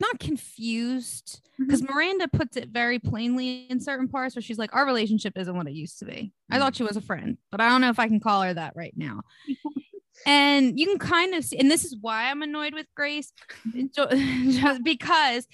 not 0.07 0.19
confused 0.19 1.41
because 1.59 1.83
mm-hmm. 1.83 1.95
Miranda 1.95 2.29
puts 2.29 2.57
it 2.57 2.69
very 2.69 2.99
plainly 2.99 3.67
in 3.71 3.81
certain 3.81 4.09
parts 4.09 4.35
where 4.35 4.43
she's 4.43 4.59
like, 4.59 4.75
Our 4.75 4.87
relationship 4.87 5.35
isn't 5.37 5.57
what 5.57 5.67
it 5.67 5.75
used 5.75 5.99
to 6.01 6.05
be. 6.05 6.33
I 6.51 6.59
thought 6.59 6.75
mm. 6.75 6.77
she 6.77 6.83
was 6.83 6.97
a 6.97 7.01
friend, 7.01 7.39
but 7.51 7.61
I 7.61 7.69
don't 7.69 7.81
know 7.81 7.91
if 7.91 7.99
I 7.99 8.09
can 8.09 8.21
call 8.21 8.43
her 8.43 8.55
that 8.55 8.75
right 8.77 8.95
now. 8.97 9.23
and 10.27 10.79
you 10.79 10.87
can 10.87 10.99
kind 10.99 11.35
of 11.35 11.45
see, 11.45 11.59
and 11.59 11.71
this 11.71 11.85
is 11.85 11.97
why 12.01 12.31
I'm 12.31 12.43
annoyed 12.43 12.75
with 12.75 12.87
Grace, 12.97 13.33
just 13.95 14.85
because 14.85 15.47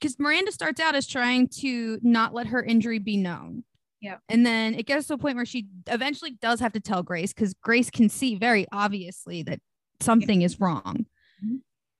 because 0.00 0.18
Miranda 0.18 0.52
starts 0.52 0.80
out 0.80 0.94
as 0.94 1.06
trying 1.06 1.48
to 1.60 1.98
not 2.02 2.32
let 2.32 2.46
her 2.46 2.62
injury 2.62 2.98
be 2.98 3.18
known. 3.18 3.64
Yeah. 4.00 4.16
And 4.30 4.46
then 4.46 4.74
it 4.74 4.86
gets 4.86 5.08
to 5.08 5.14
a 5.14 5.18
point 5.18 5.36
where 5.36 5.44
she 5.44 5.66
eventually 5.86 6.30
does 6.30 6.58
have 6.60 6.72
to 6.72 6.80
tell 6.80 7.02
Grace 7.02 7.34
because 7.34 7.52
Grace 7.52 7.90
can 7.90 8.08
see 8.08 8.34
very 8.34 8.66
obviously 8.72 9.42
that 9.42 9.60
something 10.00 10.40
yeah. 10.40 10.46
is 10.46 10.58
wrong. 10.58 11.04
Mm-hmm. 11.44 11.56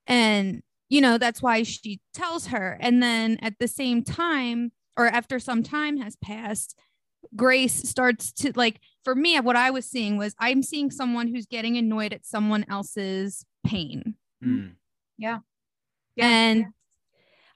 And 0.06 0.62
you 0.90 1.00
know, 1.00 1.16
that's 1.16 1.40
why 1.40 1.62
she 1.62 2.00
tells 2.12 2.48
her. 2.48 2.76
And 2.80 3.02
then 3.02 3.38
at 3.40 3.54
the 3.58 3.68
same 3.68 4.02
time, 4.02 4.72
or 4.96 5.06
after 5.06 5.38
some 5.38 5.62
time 5.62 5.96
has 5.98 6.16
passed, 6.16 6.76
Grace 7.36 7.88
starts 7.88 8.32
to 8.32 8.52
like, 8.56 8.80
for 9.04 9.14
me, 9.14 9.38
what 9.38 9.56
I 9.56 9.70
was 9.70 9.86
seeing 9.86 10.18
was 10.18 10.34
I'm 10.38 10.62
seeing 10.62 10.90
someone 10.90 11.28
who's 11.28 11.46
getting 11.46 11.76
annoyed 11.76 12.12
at 12.12 12.26
someone 12.26 12.66
else's 12.68 13.46
pain. 13.64 14.16
Mm. 14.44 14.72
Yeah. 15.16 15.38
yeah. 16.16 16.26
And 16.26 16.66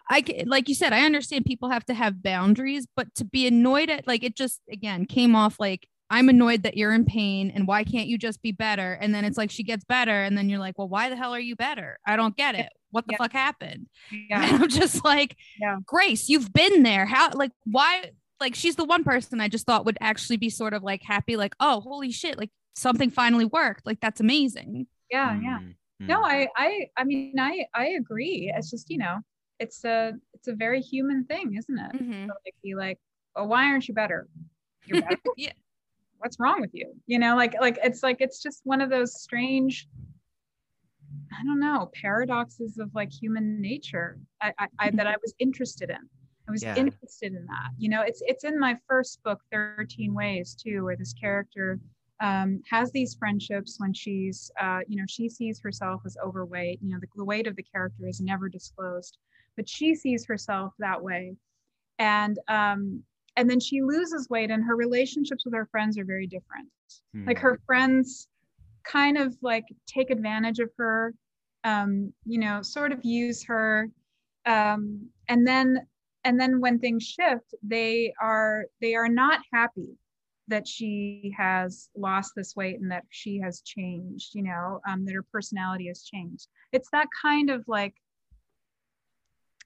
I 0.08 0.22
like 0.46 0.68
you 0.68 0.74
said, 0.74 0.92
I 0.92 1.04
understand 1.04 1.44
people 1.44 1.70
have 1.70 1.84
to 1.86 1.94
have 1.94 2.22
boundaries, 2.22 2.86
but 2.94 3.12
to 3.16 3.24
be 3.24 3.46
annoyed 3.46 3.90
at 3.90 4.06
like 4.06 4.22
it 4.22 4.36
just 4.36 4.60
again 4.70 5.06
came 5.06 5.34
off 5.34 5.58
like 5.58 5.88
I'm 6.14 6.28
annoyed 6.28 6.62
that 6.62 6.76
you're 6.76 6.94
in 6.94 7.04
pain 7.04 7.50
and 7.50 7.66
why 7.66 7.82
can't 7.82 8.06
you 8.06 8.18
just 8.18 8.40
be 8.40 8.52
better? 8.52 8.92
And 8.92 9.12
then 9.12 9.24
it's 9.24 9.36
like 9.36 9.50
she 9.50 9.64
gets 9.64 9.82
better 9.82 10.22
and 10.22 10.38
then 10.38 10.48
you're 10.48 10.60
like, 10.60 10.78
well, 10.78 10.88
why 10.88 11.08
the 11.08 11.16
hell 11.16 11.34
are 11.34 11.40
you 11.40 11.56
better? 11.56 11.98
I 12.06 12.14
don't 12.14 12.36
get 12.36 12.54
it. 12.54 12.68
What 12.92 13.04
the 13.08 13.14
yeah. 13.14 13.18
fuck 13.18 13.32
happened? 13.32 13.88
Yeah. 14.30 14.44
And 14.44 14.62
I'm 14.62 14.68
just 14.68 15.04
like, 15.04 15.36
yeah. 15.60 15.78
Grace, 15.84 16.28
you've 16.28 16.52
been 16.52 16.84
there. 16.84 17.04
How 17.04 17.32
like 17.32 17.50
why 17.64 18.12
like 18.38 18.54
she's 18.54 18.76
the 18.76 18.84
one 18.84 19.02
person 19.02 19.40
I 19.40 19.48
just 19.48 19.66
thought 19.66 19.86
would 19.86 19.98
actually 20.00 20.36
be 20.36 20.50
sort 20.50 20.72
of 20.72 20.84
like 20.84 21.02
happy, 21.02 21.34
like, 21.36 21.56
oh, 21.58 21.80
holy 21.80 22.12
shit, 22.12 22.38
like 22.38 22.50
something 22.76 23.10
finally 23.10 23.44
worked. 23.44 23.84
Like 23.84 23.98
that's 23.98 24.20
amazing. 24.20 24.86
Yeah, 25.10 25.34
yeah. 25.42 25.58
Mm-hmm. 25.58 26.06
No, 26.06 26.22
I 26.22 26.46
I 26.56 26.86
I 26.96 27.02
mean 27.02 27.34
I 27.40 27.66
I 27.74 27.88
agree. 27.88 28.52
It's 28.56 28.70
just, 28.70 28.88
you 28.88 28.98
know, 28.98 29.18
it's 29.58 29.84
a 29.84 30.12
it's 30.32 30.46
a 30.46 30.54
very 30.54 30.80
human 30.80 31.24
thing, 31.24 31.56
isn't 31.58 31.76
it? 31.76 31.92
Mm-hmm. 31.92 32.26
So 32.26 32.34
like 32.46 32.54
be 32.62 32.76
like, 32.76 33.00
oh, 33.34 33.46
why 33.46 33.64
aren't 33.64 33.88
you 33.88 33.94
better? 33.94 34.28
You're 34.86 35.02
better. 35.02 35.18
yeah 35.36 35.54
what's 36.24 36.40
wrong 36.40 36.60
with 36.60 36.70
you? 36.72 36.92
You 37.06 37.18
know 37.18 37.36
like 37.36 37.54
like 37.60 37.78
it's 37.84 38.02
like 38.02 38.16
it's 38.20 38.42
just 38.42 38.62
one 38.64 38.80
of 38.80 38.90
those 38.90 39.20
strange 39.20 39.88
i 41.38 41.44
don't 41.44 41.60
know 41.60 41.90
paradoxes 41.94 42.78
of 42.78 42.92
like 42.94 43.12
human 43.12 43.60
nature 43.60 44.18
i, 44.42 44.52
I, 44.58 44.68
I 44.78 44.90
that 44.90 45.06
i 45.06 45.14
was 45.22 45.32
interested 45.38 45.90
in. 45.90 46.08
I 46.46 46.50
was 46.50 46.62
yeah. 46.62 46.76
interested 46.76 47.32
in 47.32 47.46
that. 47.46 47.70
You 47.78 47.88
know 47.88 48.02
it's 48.02 48.22
it's 48.26 48.44
in 48.44 48.58
my 48.58 48.76
first 48.88 49.22
book 49.22 49.40
13 49.52 50.12
ways 50.12 50.56
too 50.60 50.84
where 50.84 50.96
this 50.96 51.14
character 51.14 51.78
um, 52.20 52.62
has 52.70 52.90
these 52.92 53.14
friendships 53.14 53.76
when 53.78 53.92
she's 53.92 54.50
uh, 54.60 54.80
you 54.88 54.96
know 54.96 55.04
she 55.08 55.28
sees 55.28 55.60
herself 55.60 56.02
as 56.04 56.16
overweight. 56.24 56.80
You 56.82 56.90
know 56.90 56.98
the, 57.00 57.08
the 57.16 57.24
weight 57.24 57.46
of 57.46 57.56
the 57.56 57.62
character 57.62 58.06
is 58.08 58.20
never 58.20 58.48
disclosed 58.48 59.18
but 59.56 59.68
she 59.68 59.94
sees 59.94 60.26
herself 60.26 60.74
that 60.78 61.02
way. 61.02 61.36
And 61.98 62.38
um, 62.48 63.04
and 63.36 63.48
then 63.50 63.60
she 63.60 63.82
loses 63.82 64.28
weight 64.30 64.50
and 64.50 64.64
her 64.64 64.76
relationships 64.76 65.44
with 65.44 65.54
her 65.54 65.66
friends 65.66 65.98
are 65.98 66.04
very 66.04 66.26
different 66.26 66.68
hmm. 67.12 67.26
like 67.26 67.38
her 67.38 67.58
friends 67.66 68.28
kind 68.84 69.16
of 69.16 69.34
like 69.42 69.64
take 69.86 70.10
advantage 70.10 70.58
of 70.58 70.70
her 70.76 71.14
um, 71.64 72.12
you 72.24 72.38
know 72.38 72.62
sort 72.62 72.92
of 72.92 73.04
use 73.04 73.44
her 73.44 73.88
um, 74.46 75.08
and 75.28 75.46
then 75.46 75.86
and 76.24 76.38
then 76.40 76.60
when 76.60 76.78
things 76.78 77.02
shift 77.02 77.54
they 77.62 78.12
are 78.20 78.66
they 78.80 78.94
are 78.94 79.08
not 79.08 79.40
happy 79.52 79.96
that 80.46 80.68
she 80.68 81.34
has 81.36 81.88
lost 81.96 82.32
this 82.36 82.54
weight 82.54 82.78
and 82.78 82.90
that 82.90 83.04
she 83.08 83.38
has 83.38 83.62
changed 83.62 84.34
you 84.34 84.42
know 84.42 84.80
um, 84.88 85.04
that 85.06 85.14
her 85.14 85.24
personality 85.32 85.88
has 85.88 86.02
changed 86.02 86.48
it's 86.72 86.90
that 86.92 87.08
kind 87.20 87.48
of 87.50 87.64
like 87.66 87.94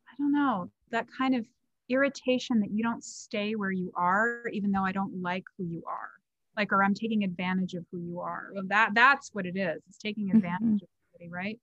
i 0.09 0.15
don't 0.19 0.33
know 0.33 0.71
that 0.91 1.07
kind 1.17 1.35
of 1.35 1.45
irritation 1.89 2.61
that 2.61 2.71
you 2.71 2.83
don't 2.83 3.05
stay 3.05 3.55
where 3.55 3.71
you 3.71 3.93
are 3.95 4.43
even 4.53 4.71
though 4.71 4.85
i 4.85 4.93
don't 4.93 5.23
like 5.23 5.45
who 5.57 5.65
you 5.65 5.83
are. 5.87 6.11
Like 6.57 6.73
or 6.73 6.83
i'm 6.83 6.95
taking 6.95 7.25
advantage 7.25 7.75
of 7.75 7.85
who 7.91 7.99
you 8.01 8.21
are. 8.21 8.51
Well 8.53 8.65
that 8.67 8.91
that's 8.95 9.33
what 9.33 9.47
it 9.47 9.57
is. 9.57 9.81
It's 9.89 9.99
taking 9.99 10.29
mm-hmm. 10.29 10.39
advantage 10.39 10.83
mm-hmm. 10.83 10.85
of 10.85 10.89
somebody 11.13 11.31
right? 11.31 11.61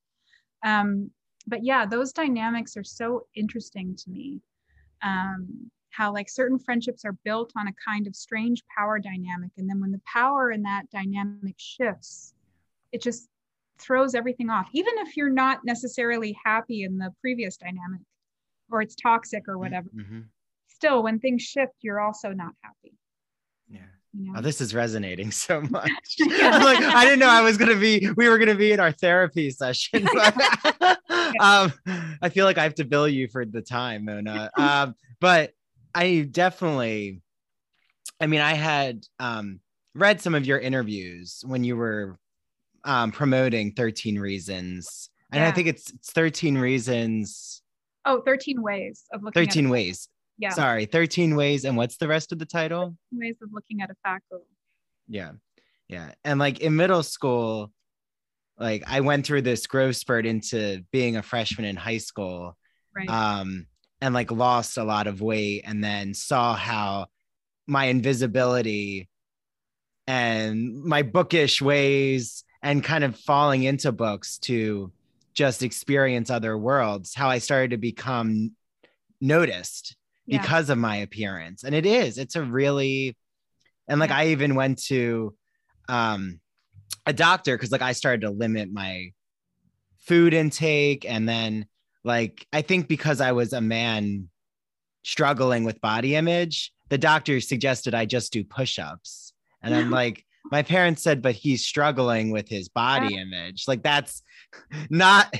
Um 0.64 1.12
but 1.48 1.64
yeah 1.64 1.86
those 1.86 2.14
dynamics 2.14 2.78
are 2.78 2.84
so 2.84 3.28
interesting 3.36 3.96
to 3.96 4.10
me. 4.10 4.42
Um 5.02 5.72
how 5.90 6.14
like 6.14 6.30
certain 6.30 6.60
friendships 6.60 7.06
are 7.06 7.18
built 7.24 7.54
on 7.56 7.68
a 7.68 7.74
kind 7.74 8.06
of 8.06 8.16
strange 8.16 8.64
power 8.78 9.00
dynamic 9.00 9.52
and 9.58 9.70
then 9.70 9.80
when 9.80 9.92
the 9.92 10.02
power 10.06 10.52
in 10.52 10.62
that 10.64 10.90
dynamic 10.92 11.56
shifts 11.58 12.34
it 12.92 13.02
just 13.02 13.30
throws 13.78 14.16
everything 14.16 14.50
off. 14.50 14.68
Even 14.74 14.94
if 15.00 15.18
you're 15.18 15.30
not 15.30 15.60
necessarily 15.66 16.38
happy 16.44 16.84
in 16.84 16.98
the 16.98 17.14
previous 17.22 17.58
dynamic 17.58 18.02
or 18.72 18.82
it's 18.82 18.96
toxic 18.96 19.48
or 19.48 19.58
whatever. 19.58 19.90
Mm-hmm. 19.96 20.22
Still, 20.68 21.04
when 21.04 21.20
things 21.20 21.42
shift, 21.42 21.74
you're 21.82 22.00
also 22.00 22.32
not 22.32 22.54
happy. 22.62 22.96
Yeah. 23.68 23.80
You 24.14 24.32
know? 24.32 24.40
Oh, 24.40 24.42
this 24.42 24.62
is 24.62 24.74
resonating 24.74 25.32
so 25.32 25.62
much. 25.70 26.16
I'm 26.22 26.64
like, 26.64 26.82
I 26.82 27.06
didn't 27.06 27.20
know 27.20 27.30
I 27.30 27.42
was 27.42 27.58
gonna 27.58 27.76
be. 27.76 28.10
We 28.16 28.30
were 28.30 28.38
gonna 28.38 28.56
be 28.56 28.72
in 28.72 28.80
our 28.80 28.92
therapy 28.92 29.50
session. 29.52 30.08
But, 30.80 31.00
um, 31.40 31.74
I 32.22 32.30
feel 32.30 32.46
like 32.46 32.58
I 32.58 32.64
have 32.64 32.76
to 32.76 32.86
bill 32.86 33.08
you 33.08 33.28
for 33.28 33.46
the 33.46 33.62
time, 33.62 34.06
Mona. 34.06 34.50
Um, 34.58 34.96
but 35.20 35.52
I 35.94 36.28
definitely. 36.30 37.22
I 38.20 38.28
mean, 38.28 38.42
I 38.42 38.54
had 38.54 39.06
um, 39.20 39.60
read 39.94 40.22
some 40.22 40.36
of 40.36 40.46
your 40.46 40.60
interviews 40.60 41.44
when 41.46 41.64
you 41.64 41.76
were 41.76 42.18
um, 42.84 43.12
promoting 43.12 43.74
13 43.74 44.20
Reasons, 44.20 45.10
and 45.32 45.42
yeah. 45.42 45.48
I 45.48 45.52
think 45.52 45.68
it's, 45.68 45.92
it's 45.92 46.12
13 46.12 46.58
Reasons 46.58 47.62
Oh, 48.06 48.22
13 48.22 48.62
ways 48.62 49.04
of 49.12 49.24
looking 49.24 49.46
13 49.46 49.70
ways. 49.70 50.08
Yeah. 50.38 50.50
Sorry, 50.50 50.86
13 50.86 51.36
ways. 51.36 51.66
And 51.66 51.78
what's 51.78 51.98
the 51.98 52.08
rest 52.08 52.32
of 52.32 52.40
the 52.40 52.46
title? 52.46 52.98
Ways 53.12 53.36
of 53.42 53.50
looking 53.54 53.82
at 53.82 53.90
a 53.90 53.96
fat 54.04 54.22
girl. 54.30 54.46
Yeah. 55.08 55.32
Yeah. 55.88 56.12
And 56.24 56.40
like 56.40 56.60
in 56.60 56.76
middle 56.76 57.04
school, 57.04 57.72
like 58.58 58.84
I 58.88 59.02
went 59.02 59.26
through 59.26 59.44
this 59.44 59.68
growth 59.68 59.96
spurt 59.96 60.26
into 60.26 60.84
being 60.92 61.16
a 61.16 61.24
freshman 61.24 61.66
in 61.66 61.76
high 61.76 61.98
school. 61.98 62.58
Right. 62.96 63.10
Um, 63.10 63.68
and 64.02 64.14
like 64.14 64.32
lost 64.32 64.78
a 64.78 64.84
lot 64.84 65.08
of 65.08 65.22
weight 65.22 65.64
and 65.66 65.84
then 65.84 66.14
saw 66.14 66.54
how 66.54 67.08
my 67.68 67.86
invisibility 67.86 69.10
and 70.08 70.84
my 70.84 71.02
bookish 71.02 71.62
ways 71.62 72.44
and 72.62 72.84
kind 72.84 73.04
of 73.04 73.18
falling 73.18 73.64
into 73.64 73.92
books 73.92 74.38
to 74.40 74.92
just 75.36 75.64
experience 75.64 76.30
other 76.30 76.58
worlds, 76.58 77.14
how 77.14 77.30
I 77.30 77.40
started 77.40 77.72
to 77.72 77.78
become 77.78 78.54
noticed 79.22 79.96
yeah. 80.26 80.42
because 80.42 80.70
of 80.70 80.78
my 80.78 80.98
appearance. 80.98 81.64
And 81.64 81.76
it 81.76 81.86
is, 81.86 82.18
it's 82.18 82.36
a 82.36 82.42
really, 82.42 83.16
and 83.88 84.00
like 84.00 84.10
yeah. 84.10 84.18
I 84.18 84.28
even 84.28 84.56
went 84.56 84.82
to 84.86 85.36
um, 85.90 86.40
a 87.06 87.14
doctor 87.14 87.56
because 87.56 87.72
like 87.72 87.82
I 87.82 87.92
started 87.92 88.22
to 88.22 88.32
limit 88.32 88.72
my 88.72 89.12
food 90.00 90.34
intake. 90.34 91.06
And 91.08 91.28
then 91.28 91.68
like, 92.04 92.48
I 92.54 92.62
think 92.62 92.88
because 92.88 93.22
I 93.22 93.34
was 93.34 93.54
a 93.54 93.62
man 93.62 94.30
struggling 95.04 95.66
with 95.66 95.82
body 95.82 96.16
image, 96.16 96.72
the 96.90 96.98
doctor 96.98 97.42
suggested 97.42 97.94
I 97.94 98.06
just 98.06 98.32
do 98.32 98.44
push 98.44 98.80
ups. 98.80 99.34
And 99.62 99.76
I'm 99.76 99.90
like, 99.90 100.24
my 100.52 100.62
parents 100.62 101.02
said, 101.02 101.24
but 101.24 101.34
he's 101.34 101.66
struggling 101.66 102.32
with 102.32 102.48
his 102.48 102.70
body 102.70 103.16
image. 103.16 103.68
Like 103.68 103.82
that's 103.82 104.22
not 104.90 105.34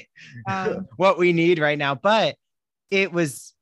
um, 0.50 0.88
what 0.98 1.18
we 1.18 1.34
need 1.34 1.60
right 1.60 1.78
now. 1.78 1.96
But 1.96 2.36
it 2.90 3.12
was 3.12 3.54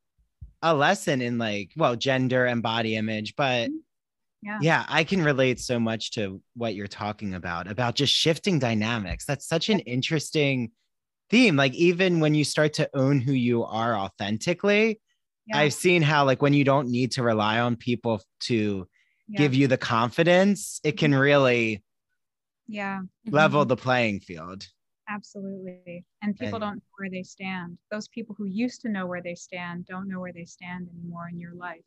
a 0.62 0.74
lesson 0.74 1.22
in 1.22 1.38
like, 1.38 1.72
well, 1.76 1.96
gender 1.96 2.46
and 2.46 2.64
body 2.64 2.96
image. 2.96 3.36
But 3.36 3.70
mm-hmm. 3.70 3.76
yeah. 4.42 4.60
yeah, 4.62 4.86
I 4.88 5.04
can 5.04 5.24
relate 5.24 5.60
so 5.60 5.80
much 5.80 6.12
to 6.12 6.42
what 6.56 6.76
you're 6.76 6.88
talking 6.88 7.34
about, 7.34 7.70
about 7.70 7.96
just 7.96 8.14
shifting 8.14 8.60
dynamics. 8.60 9.26
That's 9.26 9.48
such 9.48 9.70
an 9.70 9.80
interesting 9.80 10.72
theme. 11.30 11.56
Like, 11.56 11.74
even 11.74 12.20
when 12.20 12.36
you 12.36 12.44
start 12.44 12.74
to 12.74 12.90
own 12.94 13.20
who 13.20 13.34
you 13.34 13.64
are 13.64 13.98
authentically, 13.98 15.02
yeah. 15.48 15.58
I've 15.58 15.74
seen 15.74 16.02
how, 16.02 16.26
like, 16.26 16.42
when 16.42 16.54
you 16.54 16.64
don't 16.64 16.90
need 16.90 17.12
to 17.14 17.24
rely 17.24 17.60
on 17.60 17.76
people 17.76 18.22
to 18.42 18.88
yeah. 19.28 19.38
give 19.38 19.54
you 19.54 19.68
the 19.68 19.78
confidence, 19.78 20.80
it 20.84 20.94
can 20.98 21.12
mm-hmm. 21.12 21.20
really 21.20 21.84
yeah 22.68 23.02
level 23.30 23.62
mm-hmm. 23.62 23.70
the 23.70 23.76
playing 23.76 24.20
field. 24.20 24.68
Absolutely. 25.10 26.06
And 26.22 26.36
people 26.36 26.56
and, 26.56 26.62
don't 26.62 26.76
know 26.76 26.82
where 26.98 27.10
they 27.10 27.24
stand. 27.24 27.78
Those 27.92 28.08
people 28.08 28.36
who 28.38 28.46
used 28.46 28.82
to 28.82 28.90
know 28.90 29.06
where 29.06 29.22
they 29.22 29.36
stand 29.36 29.86
don't 29.86 30.08
know 30.08 30.20
where 30.20 30.34
they 30.34 30.46
stand 30.46 30.88
anymore 30.90 31.28
in 31.30 31.40
your 31.40 31.54
life. 31.54 31.84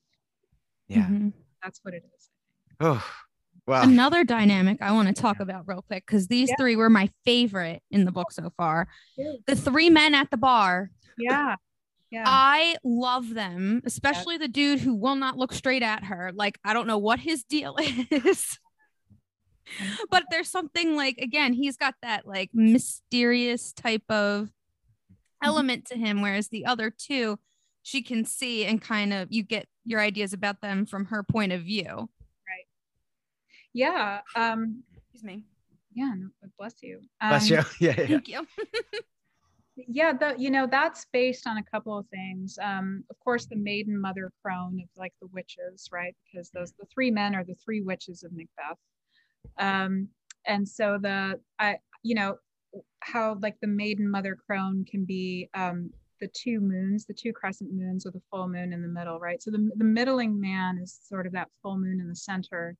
Yeah. 0.88 1.04
Mm-hmm. 1.04 1.28
That's 1.62 1.80
what 1.82 1.94
it 1.94 2.04
is. 2.16 2.28
Oh, 2.80 3.04
wow. 3.66 3.82
Another 3.82 4.24
dynamic 4.24 4.78
I 4.82 4.92
want 4.92 5.08
to 5.08 5.14
talk 5.14 5.36
yeah. 5.38 5.44
about 5.44 5.64
real 5.66 5.82
quick 5.82 6.04
because 6.06 6.28
these 6.28 6.50
yeah. 6.50 6.56
three 6.58 6.76
were 6.76 6.90
my 6.90 7.10
favorite 7.24 7.82
in 7.90 8.04
the 8.04 8.12
book 8.12 8.32
so 8.32 8.52
far. 8.56 8.88
The 9.46 9.56
three 9.56 9.90
men 9.90 10.14
at 10.14 10.30
the 10.30 10.36
bar. 10.36 10.90
Yeah. 11.18 11.56
Yeah. 12.10 12.24
I 12.24 12.76
love 12.84 13.34
them, 13.34 13.82
especially 13.84 14.34
yeah. 14.34 14.40
the 14.42 14.48
dude 14.48 14.80
who 14.80 14.94
will 14.94 15.16
not 15.16 15.36
look 15.36 15.52
straight 15.52 15.82
at 15.82 16.04
her. 16.04 16.30
Like, 16.32 16.58
I 16.64 16.72
don't 16.72 16.86
know 16.86 16.98
what 16.98 17.18
his 17.18 17.42
deal 17.42 17.76
is. 18.10 18.58
But 20.10 20.24
there's 20.30 20.50
something 20.50 20.96
like 20.96 21.18
again, 21.18 21.52
he's 21.52 21.76
got 21.76 21.94
that 22.02 22.26
like 22.26 22.50
mysterious 22.52 23.72
type 23.72 24.04
of 24.08 24.44
mm-hmm. 24.44 25.14
element 25.42 25.86
to 25.86 25.96
him, 25.96 26.22
whereas 26.22 26.48
the 26.48 26.66
other 26.66 26.90
two, 26.90 27.38
she 27.82 28.02
can 28.02 28.24
see 28.24 28.64
and 28.64 28.80
kind 28.80 29.12
of 29.12 29.28
you 29.30 29.42
get 29.42 29.66
your 29.84 30.00
ideas 30.00 30.32
about 30.32 30.60
them 30.60 30.86
from 30.86 31.06
her 31.06 31.22
point 31.22 31.52
of 31.52 31.62
view. 31.62 31.84
Right. 31.86 32.66
Yeah. 33.72 34.20
Um 34.34 34.82
excuse 34.96 35.24
me. 35.24 35.44
Yeah, 35.94 36.12
no, 36.14 36.28
bless 36.58 36.74
you. 36.82 37.00
Um, 37.20 37.30
bless 37.30 37.48
you. 37.48 37.56
Yeah, 37.80 37.94
yeah. 37.96 38.06
Thank 38.06 38.28
you. 38.28 38.46
yeah 39.76 40.12
the, 40.12 40.34
you 40.38 40.50
know 40.50 40.66
that's 40.66 41.06
based 41.12 41.46
on 41.46 41.58
a 41.58 41.62
couple 41.62 41.96
of 41.98 42.06
things 42.08 42.58
um, 42.62 43.04
of 43.10 43.18
course 43.20 43.46
the 43.46 43.56
maiden 43.56 43.98
mother 43.98 44.32
crone 44.42 44.80
of 44.82 44.88
like 44.96 45.12
the 45.20 45.28
witches 45.28 45.88
right 45.92 46.14
because 46.24 46.50
those 46.50 46.72
the 46.78 46.86
three 46.92 47.10
men 47.10 47.34
are 47.34 47.44
the 47.44 47.56
three 47.62 47.82
witches 47.82 48.22
of 48.22 48.32
macbeth 48.32 48.78
um, 49.58 50.08
and 50.46 50.68
so 50.68 50.98
the 51.00 51.38
i 51.58 51.76
you 52.02 52.14
know 52.14 52.36
how 53.00 53.36
like 53.40 53.56
the 53.60 53.68
maiden 53.68 54.10
mother 54.10 54.36
crone 54.46 54.84
can 54.84 55.04
be 55.04 55.48
um, 55.54 55.90
the 56.20 56.28
two 56.28 56.60
moons 56.60 57.04
the 57.06 57.14
two 57.14 57.32
crescent 57.32 57.72
moons 57.72 58.04
with 58.04 58.14
a 58.14 58.22
full 58.30 58.48
moon 58.48 58.72
in 58.72 58.82
the 58.82 58.88
middle 58.88 59.18
right? 59.20 59.42
So 59.42 59.50
the, 59.50 59.70
the 59.76 59.84
middling 59.84 60.40
man 60.40 60.78
is 60.82 60.98
sort 61.02 61.26
of 61.26 61.32
that 61.32 61.48
full 61.62 61.78
moon 61.78 62.00
in 62.00 62.08
the 62.08 62.16
center. 62.16 62.76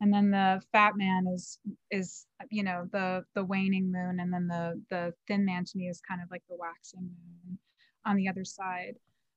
And 0.00 0.12
then 0.12 0.30
the 0.30 0.60
fat 0.72 0.92
man 0.96 1.26
is 1.34 1.58
is 1.90 2.26
you 2.50 2.62
know 2.62 2.86
the 2.92 3.24
the 3.34 3.44
waning 3.44 3.90
moon. 3.90 4.20
And 4.20 4.32
then 4.32 4.46
the 4.46 4.82
the 4.90 5.14
thin 5.26 5.44
man 5.44 5.64
to 5.64 5.78
me 5.78 5.88
is 5.88 6.00
kind 6.06 6.20
of 6.22 6.30
like 6.30 6.42
the 6.48 6.56
waxing 6.56 7.00
moon 7.00 7.58
on 8.04 8.16
the 8.16 8.28
other 8.28 8.44
side. 8.44 8.96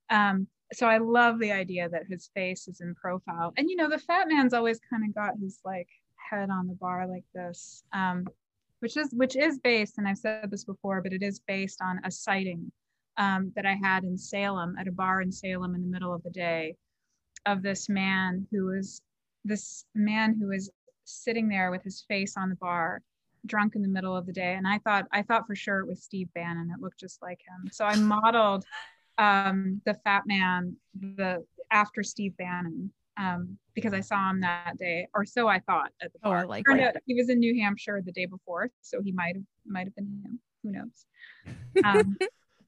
Um 0.10 0.48
so 0.72 0.86
i 0.86 1.00
love 1.00 1.40
the 1.40 1.52
idea 1.52 1.90
that 1.90 2.04
his 2.10 2.30
face 2.36 2.68
is 2.68 2.82
in 2.82 2.94
profile. 2.96 3.54
And 3.58 3.70
you 3.70 3.76
know 3.76 3.90
the 3.90 3.98
fat 3.98 4.28
man's 4.28 4.54
always 4.54 4.80
kind 4.90 5.04
of 5.08 5.16
got 5.16 5.34
his 5.42 5.60
like 5.64 5.88
head 6.30 6.50
on 6.50 6.68
the 6.68 6.76
bar 6.76 7.08
like 7.08 7.24
this 7.34 7.84
um 7.94 8.26
which 8.80 8.98
is 8.98 9.10
which 9.14 9.36
is 9.36 9.60
based 9.60 9.98
and 9.98 10.08
i've 10.08 10.18
said 10.18 10.50
this 10.50 10.64
before 10.64 11.02
but 11.02 11.14
it 11.14 11.24
is 11.24 11.40
based 11.48 11.80
on 11.82 12.00
a 12.06 12.12
sighting 12.12 12.72
um, 13.18 13.52
that 13.56 13.66
i 13.66 13.74
had 13.74 14.04
in 14.04 14.18
salem 14.18 14.76
at 14.80 14.88
a 14.88 14.92
bar 14.92 15.22
in 15.22 15.32
salem 15.32 15.76
in 15.76 15.82
the 15.82 15.88
middle 15.88 16.14
of 16.14 16.24
the 16.24 16.30
day 16.30 16.76
of 17.46 17.62
this 17.62 17.90
man 17.90 18.46
who 18.52 18.68
was 18.68 19.02
this 19.46 19.86
man 19.96 20.38
who 20.40 20.48
was 20.48 20.70
sitting 21.10 21.48
there 21.48 21.72
with 21.72 21.84
his 21.84 22.06
face 22.08 22.36
on 22.38 22.50
the 22.50 22.56
bar, 22.56 23.02
drunk 23.46 23.76
in 23.76 23.82
the 23.82 23.88
middle 23.88 24.16
of 24.16 24.26
the 24.26 24.34
day. 24.34 24.54
And 24.54 24.68
I 24.68 24.80
thought, 24.80 25.06
I 25.12 25.22
thought 25.22 25.48
for 25.48 25.56
sure 25.56 25.80
it 25.80 25.88
was 25.88 26.04
Steve 26.04 26.30
Bannon. 26.34 26.72
It 26.74 26.82
looked 26.82 27.00
just 27.00 27.22
like 27.22 27.40
him. 27.40 27.70
So 27.72 27.86
I 27.86 27.96
modeled 27.96 28.66
um, 29.18 29.82
the 29.86 29.96
fat 30.06 30.24
man 30.26 30.76
the 31.00 31.44
after 31.72 32.04
Steve 32.04 32.36
Bannon 32.38 32.92
um, 33.20 33.58
because 33.76 33.94
I 33.94 34.00
saw 34.00 34.30
him 34.30 34.42
that 34.42 34.78
day, 34.78 35.08
or 35.14 35.26
so 35.26 35.48
I 35.48 35.60
thought 35.60 35.92
at 36.02 36.12
the. 36.14 36.20
Oh, 36.24 36.32
I 36.32 36.44
like 36.44 36.64
Turned 36.68 36.82
out 36.82 36.96
he 37.06 37.16
was 37.16 37.30
in 37.30 37.40
New 37.40 37.62
Hampshire 37.62 38.02
the 38.04 38.12
day 38.12 38.26
before, 38.26 38.72
so 38.82 39.02
he 39.02 39.12
might 39.12 39.36
have 39.36 39.44
might 39.66 39.86
have 39.86 39.96
been 39.96 40.22
him. 40.24 40.40
Who 40.64 40.72
knows? 40.72 41.06
Um, 41.86 42.18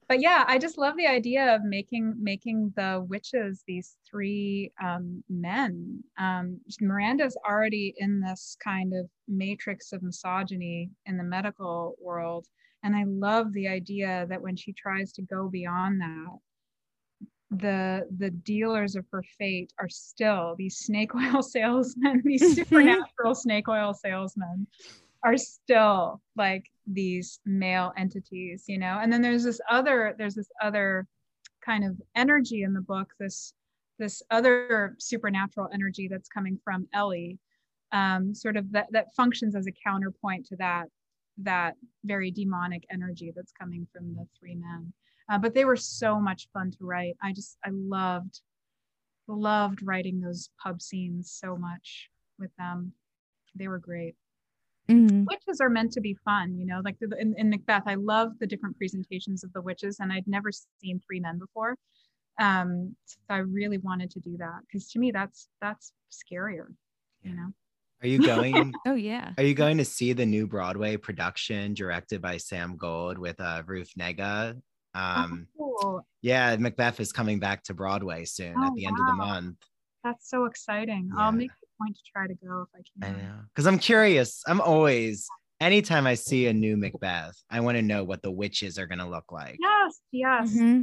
but 0.08 0.20
yeah, 0.20 0.44
I 0.46 0.58
just 0.58 0.78
love 0.78 0.96
the 0.96 1.06
idea 1.06 1.54
of 1.54 1.64
making 1.64 2.14
making 2.18 2.72
the 2.76 3.04
witches 3.08 3.62
these 3.66 3.96
three 4.08 4.72
um, 4.82 5.22
men. 5.28 6.02
Um, 6.18 6.60
Miranda's 6.80 7.36
already 7.48 7.94
in 7.98 8.20
this 8.20 8.56
kind 8.62 8.94
of 8.94 9.08
matrix 9.28 9.92
of 9.92 10.02
misogyny 10.02 10.90
in 11.06 11.16
the 11.16 11.24
medical 11.24 11.94
world, 12.00 12.46
and 12.82 12.94
I 12.94 13.04
love 13.06 13.52
the 13.52 13.68
idea 13.68 14.26
that 14.28 14.42
when 14.42 14.56
she 14.56 14.72
tries 14.72 15.12
to 15.12 15.22
go 15.22 15.48
beyond 15.48 16.00
that, 16.00 16.38
the 17.58 18.06
the 18.18 18.30
dealers 18.30 18.96
of 18.96 19.04
her 19.12 19.22
fate 19.38 19.72
are 19.78 19.88
still 19.88 20.54
these 20.56 20.78
snake 20.78 21.14
oil 21.34 21.42
salesmen, 21.42 22.22
these 22.24 22.54
supernatural 22.54 23.34
snake 23.34 23.68
oil 23.68 23.94
salesmen 23.94 24.66
are 25.24 25.36
still 25.36 26.20
like 26.36 26.64
these 26.86 27.40
male 27.44 27.92
entities 27.96 28.64
you 28.66 28.78
know? 28.78 28.98
And 29.00 29.12
then 29.12 29.22
there's 29.22 29.44
this 29.44 29.60
other 29.70 30.14
there's 30.18 30.34
this 30.34 30.50
other 30.62 31.06
kind 31.64 31.84
of 31.84 32.00
energy 32.16 32.62
in 32.62 32.72
the 32.72 32.80
book 32.80 33.12
this 33.20 33.52
this 33.98 34.22
other 34.30 34.96
supernatural 34.98 35.68
energy 35.72 36.08
that's 36.08 36.28
coming 36.28 36.58
from 36.64 36.88
ellie 36.92 37.38
um, 37.92 38.34
sort 38.34 38.56
of 38.56 38.72
that 38.72 38.88
that 38.90 39.14
functions 39.14 39.54
as 39.54 39.66
a 39.66 39.72
counterpoint 39.72 40.46
to 40.46 40.56
that 40.56 40.86
that 41.38 41.74
very 42.04 42.30
demonic 42.30 42.84
energy 42.90 43.32
that's 43.34 43.52
coming 43.52 43.86
from 43.92 44.14
the 44.14 44.26
three 44.38 44.54
men 44.54 44.92
uh, 45.32 45.38
but 45.38 45.54
they 45.54 45.64
were 45.64 45.76
so 45.76 46.20
much 46.20 46.48
fun 46.52 46.70
to 46.70 46.84
write 46.84 47.16
i 47.22 47.32
just 47.32 47.56
i 47.64 47.70
loved 47.72 48.40
loved 49.26 49.80
writing 49.82 50.20
those 50.20 50.50
pub 50.62 50.80
scenes 50.80 51.32
so 51.32 51.56
much 51.56 52.10
with 52.38 52.50
them 52.58 52.92
they 53.56 53.66
were 53.66 53.78
great 53.78 54.14
Mm-hmm. 54.88 55.24
Witches 55.24 55.60
are 55.60 55.68
meant 55.68 55.92
to 55.92 56.00
be 56.00 56.16
fun, 56.24 56.58
you 56.58 56.66
know, 56.66 56.80
like 56.84 56.96
the, 57.00 57.16
in, 57.18 57.34
in, 57.38 57.48
Macbeth, 57.48 57.84
I 57.86 57.94
love 57.94 58.32
the 58.40 58.46
different 58.46 58.76
presentations 58.76 59.44
of 59.44 59.52
the 59.52 59.62
witches, 59.62 60.00
and 60.00 60.12
I'd 60.12 60.26
never 60.26 60.50
seen 60.80 61.00
three 61.06 61.20
men 61.20 61.38
before. 61.38 61.76
Um, 62.40 62.96
so 63.04 63.16
I 63.30 63.38
really 63.38 63.78
wanted 63.78 64.10
to 64.12 64.20
do 64.20 64.36
that 64.38 64.60
because 64.66 64.90
to 64.90 64.98
me, 64.98 65.10
that's 65.12 65.48
that's 65.60 65.92
scarier, 66.10 66.66
you 67.22 67.34
know. 67.34 67.52
Are 68.02 68.08
you 68.08 68.18
going? 68.18 68.72
oh 68.86 68.94
yeah. 68.94 69.32
Are 69.38 69.44
you 69.44 69.54
going 69.54 69.78
to 69.78 69.84
see 69.84 70.12
the 70.12 70.26
new 70.26 70.46
Broadway 70.46 70.96
production 70.96 71.74
directed 71.74 72.20
by 72.20 72.38
Sam 72.38 72.76
Gold 72.76 73.18
with 73.18 73.40
uh, 73.40 73.62
Ruth 73.64 73.92
Negga? 73.98 74.60
Um, 74.94 75.48
oh, 75.58 75.76
cool. 75.80 76.06
Yeah, 76.20 76.56
Macbeth 76.56 77.00
is 77.00 77.12
coming 77.12 77.38
back 77.38 77.64
to 77.64 77.74
Broadway 77.74 78.24
soon 78.24 78.54
oh, 78.56 78.66
at 78.66 78.74
the 78.74 78.84
wow. 78.84 78.88
end 78.88 78.96
of 79.00 79.06
the 79.06 79.12
month. 79.12 79.56
That's 80.04 80.28
so 80.28 80.44
exciting. 80.46 81.10
Yeah. 81.14 81.24
I'll 81.24 81.32
make 81.32 81.50
a 81.50 81.82
point 81.82 81.96
to 81.96 82.02
try 82.12 82.26
to 82.26 82.34
go 82.34 82.62
if 82.62 82.68
I 82.74 83.06
can. 83.06 83.16
I 83.16 83.22
know. 83.22 83.34
Because 83.54 83.66
I'm 83.66 83.78
curious. 83.78 84.42
I'm 84.46 84.60
always 84.60 85.28
anytime 85.60 86.06
I 86.06 86.14
see 86.14 86.46
a 86.48 86.52
new 86.52 86.76
Macbeth, 86.76 87.36
I 87.48 87.60
want 87.60 87.76
to 87.76 87.82
know 87.82 88.04
what 88.04 88.22
the 88.22 88.30
witches 88.30 88.78
are 88.78 88.86
gonna 88.86 89.08
look 89.08 89.30
like. 89.30 89.58
Yes, 89.60 90.00
yes. 90.10 90.50
Mm-hmm. 90.50 90.82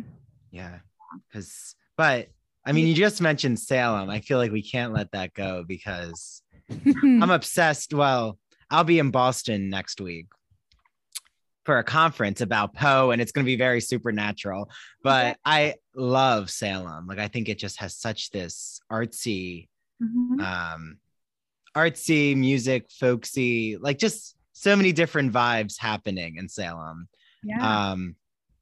Yeah. 0.51 0.79
Because 1.27 1.75
but 1.97 2.29
I 2.65 2.71
mean 2.71 2.87
you 2.87 2.93
just 2.93 3.21
mentioned 3.21 3.59
Salem. 3.59 4.09
I 4.09 4.21
feel 4.21 4.37
like 4.37 4.51
we 4.51 4.63
can't 4.63 4.93
let 4.93 5.11
that 5.11 5.33
go 5.33 5.63
because 5.67 6.41
I'm 6.85 7.29
obsessed. 7.29 7.93
Well, 7.93 8.37
I'll 8.71 8.83
be 8.83 8.99
in 8.99 9.11
Boston 9.11 9.69
next 9.69 9.99
week 9.99 10.27
for 11.69 11.77
a 11.77 11.83
conference 11.83 12.41
about 12.41 12.73
Poe, 12.73 13.11
and 13.11 13.21
it's 13.21 13.31
going 13.31 13.45
to 13.45 13.47
be 13.47 13.55
very 13.55 13.79
supernatural. 13.79 14.71
But 15.03 15.37
I 15.45 15.75
love 15.93 16.49
Salem. 16.49 17.05
Like 17.05 17.19
I 17.19 17.27
think 17.27 17.47
it 17.47 17.59
just 17.59 17.79
has 17.79 17.95
such 17.95 18.31
this 18.31 18.81
artsy 18.91 19.67
mm-hmm. 20.01 20.39
um, 20.39 20.97
artsy 21.77 22.35
music, 22.35 22.89
folksy, 22.89 23.77
like 23.77 23.99
just 23.99 24.35
so 24.53 24.75
many 24.75 24.91
different 24.91 25.31
vibes 25.31 25.79
happening 25.79 26.37
in 26.37 26.49
Salem. 26.49 27.07
Yeah. 27.43 27.91
Um, 27.91 28.15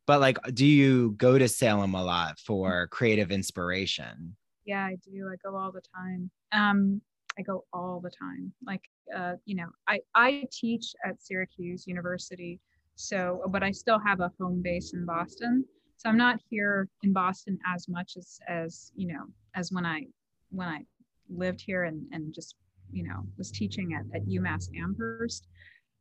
but 0.06 0.20
like, 0.20 0.38
do 0.54 0.66
you 0.66 1.12
go 1.12 1.38
to 1.38 1.48
Salem 1.48 1.96
a 1.96 2.04
lot 2.04 2.40
for 2.40 2.88
creative 2.88 3.32
inspiration? 3.32 4.36
Yeah, 4.66 4.84
I 4.84 4.98
do. 5.10 5.30
I 5.32 5.38
go 5.50 5.56
all 5.56 5.72
the 5.72 5.82
time. 5.96 6.30
Um, 6.52 7.02
I 7.40 7.42
go 7.44 7.64
all 7.72 8.02
the 8.02 8.12
time. 8.12 8.52
Like, 8.66 8.84
uh, 9.16 9.36
you 9.46 9.56
know, 9.56 9.70
I 9.88 10.02
I 10.14 10.44
teach 10.52 10.94
at 11.06 11.22
Syracuse 11.22 11.88
University, 11.88 12.60
so 12.98 13.42
but 13.50 13.64
I 13.64 13.72
still 13.72 14.00
have 14.00 14.20
a 14.20 14.32
home 14.40 14.62
base 14.62 14.94
in 14.94 15.06
Boston. 15.06 15.64
So 15.98 16.10
I'm 16.10 16.18
not 16.18 16.40
here 16.50 16.90
in 17.04 17.14
Boston 17.14 17.58
as 17.66 17.88
much 17.88 18.18
as 18.18 18.40
as 18.48 18.92
you 18.96 19.08
know 19.08 19.26
as 19.56 19.72
when 19.72 19.86
I 19.86 20.08
when 20.52 20.68
I 20.68 20.86
lived 21.30 21.62
here 21.62 21.84
and, 21.84 22.06
and 22.12 22.34
just, 22.34 22.56
you 22.92 23.04
know, 23.04 23.26
was 23.38 23.52
teaching 23.52 23.94
at, 23.94 24.06
at 24.16 24.28
UMass 24.28 24.70
Amherst. 24.78 25.48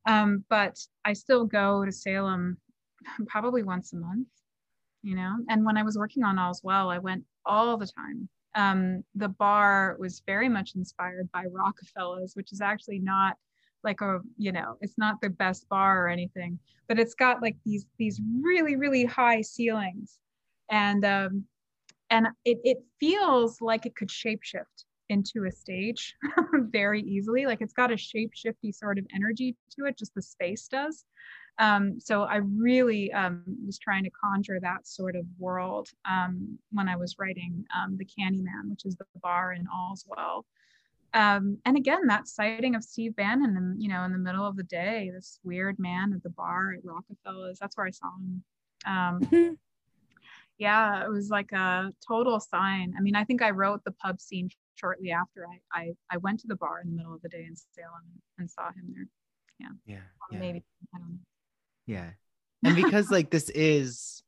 Um, 0.07 0.44
but 0.49 0.78
I 1.05 1.12
still 1.12 1.44
go 1.44 1.84
to 1.84 1.92
Salem 1.92 2.59
probably 3.26 3.62
once 3.62 3.92
a 3.92 3.97
month, 3.97 4.28
you 5.03 5.16
know. 5.16 5.36
And 5.49 5.64
when 5.64 5.76
I 5.76 5.82
was 5.82 5.99
working 5.99 6.22
on 6.22 6.38
All's 6.38 6.62
Well, 6.62 6.90
I 6.90 6.99
went 6.99 7.24
all 7.44 7.76
the 7.76 7.86
time. 7.86 8.28
Um, 8.55 9.05
the 9.14 9.28
bar 9.28 9.97
was 9.99 10.22
very 10.26 10.49
much 10.49 10.72
inspired 10.76 11.28
by 11.32 11.44
Rockafellas, 11.44 12.36
which 12.36 12.53
is 12.53 12.61
actually 12.61 13.01
not 13.01 13.36
like 13.85 14.01
a 14.01 14.20
you 14.37 14.53
know 14.53 14.77
it's 14.81 14.99
not 14.99 15.20
the 15.20 15.31
best 15.31 15.68
bar 15.68 16.05
or 16.05 16.09
anything 16.09 16.59
but 16.89 16.99
it's 16.99 17.14
got 17.14 17.43
like 17.43 17.57
these 17.64 17.87
these 17.99 18.20
really 18.41 18.77
really 18.77 19.05
high 19.05 19.41
ceilings 19.41 20.18
and 20.70 21.05
um 21.05 21.45
and 22.11 22.29
it, 22.45 22.59
it 22.62 22.79
feels 23.01 23.61
like 23.61 23.87
it 23.87 23.97
could 23.97 24.09
shapeshift 24.09 24.85
into 25.09 25.45
a 25.47 25.53
stage 25.53 26.14
very 26.70 27.03
easily. 27.03 27.47
Like 27.47 27.61
it's 27.61 27.72
got 27.72 27.93
a 27.93 27.97
shape 27.97 28.33
shifty 28.35 28.72
sort 28.72 28.99
of 28.99 29.07
energy 29.14 29.57
to 29.77 29.87
it, 29.87 29.99
just 29.99 30.14
the 30.14 30.22
space 30.22 30.68
does. 30.68 31.05
Um, 31.59 31.99
so 31.99 32.22
I 32.24 32.37
really 32.37 33.11
um, 33.12 33.43
was 33.64 33.79
trying 33.79 34.05
to 34.05 34.11
conjure 34.11 34.61
that 34.61 34.87
sort 34.87 35.16
of 35.16 35.24
world 35.39 35.89
um, 36.09 36.59
when 36.70 36.89
I 36.89 36.97
was 36.97 37.16
writing 37.18 37.64
um, 37.74 37.97
The 37.97 38.05
Candyman, 38.05 38.68
which 38.68 38.85
is 38.85 38.97
the 38.97 39.07
bar 39.22 39.53
in 39.53 39.66
All's 39.74 40.05
Well. 40.07 40.45
Um, 41.17 41.57
and 41.64 41.79
again, 41.79 42.07
that 42.09 42.29
sighting 42.29 42.75
of 42.75 42.85
Steve 42.85 43.17
Bannon, 43.17 43.57
and 43.57 43.83
you 43.83 43.89
know, 43.89 44.05
in 44.05 44.12
the 44.12 44.19
middle 44.19 44.47
of 44.47 44.55
the 44.55 44.62
day, 44.64 45.11
this 45.14 45.41
weird 45.43 45.79
man 45.79 46.12
at 46.14 46.23
the 46.23 46.29
bar 46.29 46.75
at 46.75 46.85
Rockafellas. 46.85 47.57
That's 47.59 47.75
where 47.75 47.87
I 47.87 47.91
saw 47.91 48.11
him. 48.19 48.45
Um, 48.87 49.59
yeah, 50.59 51.03
it 51.03 51.09
was 51.09 51.31
like 51.31 51.53
a 51.53 51.91
total 52.07 52.39
sign. 52.39 52.95
I 52.99 53.01
mean, 53.01 53.17
I 53.17 53.25
think 53.25 53.41
I 53.41 53.51
wrote 53.51 53.83
the 53.85 53.93
pub 53.93 54.21
scene 54.21 54.51
shortly 54.75 55.11
after 55.11 55.47
I, 55.47 55.81
I, 55.81 55.91
I 56.11 56.19
went 56.19 56.41
to 56.41 56.49
the 56.49 56.57
bar 56.57 56.83
in 56.83 56.91
the 56.91 56.97
middle 56.97 57.14
of 57.14 57.23
the 57.23 57.31
day 57.31 57.47
in 57.49 57.57
Salem 57.57 58.05
and 58.39 58.51
saw 58.51 58.69
him 58.69 58.85
there. 58.95 59.07
Yeah. 59.59 59.69
Yeah. 59.87 60.03
yeah. 60.31 60.39
Maybe 60.39 60.64
I 60.95 60.99
don't 60.99 61.12
know. 61.12 61.19
Yeah. 61.87 62.11
And 62.62 62.77
because 62.77 63.11
like 63.11 63.31
this 63.31 63.49
is, 63.51 64.23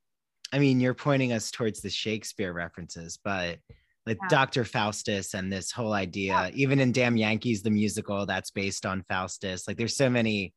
I 0.55 0.59
mean, 0.59 0.81
you're 0.81 0.95
pointing 0.95 1.35
us 1.35 1.51
towards 1.51 1.83
the 1.83 1.91
Shakespeare 1.91 2.55
references, 2.55 3.19
but 3.23 3.59
like 4.09 4.19
yeah. 4.23 4.29
Dr. 4.29 4.65
Faustus 4.65 5.35
and 5.35 5.53
this 5.53 5.71
whole 5.71 5.93
idea, 5.93 6.33
yeah. 6.33 6.51
even 6.55 6.81
in 6.81 6.93
Damn 6.93 7.17
Yankees, 7.17 7.63
the 7.63 7.71
musical 7.71 8.25
that's 8.25 8.51
based 8.51 8.87
on 8.87 9.05
Faustus, 9.09 9.69
like 9.69 9.77
there's 9.77 9.97
so 9.97 10.09
many 10.09 10.55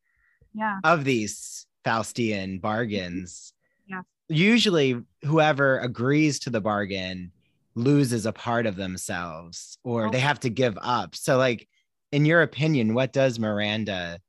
yeah. 0.54 0.80
of 0.84 1.04
these 1.04 1.68
Faustian 1.86 2.48
mm-hmm. 2.48 2.58
bargains. 2.58 3.54
Yeah. 3.88 4.02
Usually, 4.30 5.02
whoever 5.24 5.80
agrees 5.80 6.40
to 6.40 6.50
the 6.50 6.62
bargain 6.62 7.34
loses 7.76 8.26
a 8.26 8.34
part 8.34 8.66
of 8.66 8.76
themselves 8.76 9.78
or 9.84 10.10
they 10.10 10.18
oh. 10.18 10.22
have 10.22 10.40
to 10.42 10.50
give 10.50 10.78
up. 10.82 11.16
So, 11.16 11.38
like, 11.38 11.68
in 12.12 12.26
your 12.26 12.42
opinion, 12.42 12.94
what 12.94 13.14
does 13.14 13.40
Miranda 13.40 14.20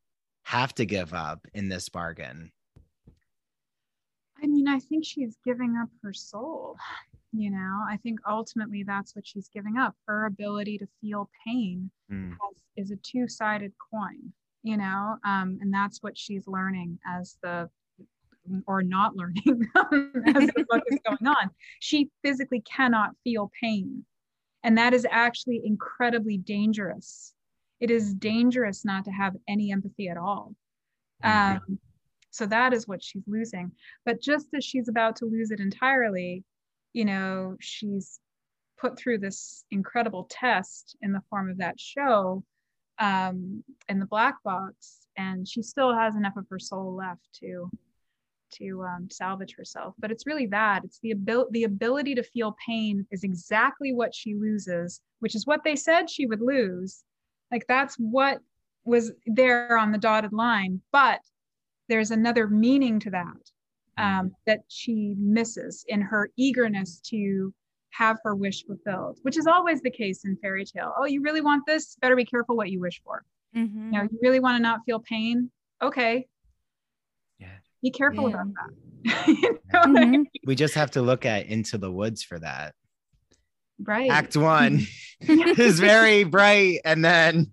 have 0.45 0.75
to 0.75 0.85
give 0.85 1.15
up 1.15 1.47
in 1.55 1.69
this 1.69 1.89
bargain? 1.89 2.51
I 4.43 4.47
mean, 4.47 4.67
I 4.67 4.81
think 4.81 5.05
she's 5.05 5.37
giving 5.45 5.77
up 5.81 5.89
her 6.03 6.13
soul. 6.13 6.77
You 7.33 7.51
know, 7.51 7.81
I 7.89 7.97
think 7.97 8.21
ultimately 8.29 8.83
that's 8.83 9.17
what 9.17 9.27
she's 9.27 9.49
giving 9.49 9.79
up. 9.79 9.95
Her 10.07 10.27
ability 10.27 10.79
to 10.79 10.87
feel 11.01 11.31
pain 11.47 11.91
mm. 12.11 12.31
has, 12.31 12.63
is 12.77 12.91
a 12.91 12.97
two 12.97 13.27
sided 13.27 13.73
coin, 13.91 14.33
you 14.63 14.77
know, 14.77 15.17
um, 15.25 15.59
and 15.61 15.73
that's 15.73 16.03
what 16.03 16.19
she's 16.19 16.47
learning 16.47 16.99
as 17.07 17.39
the 17.43 17.71
or 18.67 18.83
not 18.83 19.17
learning 19.17 19.43
as 19.77 20.47
the 20.51 20.67
book 20.69 20.83
is 20.89 20.99
going 21.07 21.27
on. 21.27 21.51
She 21.81 22.11
physically 22.23 22.61
cannot 22.61 23.11
feel 23.25 23.51
pain. 23.61 24.05
And 24.65 24.79
that 24.79 24.95
is 24.95 25.07
actually 25.11 25.63
incredibly 25.65 26.39
dangerous. 26.39 27.35
It 27.81 27.91
is 27.91 28.15
dangerous 28.15 28.85
not 28.85 29.05
to 29.07 29.11
have 29.11 29.35
any 29.49 29.73
empathy 29.73 30.09
at 30.09 30.17
all. 30.17 30.55
Mm-hmm. 31.25 31.57
Um, 31.57 31.79
so 32.31 32.47
that 32.47 32.73
is 32.73 32.87
what 32.87 33.03
she's 33.03 33.25
losing. 33.27 33.73
But 34.05 34.21
just 34.21 34.49
as 34.55 34.65
she's 34.65 34.89
about 34.89 35.17
to 35.17 35.27
lose 35.27 35.51
it 35.51 35.61
entirely, 35.61 36.45
you 36.93 37.05
know, 37.05 37.57
she's 37.61 38.21
put 38.79 38.99
through 38.99 39.19
this 39.19 39.65
incredible 39.71 40.27
test 40.29 40.97
in 41.03 41.13
the 41.13 41.23
form 41.31 41.49
of 41.49 41.59
that 41.59 41.79
show 41.79 42.43
um, 42.99 43.63
in 43.89 43.99
the 43.99 44.07
black 44.07 44.43
box, 44.43 45.07
and 45.17 45.47
she 45.47 45.63
still 45.63 45.95
has 45.95 46.17
enough 46.17 46.37
of 46.37 46.47
her 46.51 46.59
soul 46.59 46.95
left 46.95 47.29
to 47.41 47.71
to 48.59 48.85
um, 48.85 49.09
salvage 49.11 49.55
herself. 49.57 49.95
But 49.99 50.11
it's 50.11 50.27
really 50.27 50.47
that 50.49 50.85
it's 50.85 50.99
the 51.01 51.13
ability 51.13 51.51
the 51.53 51.65
ability 51.65 52.15
to 52.17 52.23
feel 52.23 52.57
pain 52.67 53.07
is 53.11 53.25
exactly 53.25 53.93
what 53.93 54.15
she 54.15 54.35
loses, 54.35 55.01
which 55.21 55.35
is 55.35 55.47
what 55.47 55.65
they 55.65 55.77
said 55.77 56.11
she 56.11 56.27
would 56.27 56.43
lose. 56.43 57.03
Like 57.51 57.65
that's 57.67 57.97
what 57.97 58.41
was 58.85 59.13
there 59.27 59.79
on 59.79 59.93
the 59.93 59.99
dotted 59.99 60.33
line, 60.33 60.81
but 60.91 61.21
there's 61.89 62.11
another 62.11 62.49
meaning 62.49 62.99
to 63.01 63.11
that 63.11 63.52
um, 63.99 64.07
mm-hmm. 64.07 64.29
that 64.47 64.61
she 64.69 65.15
misses 65.19 65.85
in 65.89 66.01
her 66.01 66.31
eagerness 66.37 67.01
to 67.11 67.53
have 67.91 68.19
her 68.25 68.35
wish 68.35 68.65
fulfilled, 68.65 69.19
which 69.23 69.37
is 69.37 69.47
always 69.47 69.81
the 69.83 69.91
case 69.91 70.25
in 70.25 70.37
fairy 70.37 70.65
tale. 70.65 70.93
Oh, 70.99 71.05
you 71.05 71.23
really 71.23 71.41
want 71.41 71.65
this? 71.67 71.97
Better 72.01 72.17
be 72.17 72.25
careful 72.25 72.57
what 72.57 72.71
you 72.71 72.81
wish 72.81 73.01
for. 73.05 73.25
Mm-hmm. 73.55 73.93
You 73.93 73.99
know, 73.99 74.03
you 74.03 74.19
really 74.23 74.41
want 74.41 74.57
to 74.57 74.63
not 74.63 74.81
feel 74.87 74.99
pain? 74.99 75.51
Okay. 75.83 76.27
Yeah. 77.39 77.49
Be 77.83 77.91
careful 77.91 78.31
yeah. 78.31 78.35
about 78.35 78.47
that. 78.55 78.71
you 79.27 79.59
know 79.73 79.81
mm-hmm. 79.81 80.23
We 80.47 80.55
just 80.55 80.75
have 80.75 80.93
to 80.93 81.03
look 81.03 81.27
at 81.27 81.47
Into 81.47 81.77
the 81.79 81.91
Woods 81.91 82.23
for 82.23 82.39
that. 82.39 82.75
Right. 83.79 84.11
Act 84.11 84.37
one 84.37 84.87
is 85.21 85.81
very 85.81 86.25
bright, 86.25 86.81
and 86.85 87.05
then 87.05 87.53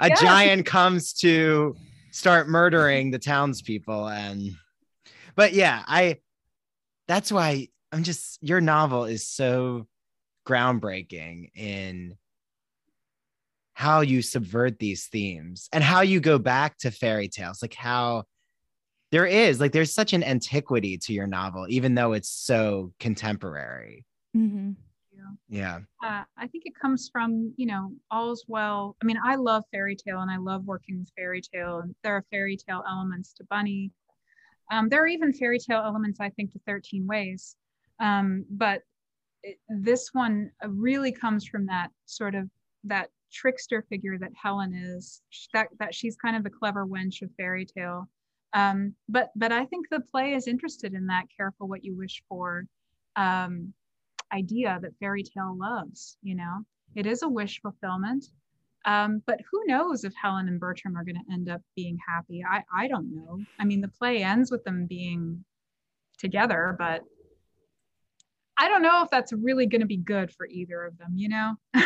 a 0.00 0.08
yeah. 0.08 0.14
giant 0.16 0.66
comes 0.66 1.12
to 1.14 1.76
start 2.10 2.48
murdering 2.48 3.10
the 3.10 3.18
townspeople. 3.18 4.08
And, 4.08 4.52
but 5.36 5.52
yeah, 5.52 5.82
I, 5.86 6.18
that's 7.06 7.30
why 7.30 7.68
I'm 7.92 8.02
just, 8.02 8.38
your 8.42 8.60
novel 8.60 9.04
is 9.04 9.28
so 9.28 9.86
groundbreaking 10.46 11.50
in 11.54 12.16
how 13.74 14.00
you 14.00 14.22
subvert 14.22 14.78
these 14.78 15.06
themes 15.06 15.68
and 15.72 15.84
how 15.84 16.00
you 16.00 16.18
go 16.18 16.38
back 16.38 16.78
to 16.78 16.90
fairy 16.90 17.28
tales, 17.28 17.60
like 17.62 17.74
how 17.74 18.24
there 19.12 19.26
is, 19.26 19.60
like, 19.60 19.70
there's 19.70 19.94
such 19.94 20.14
an 20.14 20.24
antiquity 20.24 20.98
to 20.98 21.12
your 21.12 21.26
novel, 21.26 21.66
even 21.68 21.94
though 21.94 22.12
it's 22.12 22.30
so 22.30 22.92
contemporary. 22.98 24.04
Mm-hmm. 24.36 24.72
Yeah. 25.48 25.80
Uh, 26.04 26.22
I 26.36 26.46
think 26.46 26.64
it 26.66 26.74
comes 26.80 27.08
from, 27.12 27.52
you 27.56 27.66
know, 27.66 27.92
all's 28.10 28.44
well. 28.46 28.96
I 29.02 29.06
mean, 29.06 29.18
I 29.24 29.34
love 29.36 29.64
fairy 29.72 29.96
tale 29.96 30.20
and 30.20 30.30
I 30.30 30.36
love 30.36 30.64
working 30.64 30.98
with 30.98 31.10
fairy 31.16 31.40
tale, 31.40 31.80
and 31.80 31.94
there 32.02 32.14
are 32.14 32.24
fairy 32.30 32.56
tale 32.56 32.82
elements 32.88 33.32
to 33.34 33.44
Bunny. 33.50 33.90
Um, 34.70 34.88
there 34.88 35.02
are 35.02 35.06
even 35.06 35.32
fairy 35.32 35.58
tale 35.58 35.82
elements, 35.84 36.20
I 36.20 36.30
think, 36.30 36.52
to 36.52 36.60
13 36.66 37.06
Ways. 37.06 37.56
Um, 38.00 38.44
but 38.50 38.82
it, 39.42 39.58
this 39.68 40.10
one 40.12 40.50
uh, 40.64 40.68
really 40.68 41.12
comes 41.12 41.46
from 41.46 41.66
that 41.66 41.88
sort 42.04 42.34
of 42.34 42.48
that 42.84 43.10
trickster 43.32 43.84
figure 43.88 44.18
that 44.18 44.32
Helen 44.40 44.74
is, 44.74 45.22
that, 45.52 45.68
that 45.78 45.94
she's 45.94 46.16
kind 46.16 46.36
of 46.36 46.44
the 46.44 46.50
clever 46.50 46.86
wench 46.86 47.22
of 47.22 47.30
fairy 47.36 47.64
tale. 47.66 48.08
Um, 48.52 48.94
but 49.08 49.30
but 49.36 49.52
I 49.52 49.66
think 49.66 49.88
the 49.90 50.00
play 50.00 50.32
is 50.34 50.46
interested 50.46 50.94
in 50.94 51.06
that 51.08 51.24
careful 51.36 51.68
what 51.68 51.84
you 51.84 51.96
wish 51.96 52.22
for. 52.28 52.64
Um, 53.16 53.74
idea 54.32 54.78
that 54.82 54.96
fairy 54.98 55.22
tale 55.22 55.56
loves 55.56 56.16
you 56.22 56.34
know 56.34 56.58
it 56.94 57.06
is 57.06 57.22
a 57.22 57.28
wish 57.28 57.60
fulfillment 57.60 58.24
um, 58.86 59.22
but 59.26 59.40
who 59.50 59.62
knows 59.66 60.04
if 60.04 60.14
helen 60.14 60.48
and 60.48 60.58
bertram 60.60 60.96
are 60.96 61.04
going 61.04 61.16
to 61.16 61.32
end 61.32 61.48
up 61.48 61.60
being 61.74 61.98
happy. 62.08 62.42
I 62.48 62.62
i 62.74 62.88
don't 62.88 63.14
know. 63.14 63.40
I 63.58 63.64
mean 63.64 63.80
the 63.80 63.88
play 63.88 64.22
ends 64.22 64.50
with 64.50 64.64
them 64.64 64.86
being 64.86 65.44
together 66.18 66.74
but 66.78 67.02
i 68.56 68.68
don't 68.68 68.80
know 68.80 69.02
if 69.02 69.10
that's 69.10 69.34
really 69.34 69.66
going 69.66 69.82
to 69.82 69.86
be 69.86 69.98
good 69.98 70.32
for 70.32 70.46
either 70.46 70.82
of 70.84 70.96
them 70.96 71.12
you 71.14 71.28
know? 71.28 71.54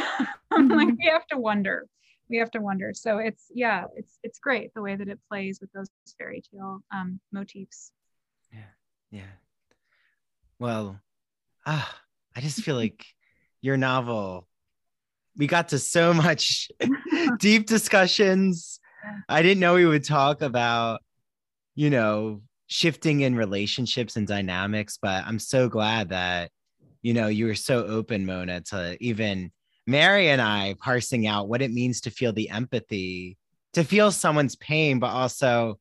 Mm-hmm. 0.53 0.73
like 0.73 0.89
we 0.99 1.09
have 1.13 1.27
to 1.29 1.39
wonder. 1.39 1.87
We 2.29 2.39
have 2.39 2.51
to 2.53 2.61
wonder. 2.61 2.91
So 2.93 3.19
it's 3.19 3.47
yeah 3.55 3.85
it's 3.97 4.19
it's 4.25 4.39
great 4.41 4.75
the 4.75 4.83
way 4.83 4.97
that 4.97 5.09
it 5.09 5.21
plays 5.29 5.61
with 5.61 5.71
those 5.73 5.89
fairy 6.19 6.43
tale 6.53 6.81
um, 6.93 7.21
motifs. 7.33 7.93
Yeah 8.53 8.73
yeah. 9.11 9.33
Well 10.59 11.01
ah 11.67 12.01
I 12.35 12.41
just 12.41 12.63
feel 12.63 12.77
like 12.85 13.05
your 13.61 13.77
novel, 13.77 14.49
we 15.37 15.47
got 15.47 15.68
to 15.68 15.78
so 15.78 16.12
much 16.12 16.70
deep 17.39 17.66
discussions. 17.66 18.81
I 19.28 19.43
didn't 19.43 19.61
know 19.61 19.74
we 19.74 19.87
would 19.87 20.05
talk 20.05 20.43
about, 20.43 21.01
you 21.74 21.91
know, 21.91 22.43
shifting 22.66 23.20
in 23.22 23.35
relationships 23.35 24.16
and 24.16 24.26
dynamics, 24.26 24.99
but 25.01 25.24
I'm 25.26 25.39
so 25.39 25.68
glad 25.68 26.11
that, 26.11 26.51
you 27.03 27.14
know, 27.14 27.28
you 27.28 27.47
were 27.47 27.55
so 27.55 27.85
open, 27.85 28.26
Mona, 28.26 28.61
to 28.62 28.97
even 29.01 29.51
Mary 29.87 30.28
and 30.28 30.41
I 30.41 30.74
parsing 30.78 31.26
out 31.26 31.49
what 31.49 31.62
it 31.62 31.72
means 31.72 32.03
to 32.03 32.11
feel 32.11 32.33
the 32.33 32.51
empathy, 32.51 33.39
to 33.72 33.83
feel 33.83 34.11
someone's 34.12 34.57
pain, 34.57 34.99
but 34.99 35.09
also, 35.09 35.78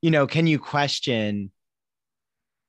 you 0.00 0.10
know, 0.10 0.26
can 0.26 0.46
you 0.46 0.58
question 0.58 1.50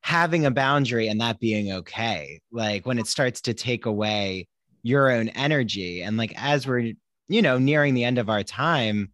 having 0.01 0.45
a 0.45 0.51
boundary 0.51 1.07
and 1.07 1.21
that 1.21 1.39
being 1.39 1.71
okay 1.71 2.41
like 2.51 2.85
when 2.85 2.97
it 2.97 3.07
starts 3.07 3.41
to 3.41 3.53
take 3.53 3.85
away 3.85 4.47
your 4.83 5.11
own 5.11 5.29
energy. 5.29 6.01
And 6.01 6.17
like 6.17 6.33
as 6.35 6.67
we're 6.67 6.93
you 7.31 7.41
know 7.41 7.57
nearing 7.57 7.93
the 7.93 8.03
end 8.03 8.17
of 8.17 8.29
our 8.29 8.43
time 8.43 9.11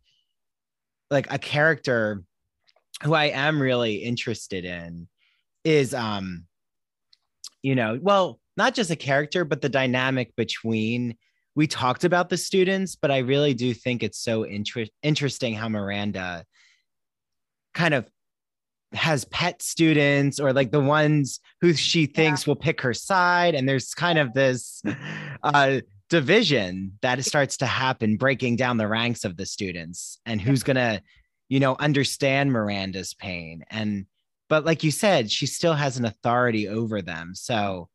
like 1.11 1.31
a 1.31 1.37
character 1.37 2.23
who 3.03 3.13
i 3.13 3.25
am 3.25 3.61
really 3.61 3.95
interested 3.97 4.65
in 4.65 5.07
is 5.63 5.93
um 5.93 6.45
you 7.61 7.75
know 7.75 7.99
well 8.01 8.39
not 8.57 8.73
just 8.73 8.89
a 8.89 8.95
character 8.95 9.45
but 9.45 9.61
the 9.61 9.69
dynamic 9.69 10.35
between 10.35 11.15
we 11.55 11.67
talked 11.67 12.03
about 12.03 12.29
the 12.29 12.37
students 12.37 12.95
but 12.95 13.11
i 13.11 13.19
really 13.19 13.53
do 13.53 13.71
think 13.71 14.01
it's 14.01 14.19
so 14.19 14.43
inter- 14.43 14.85
interesting 15.03 15.53
how 15.53 15.69
miranda 15.69 16.43
kind 17.75 17.93
of 17.93 18.09
has 18.93 19.25
pet 19.25 19.61
students 19.61 20.39
or 20.39 20.53
like 20.53 20.71
the 20.71 20.79
ones 20.79 21.39
who 21.61 21.73
she 21.73 22.05
thinks 22.05 22.45
yeah. 22.45 22.51
will 22.51 22.55
pick 22.55 22.79
her 22.81 22.93
side 22.93 23.53
and 23.53 23.67
there's 23.67 23.93
kind 23.93 24.17
of 24.17 24.33
this 24.33 24.81
uh 25.43 25.79
division 26.09 26.97
that 27.01 27.23
starts 27.25 27.57
to 27.57 27.65
happen 27.65 28.17
breaking 28.17 28.55
down 28.55 28.77
the 28.77 28.87
ranks 28.87 29.25
of 29.25 29.35
the 29.35 29.45
students 29.45 30.19
and 30.25 30.39
who's 30.39 30.63
going 30.63 30.77
to 30.77 31.01
you 31.49 31.59
know 31.59 31.75
understand 31.79 32.51
Miranda's 32.51 33.13
pain. 33.13 33.63
And 33.69 34.05
but 34.49 34.65
like 34.65 34.83
you 34.83 34.91
said 34.91 35.29
she 35.31 35.45
still 35.45 35.73
has 35.73 35.97
an 35.97 36.05
authority 36.05 36.67
over 36.67 37.01
them. 37.01 37.33
So 37.35 37.89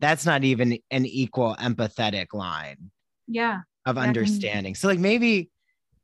that's 0.00 0.24
not 0.24 0.44
even 0.44 0.78
an 0.90 1.06
equal 1.06 1.56
empathetic 1.56 2.32
line 2.32 2.90
yeah 3.26 3.60
of 3.84 3.98
understanding. 3.98 4.74
So 4.74 4.88
like 4.88 4.98
maybe 4.98 5.50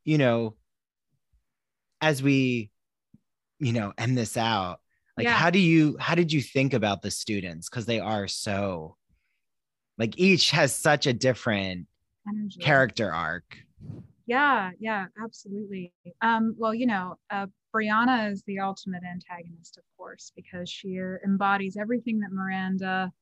you 0.04 0.18
know 0.18 0.56
as 2.00 2.22
we 2.22 2.70
you 3.58 3.72
know 3.72 3.92
end 3.98 4.16
this 4.16 4.36
out 4.36 4.80
like 5.16 5.24
yeah. 5.24 5.32
how 5.32 5.50
do 5.50 5.58
you 5.58 5.96
how 5.98 6.14
did 6.14 6.32
you 6.32 6.42
think 6.42 6.74
about 6.74 7.02
the 7.02 7.10
students 7.10 7.68
because 7.68 7.86
they 7.86 8.00
are 8.00 8.26
so 8.26 8.96
like 9.98 10.18
each 10.18 10.50
has 10.50 10.74
such 10.74 11.06
a 11.06 11.12
different 11.12 11.86
Energy. 12.28 12.58
character 12.60 13.12
arc 13.12 13.58
yeah 14.26 14.70
yeah 14.80 15.06
absolutely 15.22 15.92
um 16.22 16.54
well 16.58 16.74
you 16.74 16.86
know 16.86 17.16
uh 17.30 17.46
brianna 17.74 18.30
is 18.30 18.42
the 18.46 18.58
ultimate 18.58 19.02
antagonist 19.04 19.76
of 19.76 19.84
course 19.96 20.32
because 20.34 20.68
she 20.68 20.98
embodies 21.24 21.76
everything 21.76 22.20
that 22.20 22.32
miranda 22.32 23.12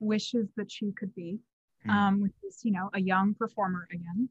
wishes 0.00 0.48
that 0.56 0.70
she 0.70 0.90
could 0.92 1.14
be 1.14 1.38
mm. 1.86 1.90
um 1.90 2.20
which 2.20 2.32
is 2.46 2.60
you 2.64 2.72
know 2.72 2.90
a 2.94 3.00
young 3.00 3.34
performer 3.34 3.86
again 3.92 4.28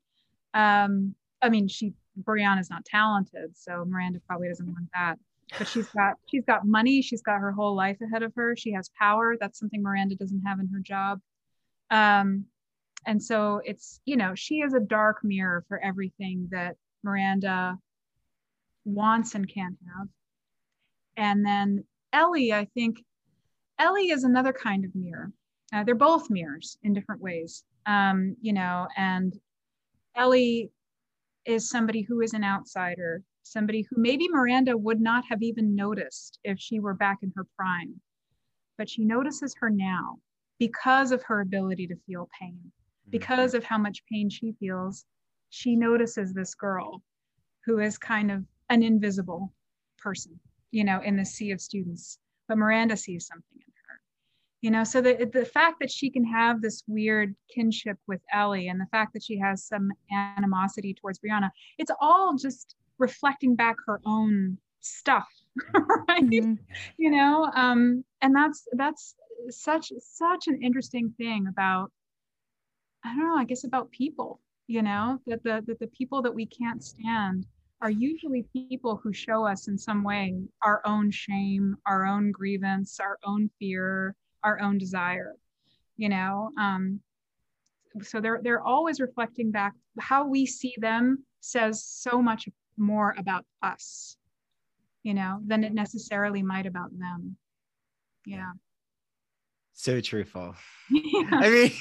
um 0.53 1.15
i 1.41 1.49
mean 1.49 1.67
she 1.67 1.93
brianna's 2.23 2.69
not 2.69 2.83
talented 2.83 3.55
so 3.55 3.85
miranda 3.85 4.19
probably 4.27 4.49
doesn't 4.49 4.67
want 4.67 4.89
that 4.93 5.17
but 5.58 5.68
she's 5.68 5.88
got 5.89 6.16
she's 6.28 6.45
got 6.45 6.66
money. 6.66 7.02
She's 7.02 7.22
got 7.22 7.39
her 7.39 7.52
whole 7.52 7.76
life 7.76 7.97
ahead 8.02 8.24
of 8.24 8.34
her. 8.36 8.56
She 8.56 8.72
has 8.74 8.89
power. 8.97 9.36
That's 9.39 9.60
something 9.60 9.82
miranda 9.82 10.16
doesn't 10.16 10.43
have 10.45 10.60
in 10.60 10.68
her 10.68 10.80
job. 10.80 11.20
Um, 11.89 12.45
and 13.06 13.22
so 13.22 13.62
it's 13.66 13.99
you 14.06 14.16
know 14.16 14.34
she 14.36 14.62
is 14.62 14.74
a 14.74 14.80
dark 14.80 15.24
mirror 15.24 15.66
for 15.68 15.80
everything 15.84 16.47
that 16.52 16.76
miranda 17.04 17.78
wants 18.86 19.36
and 19.36 19.52
can't 19.52 19.78
have. 19.95 20.08
And 21.18 21.45
then 21.45 21.84
ellie 22.14 22.54
i 22.54 22.66
think 22.74 23.04
ellie 23.80 24.10
is 24.10 24.24
another 24.24 24.54
kind 24.54 24.86
of 24.86 24.95
mirror. 24.95 25.32
Uh, 25.74 25.84
they're 25.84 25.95
both 25.95 26.30
mirrors 26.30 26.78
in 26.84 26.93
different 26.93 27.22
ways. 27.22 27.64
Um, 27.86 28.36
you 28.41 28.54
know 28.54 28.88
and 28.95 29.34
ellie 30.16 30.72
is 31.45 31.70
somebody 31.70 32.02
who 32.02 32.22
is 32.22 32.34
an 32.34 32.43
outsider 32.43 33.24
somebody 33.43 33.85
who 33.89 34.01
maybe 34.01 34.27
Miranda 34.29 34.77
would 34.77 35.01
not 35.01 35.23
have 35.29 35.41
even 35.41 35.75
noticed 35.75 36.39
if 36.43 36.59
she 36.59 36.79
were 36.79 36.93
back 36.93 37.19
in 37.21 37.31
her 37.35 37.45
prime. 37.57 37.99
But 38.77 38.89
she 38.89 39.03
notices 39.03 39.55
her 39.59 39.69
now 39.69 40.19
because 40.59 41.11
of 41.11 41.23
her 41.23 41.41
ability 41.41 41.87
to 41.87 41.95
feel 42.07 42.29
pain, 42.39 42.53
mm-hmm. 42.55 43.11
because 43.11 43.53
of 43.53 43.63
how 43.63 43.77
much 43.77 44.03
pain 44.11 44.29
she 44.29 44.53
feels. 44.59 45.05
She 45.49 45.75
notices 45.75 46.33
this 46.33 46.55
girl 46.55 47.01
who 47.65 47.79
is 47.79 47.97
kind 47.97 48.31
of 48.31 48.45
an 48.69 48.83
invisible 48.83 49.53
person, 49.97 50.39
you 50.71 50.83
know, 50.83 51.01
in 51.01 51.17
the 51.17 51.25
sea 51.25 51.51
of 51.51 51.61
students. 51.61 52.19
But 52.47 52.57
Miranda 52.57 52.95
sees 52.97 53.27
something 53.27 53.57
in 53.59 53.73
her. 53.87 54.01
you 54.61 54.71
know 54.71 54.83
so 54.83 55.01
the, 55.01 55.29
the 55.31 55.45
fact 55.45 55.77
that 55.79 55.91
she 55.91 56.09
can 56.09 56.25
have 56.25 56.61
this 56.61 56.83
weird 56.87 57.35
kinship 57.53 57.97
with 58.07 58.21
ellie 58.33 58.67
and 58.67 58.79
the 58.79 58.87
fact 58.91 59.13
that 59.13 59.23
she 59.23 59.37
has 59.37 59.65
some 59.65 59.91
animosity 60.11 60.93
towards 60.93 61.19
brianna 61.19 61.49
it's 61.77 61.91
all 62.01 62.35
just 62.35 62.75
reflecting 63.02 63.56
back 63.56 63.76
her 63.86 63.99
own 64.06 64.58
stuff 64.80 65.28
right 66.08 66.24
mm-hmm. 66.24 66.54
you 66.97 67.12
know 67.12 67.52
um 67.56 68.04
and 68.22 68.34
that's 68.36 68.68
that's 68.74 69.16
such 69.49 69.91
such 69.99 70.47
an 70.47 70.62
interesting 70.62 71.14
thing 71.18 71.47
about 71.47 71.91
i 73.04 73.10
don't 73.10 73.28
know 73.28 73.36
i 73.36 73.43
guess 73.43 73.64
about 73.64 73.91
people 73.91 74.39
you 74.68 74.82
know 74.82 75.20
that 75.28 75.43
the 75.43 75.64
that 75.68 75.80
the 75.80 75.88
people 75.88 76.22
that 76.22 76.34
we 76.34 76.45
can't 76.45 76.84
stand 76.84 77.45
are 77.82 77.89
usually 77.89 78.45
people 78.54 78.99
who 79.04 79.12
show 79.12 79.45
us 79.45 79.68
in 79.68 79.78
some 79.78 80.04
way 80.04 80.36
our 80.64 80.82
own 80.86 81.10
shame 81.12 81.76
our 81.86 82.06
own 82.06 82.32
grievance 82.32 82.99
our 82.99 83.18
own 83.26 83.49
fear 83.60 84.16
our 84.43 84.62
own 84.62 84.78
desire 84.78 85.36
you 85.97 86.10
know 86.10 86.52
um, 86.60 86.99
so 88.02 88.22
they're 88.22 88.39
they're 88.43 88.62
always 88.64 89.02
reflecting 89.02 89.52
back 89.52 89.74
how 89.99 90.26
we 90.26 90.45
see 90.45 90.74
them 90.78 91.24
says 91.41 91.84
so 91.84 92.22
much 92.22 92.47
more 92.78 93.13
about 93.17 93.45
us 93.61 94.17
you 95.03 95.13
know 95.13 95.39
than 95.45 95.63
it 95.63 95.74
necessarily 95.74 96.41
might 96.41 96.65
about 96.65 96.97
them 96.97 97.36
yeah 98.26 98.51
so 99.74 99.99
truthful 99.99 100.55
yeah. 100.89 101.24
i 101.32 101.49
mean 101.49 101.72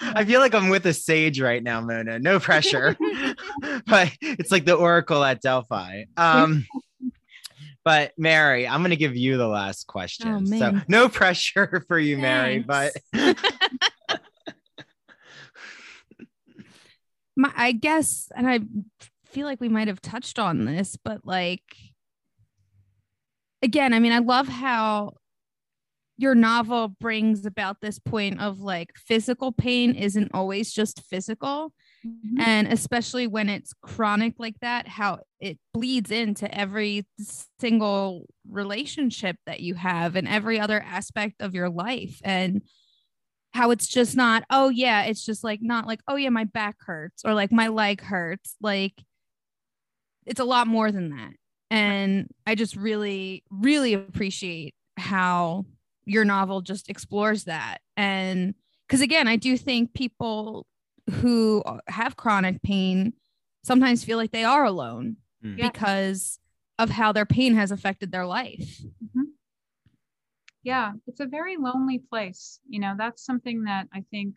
i 0.00 0.24
feel 0.24 0.40
like 0.40 0.54
i'm 0.54 0.68
with 0.68 0.86
a 0.86 0.92
sage 0.92 1.40
right 1.40 1.62
now 1.62 1.80
mona 1.80 2.18
no 2.18 2.38
pressure 2.38 2.96
but 3.86 4.12
it's 4.20 4.52
like 4.52 4.64
the 4.64 4.74
oracle 4.74 5.24
at 5.24 5.40
delphi 5.40 6.04
um 6.16 6.64
but 7.84 8.12
Mary, 8.16 8.68
I'm 8.68 8.80
going 8.80 8.90
to 8.90 8.96
give 8.96 9.16
you 9.16 9.36
the 9.36 9.48
last 9.48 9.88
question. 9.88 10.28
Oh, 10.28 10.44
so 10.44 10.80
no 10.86 11.08
pressure 11.08 11.84
for 11.88 11.98
you, 11.98 12.16
Thanks. 12.16 12.22
Mary, 12.22 12.58
but 12.60 12.92
my 17.36 17.52
I 17.56 17.72
guess 17.72 18.30
and 18.36 18.48
I 18.48 18.60
feel 19.32 19.46
like 19.46 19.60
we 19.60 19.68
might 19.68 19.88
have 19.88 20.00
touched 20.00 20.38
on 20.38 20.64
this, 20.64 20.96
but 21.02 21.22
like 21.24 21.62
again, 23.62 23.94
I 23.94 23.98
mean, 23.98 24.12
I 24.12 24.18
love 24.18 24.48
how 24.48 25.14
your 26.18 26.34
novel 26.34 26.88
brings 26.88 27.46
about 27.46 27.78
this 27.80 27.98
point 27.98 28.40
of 28.40 28.60
like 28.60 28.90
physical 28.96 29.50
pain 29.50 29.94
isn't 29.94 30.30
always 30.34 30.72
just 30.72 31.02
physical 31.02 31.72
Mm-hmm. 32.06 32.40
And 32.40 32.68
especially 32.68 33.26
when 33.26 33.48
it's 33.48 33.72
chronic 33.80 34.34
like 34.38 34.58
that, 34.60 34.88
how 34.88 35.20
it 35.40 35.58
bleeds 35.72 36.10
into 36.10 36.52
every 36.52 37.06
single 37.60 38.26
relationship 38.48 39.36
that 39.46 39.60
you 39.60 39.74
have 39.74 40.16
and 40.16 40.26
every 40.26 40.58
other 40.58 40.80
aspect 40.80 41.40
of 41.40 41.54
your 41.54 41.70
life. 41.70 42.20
And 42.24 42.62
how 43.54 43.70
it's 43.70 43.86
just 43.86 44.16
not, 44.16 44.44
oh, 44.50 44.70
yeah, 44.70 45.02
it's 45.04 45.24
just 45.24 45.44
like, 45.44 45.60
not 45.62 45.86
like, 45.86 46.00
oh, 46.08 46.16
yeah, 46.16 46.30
my 46.30 46.44
back 46.44 46.76
hurts 46.80 47.22
or 47.24 47.34
like 47.34 47.52
my 47.52 47.68
leg 47.68 48.00
hurts. 48.00 48.56
Like, 48.60 48.94
it's 50.26 50.40
a 50.40 50.44
lot 50.44 50.66
more 50.66 50.90
than 50.90 51.10
that. 51.10 51.32
And 51.70 52.28
I 52.46 52.54
just 52.54 52.76
really, 52.76 53.44
really 53.50 53.94
appreciate 53.94 54.74
how 54.96 55.64
your 56.04 56.24
novel 56.24 56.60
just 56.60 56.90
explores 56.90 57.44
that. 57.44 57.78
And 57.96 58.54
because 58.86 59.00
again, 59.00 59.26
I 59.26 59.36
do 59.36 59.56
think 59.56 59.94
people 59.94 60.66
who 61.10 61.62
have 61.88 62.16
chronic 62.16 62.62
pain 62.62 63.14
sometimes 63.64 64.04
feel 64.04 64.18
like 64.18 64.32
they 64.32 64.44
are 64.44 64.64
alone 64.64 65.16
mm. 65.44 65.56
because 65.56 66.38
of 66.78 66.90
how 66.90 67.12
their 67.12 67.26
pain 67.26 67.54
has 67.54 67.70
affected 67.70 68.12
their 68.12 68.26
life. 68.26 68.82
Mm-hmm. 68.82 69.22
Yeah, 70.62 70.92
it's 71.06 71.20
a 71.20 71.26
very 71.26 71.56
lonely 71.56 71.98
place. 71.98 72.60
You 72.68 72.80
know, 72.80 72.94
that's 72.96 73.24
something 73.24 73.64
that 73.64 73.88
I 73.92 74.04
think 74.10 74.34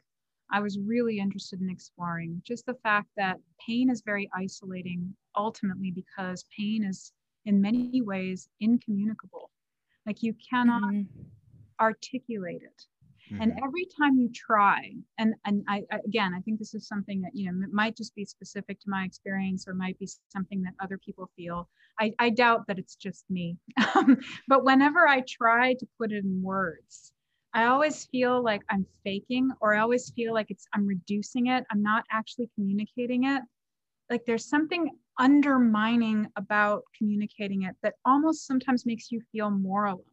I 0.52 0.60
was 0.60 0.80
really 0.80 1.20
interested 1.20 1.62
in 1.62 1.70
exploring. 1.70 2.42
Just 2.46 2.66
the 2.66 2.78
fact 2.84 3.08
that 3.18 3.38
pain 3.66 3.90
is 3.90 4.02
very 4.06 4.30
isolating 4.36 5.16
ultimately 5.38 5.92
because 5.92 6.46
pain 6.56 6.84
is 6.84 7.12
in 7.46 7.62
many 7.62 8.02
ways 8.02 8.50
incommunicable. 8.60 9.52
Like 10.06 10.24
you 10.24 10.36
cannot 10.50 10.94
mm-hmm. 10.94 11.24
articulate 11.80 12.62
it. 12.64 12.86
Mm-hmm. 13.32 13.42
And 13.42 13.52
every 13.64 13.88
time 14.00 14.18
you 14.18 14.30
try, 14.32 14.92
and 15.18 15.34
and 15.46 15.64
I 15.68 15.84
again, 16.06 16.34
I 16.36 16.42
think 16.42 16.60
this 16.60 16.76
is 16.76 16.88
something 16.88 17.22
that 17.22 17.32
you 17.34 17.52
know 17.52 17.68
might 17.72 17.98
just 17.98 18.14
be 18.14 18.24
specific 18.24 18.80
to 18.82 18.90
my 18.90 19.04
experience, 19.04 19.68
or 19.68 19.74
might 19.74 19.98
be 19.98 20.08
something 20.30 20.62
that 20.62 20.74
other 20.80 21.00
people 21.00 21.32
feel. 21.36 21.68
I, 22.00 22.14
I 22.20 22.30
doubt 22.30 22.68
that 22.68 22.78
it's 22.78 22.96
just 22.96 23.26
me, 23.30 23.58
but 24.48 24.64
whenever 24.64 25.08
I 25.08 25.24
try 25.28 25.74
to 25.74 25.88
put 25.98 26.12
it 26.12 26.24
in 26.24 26.44
words, 26.44 27.14
I 27.54 27.66
always 27.66 28.06
feel 28.06 28.44
like 28.44 28.62
I'm 28.70 28.86
faking, 29.04 29.50
or 29.60 29.74
I 29.74 29.80
always 29.80 30.12
feel 30.12 30.34
like 30.34 30.52
it's 30.52 30.68
I'm 30.74 30.86
reducing 30.86 31.48
it. 31.48 31.64
I'm 31.72 31.82
not 31.82 32.04
actually 32.12 32.52
communicating 32.54 33.24
it. 33.24 33.42
Like 34.08 34.26
there's 34.28 34.46
something 34.46 34.92
undermining 35.20 36.28
about 36.36 36.84
communicating 36.97 37.63
it 37.63 37.76
that 37.84 37.95
almost 38.05 38.45
sometimes 38.45 38.86
makes 38.86 39.11
you 39.11 39.22
feel 39.32 39.49
more 39.49 39.86
alone 39.86 40.03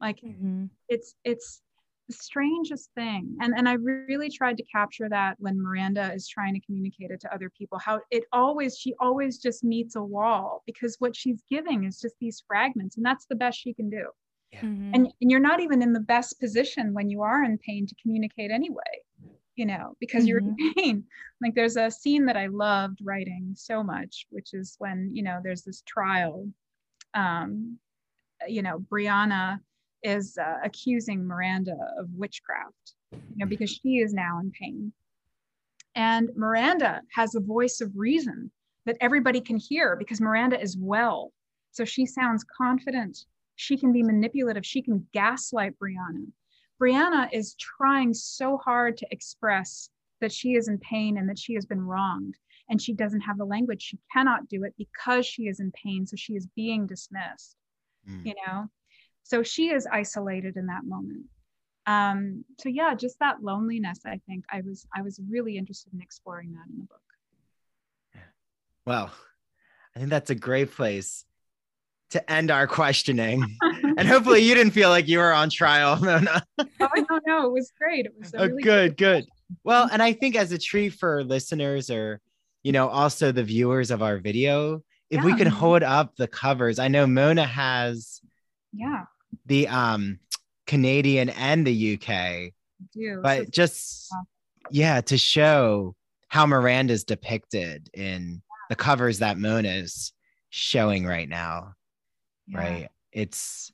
like 0.00 0.20
mm-hmm. 0.20 0.66
it's 0.88 1.14
it's 1.24 1.62
the 2.08 2.14
strangest 2.14 2.90
thing 2.94 3.34
and 3.40 3.54
and 3.56 3.66
i 3.68 3.72
really 3.72 4.28
tried 4.28 4.56
to 4.56 4.64
capture 4.64 5.08
that 5.08 5.34
when 5.38 5.60
miranda 5.60 6.12
is 6.12 6.28
trying 6.28 6.52
to 6.52 6.60
communicate 6.60 7.10
it 7.10 7.20
to 7.20 7.32
other 7.32 7.50
people 7.56 7.78
how 7.78 7.98
it 8.10 8.24
always 8.32 8.76
she 8.76 8.94
always 9.00 9.38
just 9.38 9.64
meets 9.64 9.96
a 9.96 10.02
wall 10.02 10.62
because 10.66 10.96
what 10.98 11.16
she's 11.16 11.42
giving 11.50 11.84
is 11.84 12.00
just 12.00 12.14
these 12.20 12.42
fragments 12.46 12.96
and 12.96 13.06
that's 13.06 13.24
the 13.26 13.34
best 13.34 13.58
she 13.58 13.72
can 13.72 13.88
do 13.88 14.06
yeah. 14.52 14.60
mm-hmm. 14.60 14.90
and, 14.94 15.06
and 15.20 15.30
you're 15.30 15.40
not 15.40 15.60
even 15.60 15.80
in 15.80 15.94
the 15.94 16.00
best 16.00 16.38
position 16.38 16.92
when 16.92 17.08
you 17.08 17.22
are 17.22 17.42
in 17.42 17.56
pain 17.56 17.86
to 17.86 17.94
communicate 18.02 18.50
anyway 18.50 18.82
you 19.56 19.66
know 19.66 19.94
because 20.00 20.22
mm-hmm. 20.22 20.28
you're 20.28 20.38
in 20.38 20.56
mm-hmm. 20.56 20.80
pain 20.80 21.04
like 21.42 21.54
there's 21.54 21.76
a 21.76 21.90
scene 21.90 22.26
that 22.26 22.36
i 22.36 22.46
loved 22.46 22.98
writing 23.02 23.52
so 23.54 23.82
much 23.82 24.26
which 24.30 24.52
is 24.52 24.76
when 24.78 25.10
you 25.12 25.22
know 25.22 25.40
there's 25.42 25.62
this 25.62 25.82
trial 25.86 26.48
um 27.14 27.78
you 28.48 28.62
know 28.62 28.78
brianna 28.90 29.58
is 30.04 30.36
uh, 30.38 30.58
accusing 30.62 31.26
Miranda 31.26 31.76
of 31.98 32.08
witchcraft, 32.14 32.94
you 33.12 33.36
know, 33.36 33.46
because 33.46 33.70
she 33.70 33.98
is 33.98 34.12
now 34.12 34.38
in 34.38 34.52
pain. 34.52 34.92
And 35.96 36.28
Miranda 36.36 37.00
has 37.14 37.34
a 37.34 37.40
voice 37.40 37.80
of 37.80 37.90
reason 37.96 38.50
that 38.86 38.98
everybody 39.00 39.40
can 39.40 39.56
hear 39.56 39.96
because 39.96 40.20
Miranda 40.20 40.60
is 40.60 40.76
well. 40.76 41.32
So 41.72 41.84
she 41.84 42.04
sounds 42.04 42.44
confident. 42.56 43.24
She 43.56 43.76
can 43.78 43.92
be 43.92 44.02
manipulative. 44.02 44.66
She 44.66 44.82
can 44.82 45.06
gaslight 45.12 45.74
Brianna. 45.78 46.26
Brianna 46.80 47.28
is 47.32 47.54
trying 47.54 48.12
so 48.14 48.56
hard 48.56 48.96
to 48.98 49.06
express 49.10 49.88
that 50.20 50.32
she 50.32 50.54
is 50.54 50.68
in 50.68 50.78
pain 50.78 51.18
and 51.18 51.28
that 51.28 51.38
she 51.38 51.54
has 51.54 51.66
been 51.66 51.80
wronged. 51.80 52.36
And 52.70 52.80
she 52.80 52.94
doesn't 52.94 53.20
have 53.20 53.36
the 53.36 53.44
language. 53.44 53.82
She 53.82 53.98
cannot 54.12 54.48
do 54.48 54.64
it 54.64 54.74
because 54.78 55.26
she 55.26 55.48
is 55.48 55.60
in 55.60 55.70
pain. 55.72 56.06
So 56.06 56.16
she 56.16 56.32
is 56.32 56.46
being 56.56 56.86
dismissed, 56.86 57.56
mm. 58.08 58.24
you 58.24 58.34
know? 58.46 58.68
so 59.24 59.42
she 59.42 59.70
is 59.70 59.88
isolated 59.90 60.56
in 60.56 60.66
that 60.66 60.84
moment 60.84 61.24
um, 61.86 62.44
so 62.58 62.68
yeah 62.68 62.94
just 62.94 63.18
that 63.18 63.42
loneliness 63.42 64.00
i 64.06 64.20
think 64.26 64.44
i 64.52 64.60
was 64.60 64.86
i 64.94 65.02
was 65.02 65.20
really 65.28 65.58
interested 65.58 65.92
in 65.92 66.00
exploring 66.00 66.52
that 66.52 66.72
in 66.72 66.78
the 66.78 66.84
book 66.84 67.00
well 68.86 69.10
i 69.94 69.98
think 69.98 70.10
that's 70.10 70.30
a 70.30 70.34
great 70.34 70.70
place 70.70 71.24
to 72.10 72.30
end 72.30 72.50
our 72.50 72.66
questioning 72.66 73.44
and 73.98 74.06
hopefully 74.06 74.40
you 74.40 74.54
didn't 74.54 74.72
feel 74.72 74.88
like 74.88 75.08
you 75.08 75.18
were 75.18 75.32
on 75.32 75.50
trial 75.50 75.96
mona 76.02 76.44
oh 76.58 76.66
no 77.10 77.20
no 77.26 77.46
it 77.46 77.52
was 77.52 77.72
great 77.76 78.06
it 78.06 78.12
was 78.18 78.32
oh, 78.36 78.46
really 78.46 78.62
good 78.62 78.96
good 78.96 79.24
well 79.64 79.88
and 79.92 80.02
i 80.02 80.12
think 80.12 80.36
as 80.36 80.52
a 80.52 80.58
treat 80.58 80.90
for 80.90 81.24
listeners 81.24 81.90
or 81.90 82.20
you 82.62 82.72
know 82.72 82.88
also 82.88 83.32
the 83.32 83.42
viewers 83.42 83.90
of 83.90 84.02
our 84.02 84.18
video 84.18 84.82
if 85.10 85.18
yeah. 85.18 85.24
we 85.24 85.34
can 85.34 85.48
hold 85.48 85.82
up 85.82 86.14
the 86.16 86.28
covers 86.28 86.78
i 86.78 86.88
know 86.88 87.06
mona 87.06 87.44
has 87.44 88.20
yeah 88.72 89.04
the 89.46 89.66
um 89.68 90.18
Canadian 90.66 91.30
and 91.30 91.66
the 91.66 91.94
UK. 91.94 92.52
Do. 92.92 93.20
But 93.22 93.50
just 93.50 94.12
yeah, 94.70 95.00
to 95.02 95.18
show 95.18 95.94
how 96.28 96.46
Miranda's 96.46 97.04
depicted 97.04 97.90
in 97.94 98.42
the 98.68 98.76
covers 98.76 99.18
that 99.18 99.38
Mona's 99.38 100.12
showing 100.50 101.06
right 101.06 101.28
now. 101.28 101.74
Yeah. 102.46 102.58
Right. 102.58 102.88
It's 103.12 103.72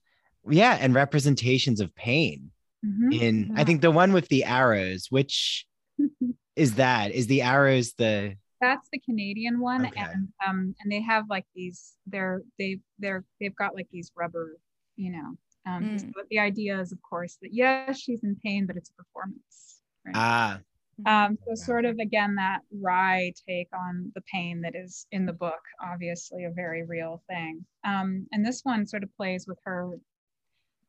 yeah, 0.48 0.78
and 0.80 0.94
representations 0.94 1.80
of 1.80 1.94
pain. 1.94 2.50
Mm-hmm. 2.84 3.12
In 3.12 3.46
yeah. 3.48 3.60
I 3.60 3.64
think 3.64 3.82
the 3.82 3.90
one 3.90 4.12
with 4.12 4.28
the 4.28 4.44
arrows, 4.44 5.06
which 5.10 5.66
is 6.56 6.74
that? 6.74 7.12
Is 7.12 7.26
the 7.26 7.42
arrows 7.42 7.92
the 7.94 8.36
that's 8.60 8.88
the 8.92 8.98
Canadian 8.98 9.60
one, 9.60 9.86
okay. 9.86 10.00
and 10.00 10.28
um, 10.46 10.74
and 10.80 10.92
they 10.92 11.00
have 11.00 11.24
like 11.28 11.46
these. 11.54 11.94
They're 12.06 12.42
they 12.58 12.80
they're 12.98 13.24
they've 13.40 13.56
got 13.56 13.74
like 13.74 13.88
these 13.90 14.12
rubber, 14.16 14.58
you 14.96 15.12
know, 15.12 15.36
um, 15.66 15.84
mm. 15.84 16.00
so 16.00 16.22
the 16.30 16.38
idea 16.38 16.78
is, 16.80 16.92
of 16.92 16.98
course, 17.02 17.36
that 17.42 17.52
yes, 17.52 17.98
she's 17.98 18.22
in 18.22 18.36
pain, 18.42 18.66
but 18.66 18.76
it's 18.76 18.90
a 18.90 18.94
performance. 18.94 19.80
Right? 20.04 20.14
Ah. 20.16 20.60
Um, 21.06 21.38
so 21.46 21.54
sort 21.54 21.84
of 21.84 21.98
again 21.98 22.34
that 22.36 22.60
wry 22.72 23.32
take 23.48 23.68
on 23.72 24.12
the 24.14 24.22
pain 24.22 24.60
that 24.62 24.74
is 24.74 25.06
in 25.12 25.26
the 25.26 25.32
book, 25.32 25.60
obviously 25.82 26.44
a 26.44 26.50
very 26.50 26.84
real 26.84 27.22
thing. 27.28 27.64
Um, 27.84 28.26
and 28.32 28.44
this 28.44 28.60
one 28.62 28.86
sort 28.86 29.02
of 29.02 29.14
plays 29.16 29.46
with 29.46 29.58
her 29.64 29.92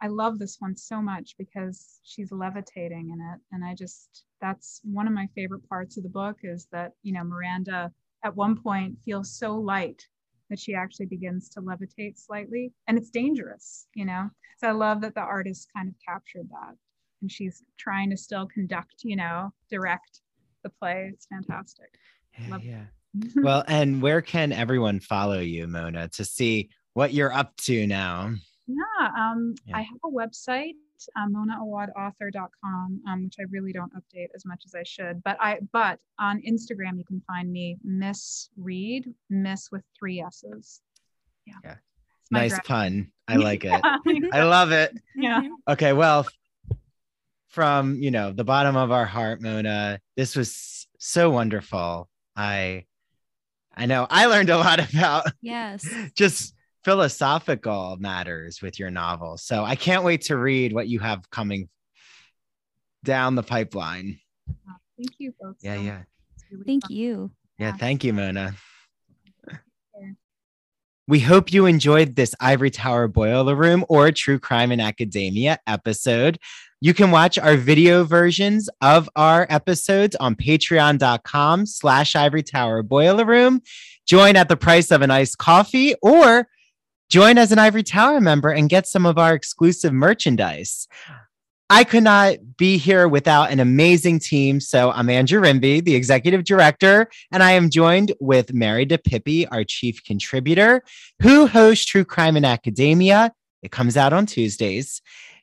I 0.02 0.08
love 0.08 0.40
this 0.40 0.58
one 0.60 0.76
so 0.76 1.00
much 1.00 1.36
because 1.38 2.00
she's 2.04 2.32
levitating 2.32 3.12
in 3.12 3.22
it. 3.22 3.40
And 3.52 3.64
I 3.64 3.76
just, 3.76 4.26
that's 4.42 4.82
one 4.84 5.06
of 5.06 5.14
my 5.14 5.30
favorite 5.36 5.68
parts 5.70 5.96
of 5.96 6.04
the 6.04 6.10
book 6.10 6.38
is 6.42 6.68
that, 6.72 6.94
you 7.04 7.14
know, 7.14 7.24
Miranda 7.24 7.92
at 8.24 8.36
one 8.36 8.60
point 8.60 8.98
feels 9.06 9.32
so 9.32 9.56
light 9.56 10.04
that 10.50 10.60
she 10.60 10.74
actually 10.74 11.06
begins 11.06 11.50
to 11.50 11.62
levitate 11.62 12.18
slightly 12.18 12.74
and 12.88 12.98
it's 12.98 13.12
dangerous, 13.12 13.88
you 13.94 14.06
know? 14.06 14.30
So 14.58 14.68
I 14.68 14.72
love 14.72 15.02
that 15.02 15.14
the 15.14 15.22
artist 15.22 15.70
kind 15.76 15.88
of 15.88 15.94
captured 16.06 16.50
that 16.50 16.76
and 17.22 17.32
she's 17.32 17.64
trying 17.78 18.10
to 18.10 18.18
still 18.18 18.48
conduct, 18.48 19.04
you 19.04 19.16
know, 19.16 19.52
direct 19.70 20.22
the 20.64 20.70
play. 20.70 21.10
It's 21.14 21.26
fantastic. 21.28 21.94
Yeah. 22.40 22.58
yeah. 22.62 22.84
well, 23.36 23.64
and 23.68 24.02
where 24.02 24.22
can 24.22 24.52
everyone 24.52 25.00
follow 25.00 25.40
you, 25.40 25.68
Mona, 25.68 26.08
to 26.10 26.26
see 26.26 26.70
what 26.94 27.14
you're 27.14 27.34
up 27.34 27.56
to 27.58 27.86
now? 27.88 28.34
Yeah, 28.68 29.10
um, 29.18 29.56
yeah. 29.66 29.78
I 29.78 29.82
have 29.82 29.98
a 30.06 30.10
website, 30.10 30.76
um, 31.18 31.34
monaawadauthor.com, 31.34 33.02
um, 33.08 33.24
which 33.24 33.36
I 33.40 33.44
really 33.50 33.74
don't 33.74 33.92
update 33.94 34.30
as 34.34 34.46
much 34.46 34.64
as 34.66 34.76
I 34.76 34.84
should. 34.84 35.22
But 35.24 35.38
I, 35.40 35.60
but 35.74 36.00
on 36.20 36.42
Instagram, 36.42 36.98
you 36.98 37.04
can 37.04 37.22
find 37.28 37.52
me 37.52 37.78
Miss 37.84 38.50
Reed, 38.56 39.14
Miss 39.30 39.72
with 39.72 39.84
three 39.98 40.22
S's. 40.22 40.82
Yeah. 41.46 41.56
yeah. 41.64 41.76
Nice 42.30 42.58
pun. 42.66 43.12
I 43.28 43.36
like 43.38 43.66
it. 43.66 43.82
I 43.84 44.44
love 44.44 44.72
it. 44.72 44.98
Yeah. 45.16 45.42
Okay. 45.68 45.92
Well, 45.92 46.28
from 47.52 47.96
you 48.02 48.12
know 48.12 48.32
the 48.32 48.44
bottom 48.44 48.76
of 48.76 48.92
our 48.92 49.06
heart, 49.06 49.42
Mona, 49.42 50.00
this 50.16 50.36
was 50.36 50.88
so 50.98 51.30
wonderful. 51.30 52.10
I, 52.36 52.86
I 53.76 53.86
know 53.86 54.08
I 54.10 54.26
learned 54.26 54.50
a 54.50 54.58
lot 54.58 54.80
about 54.94 55.28
yes, 55.42 55.86
just 56.16 56.56
philosophical 56.84 57.98
matters 58.00 58.62
with 58.62 58.80
your 58.80 58.90
novel. 58.90 59.38
So 59.38 59.64
I 59.64 59.76
can't 59.76 60.04
wait 60.04 60.22
to 60.24 60.38
read 60.38 60.74
what 60.74 60.88
you 60.88 61.00
have 61.00 61.30
coming 61.30 61.70
down 63.04 63.36
the 63.36 63.44
pipeline. 63.44 64.20
Thank 64.98 65.14
you 65.20 65.34
both. 65.40 65.58
Yeah, 65.62 65.76
so 65.76 65.82
yeah. 65.82 66.02
Really 66.52 66.64
thank 66.66 66.84
fun. 66.84 66.96
you. 66.96 67.32
Yeah, 67.58 67.74
thank 67.74 68.04
you, 68.04 68.14
Mona. 68.14 68.56
We 71.08 71.20
hope 71.20 71.52
you 71.52 71.66
enjoyed 71.66 72.16
this 72.16 72.34
Ivory 72.40 72.70
Tower 72.70 73.08
Boiler 73.10 73.56
Room 73.56 73.84
or 73.90 74.12
True 74.12 74.40
Crime 74.40 74.72
in 74.72 74.80
Academia 74.80 75.60
episode. 75.68 76.38
You 76.82 76.94
can 76.94 77.12
watch 77.12 77.38
our 77.38 77.56
video 77.56 78.04
versions 78.04 78.70
of 78.82 79.10
our 79.16 79.48
episodes 79.50 80.16
on 80.18 80.36
patreon.com 80.36 81.66
slash 81.68 82.16
ivory 82.16 82.44
tower 82.44 82.84
boiler 82.84 83.26
room. 83.26 83.62
Join 84.06 84.36
at 84.36 84.50
the 84.50 84.58
price 84.58 84.92
of 84.92 85.02
an 85.02 85.12
iced 85.12 85.38
coffee 85.38 85.94
or 86.02 86.48
Join 87.12 87.38
as 87.38 87.52
an 87.52 87.60
Ivory 87.60 87.84
Tower 87.84 88.22
member 88.22 88.52
and 88.52 88.70
get 88.70 88.88
some 88.88 89.06
of 89.06 89.18
our 89.18 89.34
exclusive 89.34 89.92
merchandise. 89.92 90.88
I 91.70 91.84
could 91.84 92.04
not 92.04 92.38
be 92.56 92.78
here 92.78 93.06
without 93.06 93.52
an 93.52 93.60
amazing 93.60 94.20
team. 94.20 94.62
So 94.62 94.92
I'm 94.92 95.10
Andrew 95.10 95.42
Rimby, 95.42 95.84
the 95.84 95.94
executive 95.94 96.46
director, 96.46 97.10
and 97.30 97.44
I 97.44 97.52
am 97.52 97.70
joined 97.70 98.14
with 98.22 98.54
Mary 98.54 98.86
DePippi, 98.86 99.46
our 99.52 99.66
chief 99.66 100.02
contributor, 100.06 100.84
who 101.22 101.48
hosts 101.48 101.84
True 101.84 102.06
Crime 102.06 102.38
in 102.38 102.46
Academia. 102.46 103.34
It 103.62 103.74
comes 103.74 103.98
out 103.98 104.14
on 104.14 104.26
Tuesdays. 104.26 105.02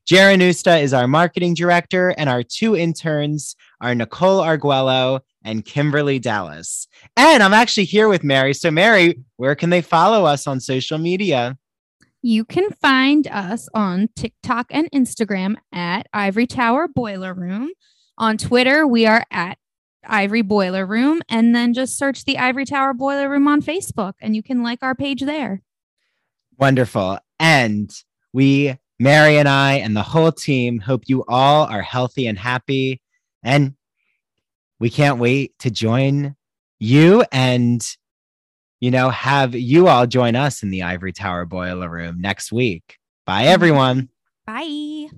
Jaron 0.08 0.40
Usta 0.40 0.80
is 0.80 0.94
our 0.94 1.06
marketing 1.06 1.52
director, 1.52 2.14
and 2.16 2.30
our 2.30 2.42
two 2.42 2.74
interns 2.74 3.54
are 3.82 3.94
Nicole 3.94 4.40
Arguello 4.40 5.20
and 5.44 5.66
Kimberly 5.66 6.18
Dallas. 6.18 6.88
And 7.14 7.42
I'm 7.42 7.52
actually 7.52 7.84
here 7.84 8.08
with 8.08 8.24
Mary. 8.24 8.54
So, 8.54 8.70
Mary, 8.70 9.20
where 9.36 9.54
can 9.54 9.68
they 9.68 9.82
follow 9.82 10.24
us 10.24 10.46
on 10.46 10.60
social 10.60 10.96
media? 10.96 11.58
You 12.22 12.46
can 12.46 12.70
find 12.70 13.26
us 13.26 13.68
on 13.74 14.08
TikTok 14.16 14.68
and 14.70 14.90
Instagram 14.92 15.56
at 15.74 16.06
Ivory 16.14 16.46
Tower 16.46 16.88
Boiler 16.88 17.34
Room. 17.34 17.70
On 18.16 18.38
Twitter, 18.38 18.86
we 18.86 19.04
are 19.04 19.26
at 19.30 19.58
Ivory 20.06 20.42
Boiler 20.42 20.86
Room. 20.86 21.20
And 21.28 21.54
then 21.54 21.74
just 21.74 21.98
search 21.98 22.24
the 22.24 22.38
Ivory 22.38 22.64
Tower 22.64 22.94
Boiler 22.94 23.28
Room 23.28 23.46
on 23.46 23.60
Facebook 23.60 24.14
and 24.22 24.34
you 24.34 24.42
can 24.42 24.62
like 24.62 24.78
our 24.80 24.94
page 24.94 25.20
there. 25.20 25.60
Wonderful. 26.58 27.18
And 27.38 27.90
we, 28.32 28.78
Mary 28.98 29.38
and 29.38 29.48
I, 29.48 29.74
and 29.74 29.96
the 29.96 30.02
whole 30.02 30.32
team 30.32 30.80
hope 30.80 31.04
you 31.06 31.24
all 31.28 31.66
are 31.66 31.82
healthy 31.82 32.26
and 32.26 32.38
happy. 32.38 33.00
And 33.42 33.74
we 34.80 34.90
can't 34.90 35.18
wait 35.18 35.58
to 35.60 35.70
join 35.70 36.36
you 36.80 37.24
and 37.32 37.84
you 38.80 38.90
know 38.90 39.10
have 39.10 39.54
you 39.54 39.88
all 39.88 40.06
join 40.06 40.36
us 40.36 40.62
in 40.62 40.70
the 40.70 40.82
ivory 40.82 41.12
tower 41.12 41.44
boiler 41.44 41.88
room 41.88 42.20
next 42.20 42.52
week. 42.52 42.98
Bye 43.26 43.44
everyone. 43.44 44.08
Bye 44.46 45.08